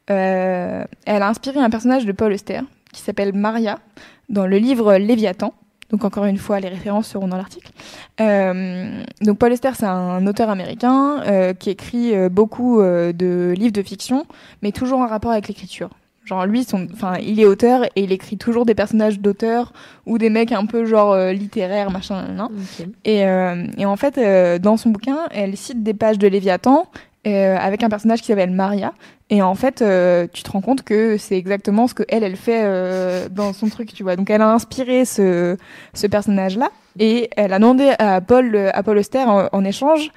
[0.07, 2.59] elle a inspiré un personnage de Paul Auster
[2.91, 3.79] qui s'appelle Maria
[4.27, 5.53] dans le livre Léviathan.
[5.91, 7.71] Donc encore une fois, les références seront dans l'article.
[8.19, 14.25] Donc Paul Auster, c'est un auteur américain qui écrit beaucoup de livres de fiction,
[14.61, 15.89] mais toujours en rapport avec l'écriture.
[16.25, 19.73] Genre lui, son, enfin, il est auteur et il écrit toujours des personnages d'auteurs
[20.05, 22.47] ou des mecs un peu genre euh, littéraires, machin, nan, nan.
[22.51, 22.87] Ok.
[23.03, 26.87] Et, euh, et en fait, euh, dans son bouquin, elle cite des pages de Léviathan
[27.27, 28.93] euh, avec un personnage qui s'appelle Maria.
[29.29, 32.35] Et en fait, euh, tu te rends compte que c'est exactement ce que elle, elle
[32.35, 34.15] fait euh, dans son truc, tu vois.
[34.15, 35.57] Donc, elle a inspiré ce,
[35.93, 36.69] ce personnage-là
[36.99, 40.11] et elle a demandé à Paul, à Paul Auster en, en échange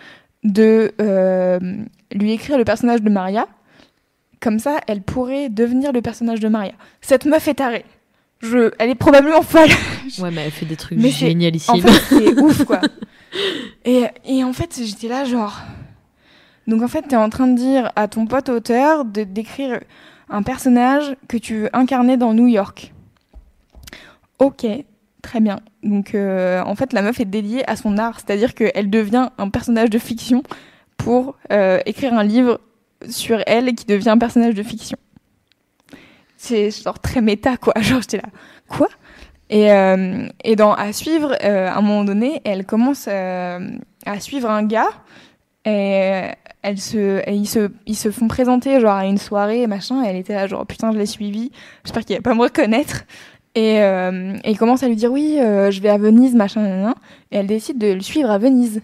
[0.45, 1.59] de euh,
[2.13, 3.47] lui écrire le personnage de Maria.
[4.47, 6.71] Comme ça, elle pourrait devenir le personnage de Maria.
[7.01, 7.85] Cette meuf est tarée.
[8.39, 9.71] Je, elle est probablement folle.
[10.21, 11.75] Ouais, mais elle fait des trucs Mais génialissimes.
[11.75, 12.81] En fait, c'est ouf, quoi.
[13.85, 15.63] Et, et en fait, j'étais là, genre.
[16.69, 19.81] Donc, en fait, t'es en train de dire à ton pote auteur de d'écrire
[20.31, 22.95] un personnage que tu veux incarner dans New York.
[24.39, 24.65] Ok,
[25.23, 25.59] très bien.
[25.83, 29.51] Donc, euh, en fait, la meuf est dédiée à son art, c'est-à-dire qu'elle devient un
[29.51, 30.45] personnage de fiction
[30.97, 32.61] pour euh, écrire un livre
[33.11, 34.99] sur elle qui devient un personnage de fiction.
[36.37, 37.75] C'est genre très méta, quoi.
[37.81, 38.29] Genre, j'étais là,
[38.69, 38.89] quoi?
[39.49, 43.71] Et, euh, et dans À suivre, euh, à un moment donné, elle commence euh,
[44.05, 44.91] à suivre un gars.
[45.65, 46.23] Et,
[46.63, 50.05] elle se, et ils, se, ils se font présenter genre à une soirée, machin.
[50.05, 51.53] Et elle était là, genre putain, je l'ai suivi.
[51.85, 53.05] J'espère qu'il va pas me reconnaître.
[53.55, 56.95] Et, euh, et il commence à lui dire oui, je vais à Venise, machin.
[57.31, 58.83] Et elle décide de le suivre à Venise.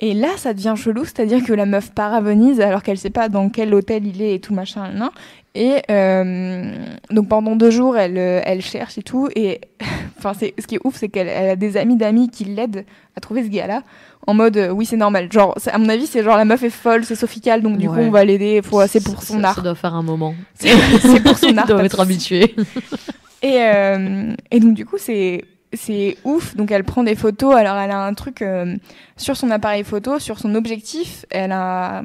[0.00, 3.10] Et là, ça devient chelou, c'est-à-dire que la meuf part à Venise alors qu'elle sait
[3.10, 4.90] pas dans quel hôtel il est et tout machin.
[4.92, 5.10] nan.
[5.54, 6.74] Et euh,
[7.10, 9.28] donc pendant deux jours, elle, euh, elle cherche et tout.
[9.36, 9.60] Et
[10.18, 12.84] enfin, ce qui est ouf, c'est qu'elle elle a des amis d'amis qui l'aident
[13.16, 13.82] à trouver ce gars-là.
[14.26, 15.30] En mode, euh, oui, c'est normal.
[15.30, 17.94] Genre, à mon avis, c'est genre la meuf est folle, c'est sophical, donc du coup,
[17.98, 18.62] on va l'aider.
[18.88, 19.54] C'est pour son ça- art.
[19.56, 20.34] Ça doit faire un moment.
[20.54, 21.66] C'est pour son art.
[21.66, 22.04] De être.
[23.42, 25.44] Et, euh, et donc du coup, c'est
[25.76, 26.56] c'est ouf.
[26.56, 27.54] Donc elle prend des photos.
[27.54, 28.76] Alors elle a un truc euh,
[29.16, 31.26] sur son appareil photo, sur son objectif.
[31.30, 32.04] Elle a,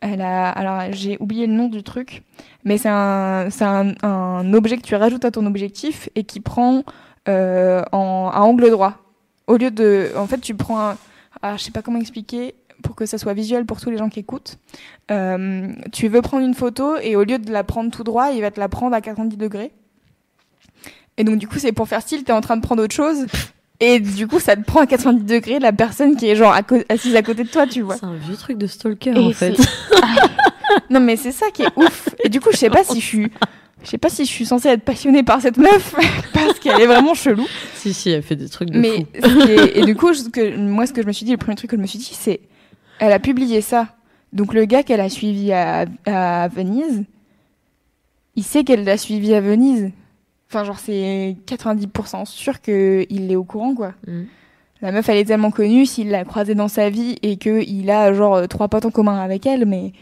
[0.00, 0.48] elle a.
[0.50, 2.22] Alors j'ai oublié le nom du truc,
[2.64, 6.84] mais c'est un, un, un objet que tu rajoutes à ton objectif et qui prend
[7.28, 8.94] euh, en à angle droit.
[9.46, 10.90] Au lieu de, en fait, tu prends.
[10.90, 10.96] Un,
[11.42, 14.08] ah, je sais pas comment expliquer pour que ça soit visuel pour tous les gens
[14.08, 14.58] qui écoutent.
[15.10, 18.40] Euh, tu veux prendre une photo et au lieu de la prendre tout droit, il
[18.40, 19.72] va te la prendre à 90 degrés.
[21.20, 23.26] Et donc du coup, c'est pour faire style, t'es en train de prendre autre chose.
[23.78, 26.60] Et du coup, ça te prend à 90 degrés la personne qui est genre à
[26.88, 27.96] assise à côté de toi, tu vois.
[27.96, 29.54] C'est un vieux truc de stalker Et en fait.
[30.90, 32.08] non mais c'est ça qui est ouf.
[32.24, 33.30] Et du coup, je sais pas si je suis,
[33.82, 35.94] je sais pas si je suis censée être passionnée par cette meuf
[36.32, 37.46] parce qu'elle est vraiment chelou.
[37.74, 39.40] si, si, elle fait des trucs de Mais fou.
[39.48, 41.70] est- et du coup, que, moi, ce que je me suis dit, le premier truc
[41.70, 42.40] que je me suis dit, c'est,
[42.98, 43.88] elle a publié ça.
[44.32, 47.04] Donc le gars qu'elle a suivi à, à Venise,
[48.36, 49.90] il sait qu'elle l'a suivi à Venise.
[50.52, 53.94] Enfin, genre, c'est 90% sûr qu'il est au courant, quoi.
[54.06, 54.22] Mm.
[54.82, 58.12] La meuf, elle est tellement connue, s'il l'a croisée dans sa vie et qu'il a,
[58.12, 59.92] genre, euh, trois potes en commun avec elle, mais.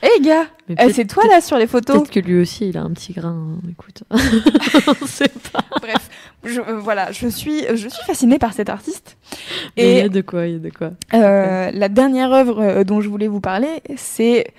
[0.00, 2.68] Hé, gars Mais euh, peut-être- C'est toi, là, sur les photos Peut-être que lui aussi,
[2.68, 3.30] il a un petit grain.
[3.30, 4.04] hein, Écoute,
[5.02, 5.64] on sait pas.
[5.80, 6.08] Bref,
[6.44, 9.16] je, euh, voilà, je suis, je suis fascinée par cet artiste.
[9.76, 10.90] Mais il y Et a de quoi, il y a de quoi.
[11.14, 14.52] Euh, la dernière œuvre euh, dont je voulais vous parler, c'est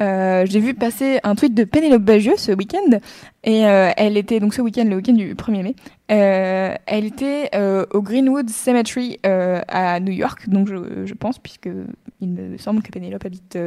[0.00, 2.98] euh, j'ai vu passer un tweet de Pénélope Bagieux ce week-end
[3.44, 5.76] et euh, elle était donc ce week-end, le week-end du 1er mai,
[6.10, 7.50] euh, elle était
[7.92, 11.68] au Greenwood Cemetery à New York, donc je, je pense puisque
[12.20, 13.58] il me semble que Pénélope habite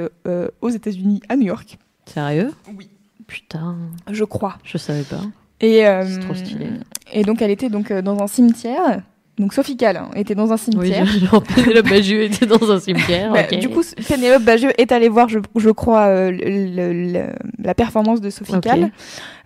[0.62, 2.54] aux États-Unis à New York, Sérieux?
[2.78, 2.90] Oui.
[3.28, 3.76] Putain,
[4.10, 4.58] je crois.
[4.64, 5.22] je savais pas.
[5.60, 6.68] Et C'est trop stylé.
[7.12, 9.02] Et donc elle était donc dans un cimetière.
[9.38, 9.78] Donc Sophie
[10.16, 11.06] était dans un Oui, cimetière.
[11.32, 13.32] genre Pénélope Bagieux était dans un cimetière.
[13.32, 13.44] Bah.
[13.44, 17.34] Du coup, Pénélope Bagieux est allée voir, je, je crois, euh, le- le- le-
[17.64, 18.62] la performance de Sophie Ok.
[18.64, 18.92] Calle.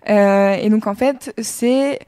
[0.08, 1.98] Euh, et donc, en fait, c'est...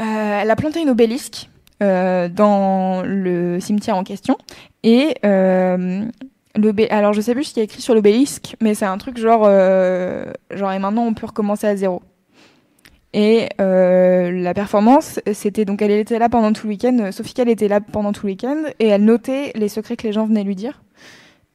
[0.00, 1.50] euh, elle a planté une obélisque
[1.80, 4.36] dans le cimetière en question.
[4.82, 5.14] Et...
[6.90, 9.18] Alors, je sais plus ce qu'il y a écrit sur l'obélisque, mais c'est un truc
[9.18, 9.42] genre...
[9.44, 10.24] euh,
[10.54, 12.02] genre, et maintenant, on peut recommencer à zéro.
[13.14, 17.10] Et euh, la performance, c'était donc elle était là pendant tout le week-end.
[17.10, 20.12] Sophie Calle était là pendant tout le week-end et elle notait les secrets que les
[20.12, 20.82] gens venaient lui dire.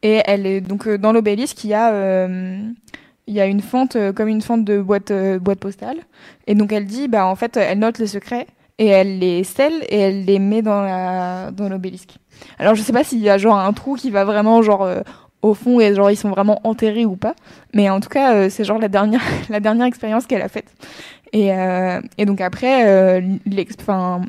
[0.02, 2.58] Et elle est donc euh, dans l'obélisque, il y a euh,
[3.28, 5.12] une fente comme une fente de boîte
[5.60, 5.98] postale.
[6.48, 8.48] Et donc elle dit bah en fait elle note les secrets
[8.80, 12.16] et elle les scelle et elle les met dans l'obélisque.
[12.58, 14.90] Alors je sais pas s'il y a genre un trou qui va vraiment genre
[15.44, 17.36] au fond et genre ils sont vraiment enterrés ou pas,
[17.74, 20.74] mais en tout cas euh, c'est genre la dernière la dernière expérience qu'elle a faite.
[21.36, 23.20] Et, euh, et donc après, euh,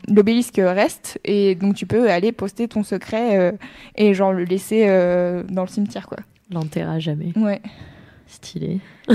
[0.09, 3.53] l'obélisque reste et donc tu peux aller poster ton secret euh,
[3.95, 6.19] et genre le laisser euh, dans le cimetière quoi.
[6.51, 7.33] L'enterre à jamais.
[7.37, 7.61] Ouais.
[8.27, 8.81] Stylé.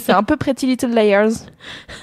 [0.00, 1.46] C'est un peu Pretty Little Liars.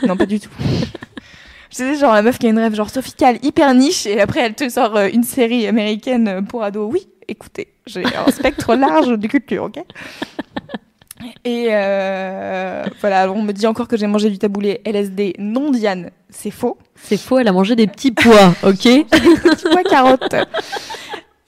[0.07, 0.49] Non, pas du tout.
[1.71, 4.19] Je sais, genre la meuf qui a une rêve genre Sophie Calle, hyper niche, et
[4.19, 6.89] après elle te sort euh, une série américaine pour ados.
[6.91, 9.83] Oui, écoutez, j'ai un spectre large de culture, ok
[11.45, 15.35] Et euh, voilà, on me dit encore que j'ai mangé du taboulé LSD.
[15.39, 16.77] Non, Diane, c'est faux.
[16.95, 20.35] C'est faux, elle a mangé des petits pois, ok Petit pois carotte.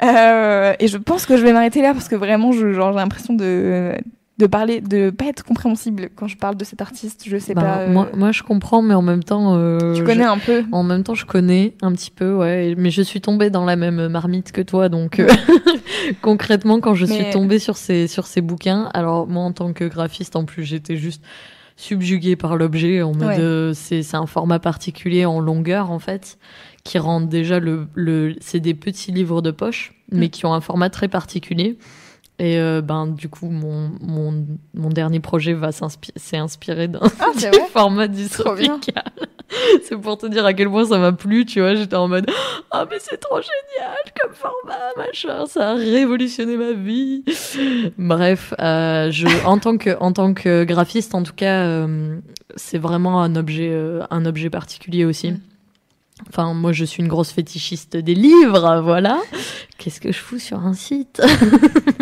[0.03, 3.93] Euh, et je pense que je vais m'arrêter là parce que vraiment, j'ai l'impression de
[4.39, 7.23] de parler, de pas être compréhensible quand je parle de cet artiste.
[7.27, 7.77] Je sais Bah, pas.
[7.81, 9.55] euh, moi, moi, je comprends, mais en même temps.
[9.55, 10.63] euh, tu je- connais un peu.
[10.71, 13.75] En même temps, je connais un petit peu, ouais, mais je suis tombée dans la
[13.75, 15.27] même marmite que toi, donc euh,
[16.21, 19.85] concrètement, quand je suis tombée sur ces sur ces bouquins, alors moi en tant que
[19.85, 21.23] graphiste, en plus, j'étais juste
[21.75, 23.39] subjuguée par l'objet, en mode Ouais.
[23.39, 26.37] euh, c'est c'est un format particulier en longueur en fait,
[26.83, 30.29] qui rend déjà le le c'est des petits livres de poche, mais Mm.
[30.29, 31.77] qui ont un format très particulier.
[32.39, 37.31] Et euh, ben du coup, mon mon mon dernier projet va s'est inspiré d'un Ah,
[37.71, 38.27] format du
[39.83, 41.75] c'est pour te dire à quel point ça m'a plu, tu vois.
[41.75, 42.29] J'étais en mode
[42.71, 47.23] Ah, mais c'est trop génial comme format, machin, ça a révolutionné ma vie.
[47.99, 52.17] Bref, euh, je, en, tant que, en tant que graphiste, en tout cas, euh,
[52.55, 53.77] c'est vraiment un objet,
[54.09, 55.33] un objet particulier aussi.
[55.33, 55.39] Mm.
[56.29, 59.19] Enfin, moi, je suis une grosse fétichiste des livres, voilà.
[59.77, 61.21] Qu'est-ce que je fous sur un site?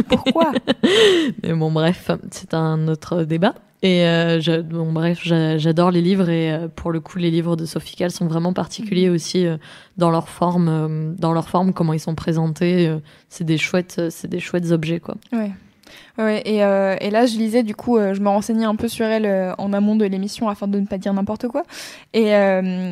[0.10, 0.52] Pourquoi?
[1.44, 3.56] Mais bon, bref, c'est un autre débat.
[3.84, 7.32] Et euh, je- bon, bref, j'a- j'adore les livres et euh, pour le coup, les
[7.32, 9.58] livres de Sophie sont vraiment particuliers aussi euh,
[9.98, 12.96] dans leur forme, dans leur forme, comment ils sont présentés.
[13.30, 15.16] c'est des chouettes, c'est des chouettes objets, quoi.
[15.34, 15.52] Ouais.
[16.18, 18.88] Ouais, et, euh, et là, je lisais, du coup, euh, je me renseignais un peu
[18.88, 21.64] sur elle euh, en amont de l'émission afin de ne pas dire n'importe quoi.
[22.14, 22.32] Et,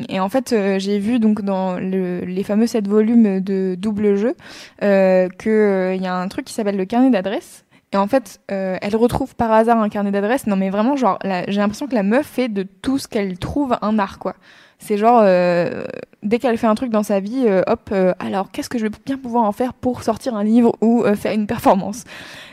[0.08, 4.34] et en fait, j'ai vu donc dans le, les fameux 7 volumes de double jeu
[4.82, 8.06] euh, que euh, il y a un truc qui s'appelle le carnet d'adresses Et en
[8.06, 10.46] fait, elle retrouve par hasard un carnet d'adresses.
[10.46, 13.76] Non, mais vraiment, genre, j'ai l'impression que la meuf fait de tout ce qu'elle trouve
[13.82, 14.34] un art, quoi.
[14.80, 15.84] C'est genre, euh,
[16.22, 18.84] dès qu'elle fait un truc dans sa vie, euh, hop, euh, alors qu'est-ce que je
[18.84, 22.04] vais bien pouvoir en faire pour sortir un livre ou faire une performance?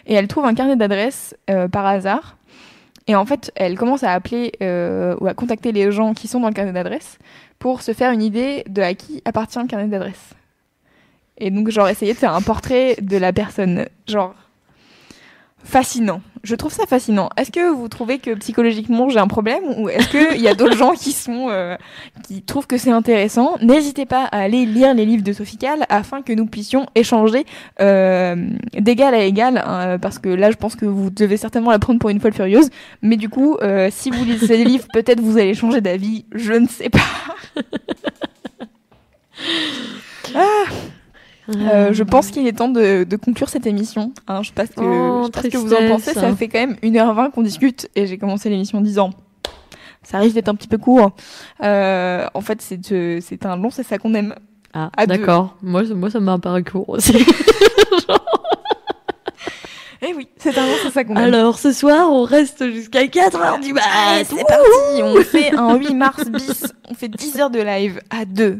[0.05, 1.35] Et elle trouve un carnet d'adresses
[1.71, 2.37] par hasard.
[3.07, 4.51] Et en fait, elle commence à appeler
[5.19, 7.17] ou à contacter les gens qui sont dans le carnet d'adresses
[7.59, 10.33] pour se faire une idée de à qui appartient le carnet d'adresses.
[11.37, 13.87] Et donc, genre, essayer de faire un portrait de la personne.
[14.07, 14.35] Genre,
[15.63, 16.21] fascinant.
[16.48, 17.30] Je trouve ça fascinant.
[17.36, 20.78] Est-ce que vous trouvez que psychologiquement j'ai un problème ou est-ce qu'il y a d'autres
[20.78, 21.76] gens qui sont euh,
[22.24, 23.57] qui trouvent que c'est intéressant?
[23.61, 27.45] N'hésitez pas à aller lire les livres de Sophie Calle afin que nous puissions échanger
[27.82, 28.48] euh,
[28.80, 31.99] d'égal à égal hein, parce que là je pense que vous devez certainement la prendre
[31.99, 32.69] pour une folle furieuse.
[33.02, 36.24] Mais du coup, euh, si vous lisez ces livres, peut-être vous allez changer d'avis.
[36.32, 36.99] Je ne sais pas.
[41.56, 44.11] Euh, je pense qu'il est temps de, de conclure cette émission.
[44.28, 46.14] Hein, je sais pas ce que, Oh, je sais pas ce que vous en pensez.
[46.14, 49.11] Ça fait quand même 1h20 qu'on discute et j'ai commencé l'émission en disant
[50.03, 51.11] ça risque d'être un petit peu court.
[51.64, 54.36] Euh, en fait, c'est un long, c'est ça qu'on aime.
[54.74, 55.56] Ah, d'accord.
[55.61, 57.14] Moi, moi, ça m'a paru court aussi.
[60.02, 61.34] Eh oui, c'est un long, c'est ça qu'on aime.
[61.34, 63.82] Alors, ce soir, on reste jusqu'à 4h du mat.
[63.84, 67.99] Ah, c'est parti, on fait un 8 mars bis, on fait 10 heures de live
[68.11, 68.60] à deux.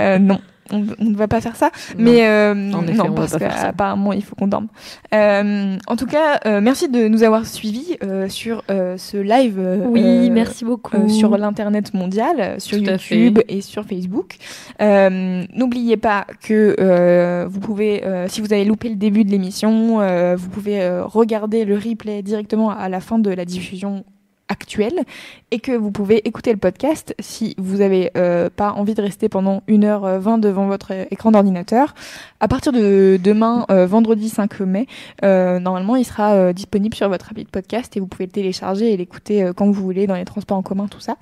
[0.00, 0.40] Euh, non,
[0.72, 4.34] on, on ne va pas faire ça, mais euh, effet, non, parce qu'apparemment il faut
[4.34, 4.68] qu'on dorme.
[5.14, 9.58] Euh, en tout cas, euh, merci de nous avoir suivis euh, sur euh, ce live.
[9.58, 10.96] euh, Oui, merci beaucoup.
[10.96, 14.36] euh, sur l'internet mondial, sur Tout YouTube et sur Facebook.
[14.80, 19.30] Euh, N'oubliez pas que euh, vous pouvez, euh, si vous avez loupé le début de
[19.30, 24.04] l'émission, euh, vous pouvez euh, regarder le replay directement à la fin de la diffusion
[24.52, 25.02] actuelle
[25.50, 29.28] et que vous pouvez écouter le podcast si vous avez euh, pas envie de rester
[29.28, 31.94] pendant 1h20 devant votre euh, écran d'ordinateur.
[32.40, 34.86] À partir de demain, euh, vendredi 5 mai,
[35.24, 38.32] euh, normalement il sera euh, disponible sur votre appli de podcast et vous pouvez le
[38.32, 41.16] télécharger et l'écouter euh, quand vous voulez dans les transports en commun, tout ça.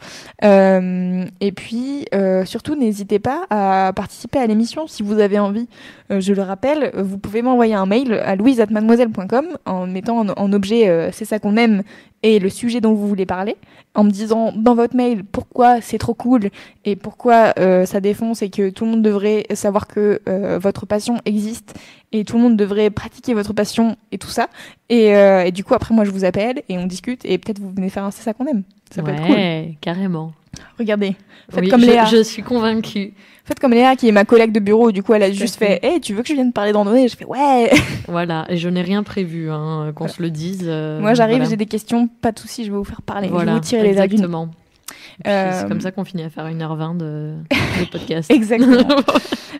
[0.45, 5.69] Euh, et puis euh, surtout n'hésitez pas à participer à l'émission si vous avez envie.
[6.11, 10.53] Euh, je le rappelle, vous pouvez m'envoyer un mail à louise@mademoiselle.com en mettant en, en
[10.53, 11.83] objet euh, c'est ça qu'on aime
[12.23, 13.57] et le sujet dont vous voulez parler,
[13.95, 16.51] en me disant dans votre mail pourquoi c'est trop cool
[16.85, 20.87] et pourquoi euh, ça défonce et que tout le monde devrait savoir que euh, votre
[20.87, 21.75] passion existe
[22.13, 24.49] et tout le monde devrait pratiquer votre passion et tout ça.
[24.91, 27.59] Et, euh, et du coup après moi je vous appelle et on discute et peut-être
[27.59, 28.63] vous venez faire un c'est ça qu'on aime.
[28.95, 29.33] Ça peut être cool.
[29.37, 30.33] ouais, carrément.
[30.79, 31.17] Regardez,
[31.51, 32.05] faites Oui, comme je, Léa.
[32.07, 33.15] je suis convaincue.
[33.51, 34.93] Faites comme Léa qui est ma collègue de bureau.
[34.93, 35.85] Du coup elle a juste fait, fait.
[35.85, 37.69] hey tu veux que je vienne te parler de randonnée Je fais ouais.
[38.07, 40.63] Voilà, et je n'ai rien prévu, hein, qu'on se le dise.
[40.67, 41.51] euh, moi j'arrive, voilà.
[41.51, 43.29] j'ai des questions, pas de soucis, je vais vous faire parler.
[43.29, 44.51] je vais vous tirer les arguments.
[45.27, 47.35] Euh, C'est comme ça qu'on finit à faire 1h20 de,
[47.81, 48.31] de podcast.
[48.31, 48.87] Exactement.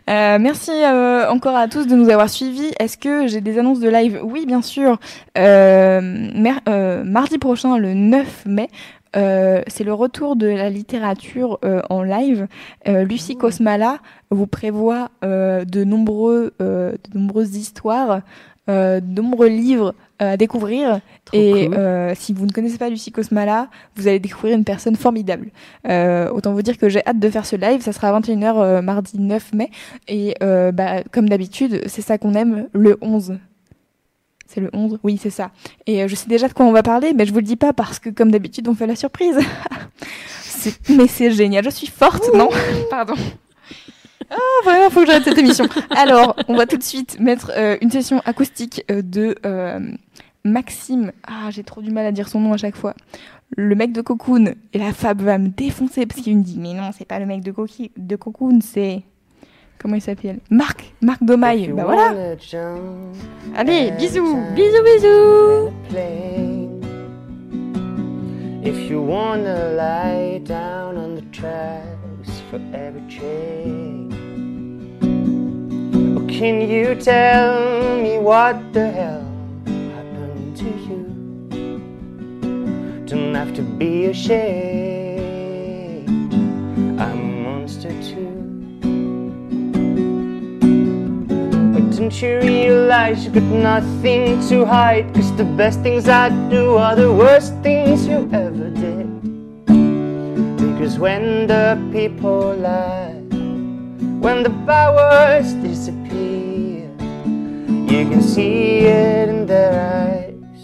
[0.09, 2.71] Euh, merci euh, encore à tous de nous avoir suivis.
[2.79, 4.19] Est-ce que j'ai des annonces de live?
[4.23, 4.99] Oui, bien sûr.
[5.37, 6.27] Euh,
[6.67, 8.67] euh, mardi prochain, le 9 mai,
[9.15, 12.47] euh, c'est le retour de la littérature euh, en live.
[12.87, 18.21] Euh, Lucie Cosmala vous prévoit euh, de, nombreux, euh, de nombreuses histoires,
[18.69, 21.01] euh, de nombreux livres à découvrir.
[21.25, 21.75] Trop Et cool.
[21.75, 25.49] euh, si vous ne connaissez pas Lucie Cosmala, vous allez découvrir une personne formidable.
[25.89, 27.81] Euh, autant vous dire que j'ai hâte de faire ce live.
[27.81, 29.71] Ça sera à 21h euh, mardi 9 mai.
[30.07, 33.39] Et euh, bah, comme d'habitude, c'est ça qu'on aime, le 11.
[34.53, 35.51] C'est le 11 Oui, c'est ça.
[35.87, 37.55] Et euh, je sais déjà de quoi on va parler, mais je vous le dis
[37.55, 39.37] pas parce que comme d'habitude, on fait la surprise.
[40.89, 41.63] Mais c'est génial.
[41.63, 42.49] Je suis forte, non
[42.89, 43.15] Pardon.
[44.29, 45.65] Ah, vraiment, faut que j'arrête cette émission.
[45.89, 49.35] Alors, on va tout de suite mettre euh, une session acoustique euh, de
[50.43, 51.11] Maxime.
[51.27, 52.93] Ah, j'ai trop du mal à dire son nom à chaque fois.
[53.57, 54.53] Le mec de Cocoon.
[54.73, 57.25] Et la Fab va me défoncer parce qu'il me dit Mais non, c'est pas le
[57.25, 59.01] mec de, Coqui- de Cocoon, c'est.
[59.81, 60.93] Comment il s'appelle Marc.
[61.01, 61.69] Marc Domaille.
[61.69, 62.13] Bah voilà.
[63.55, 64.37] Allez, bisous.
[64.55, 65.71] Bisous, bisous
[68.63, 74.13] If you wanna lie down on the tracks for every train,
[76.15, 79.25] oh, can you tell me what the hell
[79.65, 81.05] happened to you?
[83.07, 85.17] Don't have to be ashamed.
[87.01, 87.30] I'm
[91.97, 95.13] don't you realize you got nothing to hide?
[95.13, 99.07] Cause the best things I do are the worst things you ever did.
[100.57, 103.21] Because when the people lie,
[104.23, 106.87] when the powers disappear,
[107.91, 109.73] you can see it in their
[110.07, 110.63] eyes.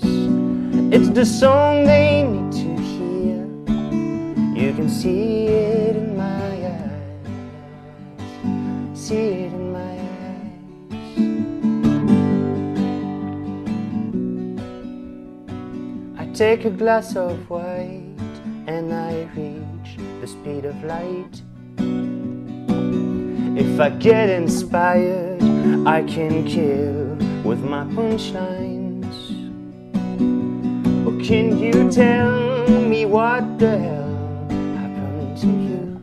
[0.93, 3.43] It's the song they need to hear.
[4.55, 5.47] You can see
[16.38, 18.14] take a glass of white
[18.68, 21.41] and I reach the speed of light.
[23.57, 25.41] If I get inspired,
[25.88, 29.15] I can kill with my punchlines.
[31.07, 34.47] Or can you tell me what the hell
[34.77, 35.99] happened to you?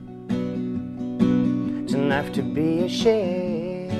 [1.86, 3.92] Don't have to be ashamed.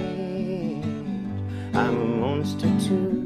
[1.77, 3.24] I'm a monster too.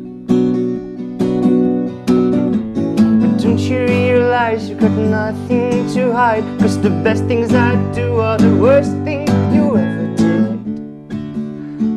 [3.69, 6.45] You realize you got nothing to hide?
[6.59, 10.65] Cause the best things I do are the worst things you ever did.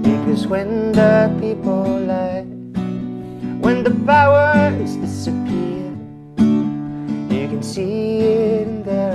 [0.03, 2.43] Because when the people lie,
[3.61, 5.95] when the powers disappear,
[7.29, 9.13] you can see it in their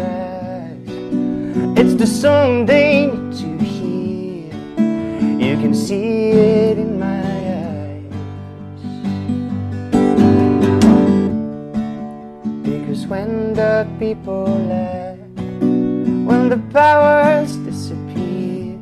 [0.64, 1.78] eyes.
[1.78, 4.52] It's the song they need to hear.
[5.46, 6.78] You can see it
[13.76, 15.18] the people lie,
[16.28, 18.78] when the powers disappear,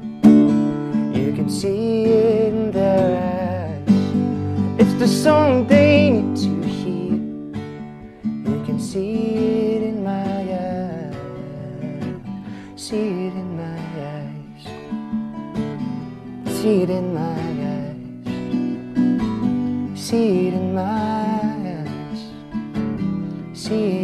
[1.18, 3.88] you can see it in their eyes.
[4.78, 7.18] It's the song they need to hear.
[8.46, 10.38] You can see it in my
[10.68, 11.16] eyes.
[12.76, 13.80] See it in my
[14.14, 14.62] eyes.
[16.56, 17.44] See it in my
[17.74, 17.98] eyes.
[19.98, 20.82] See it in my
[21.80, 22.20] eyes.
[23.58, 24.03] See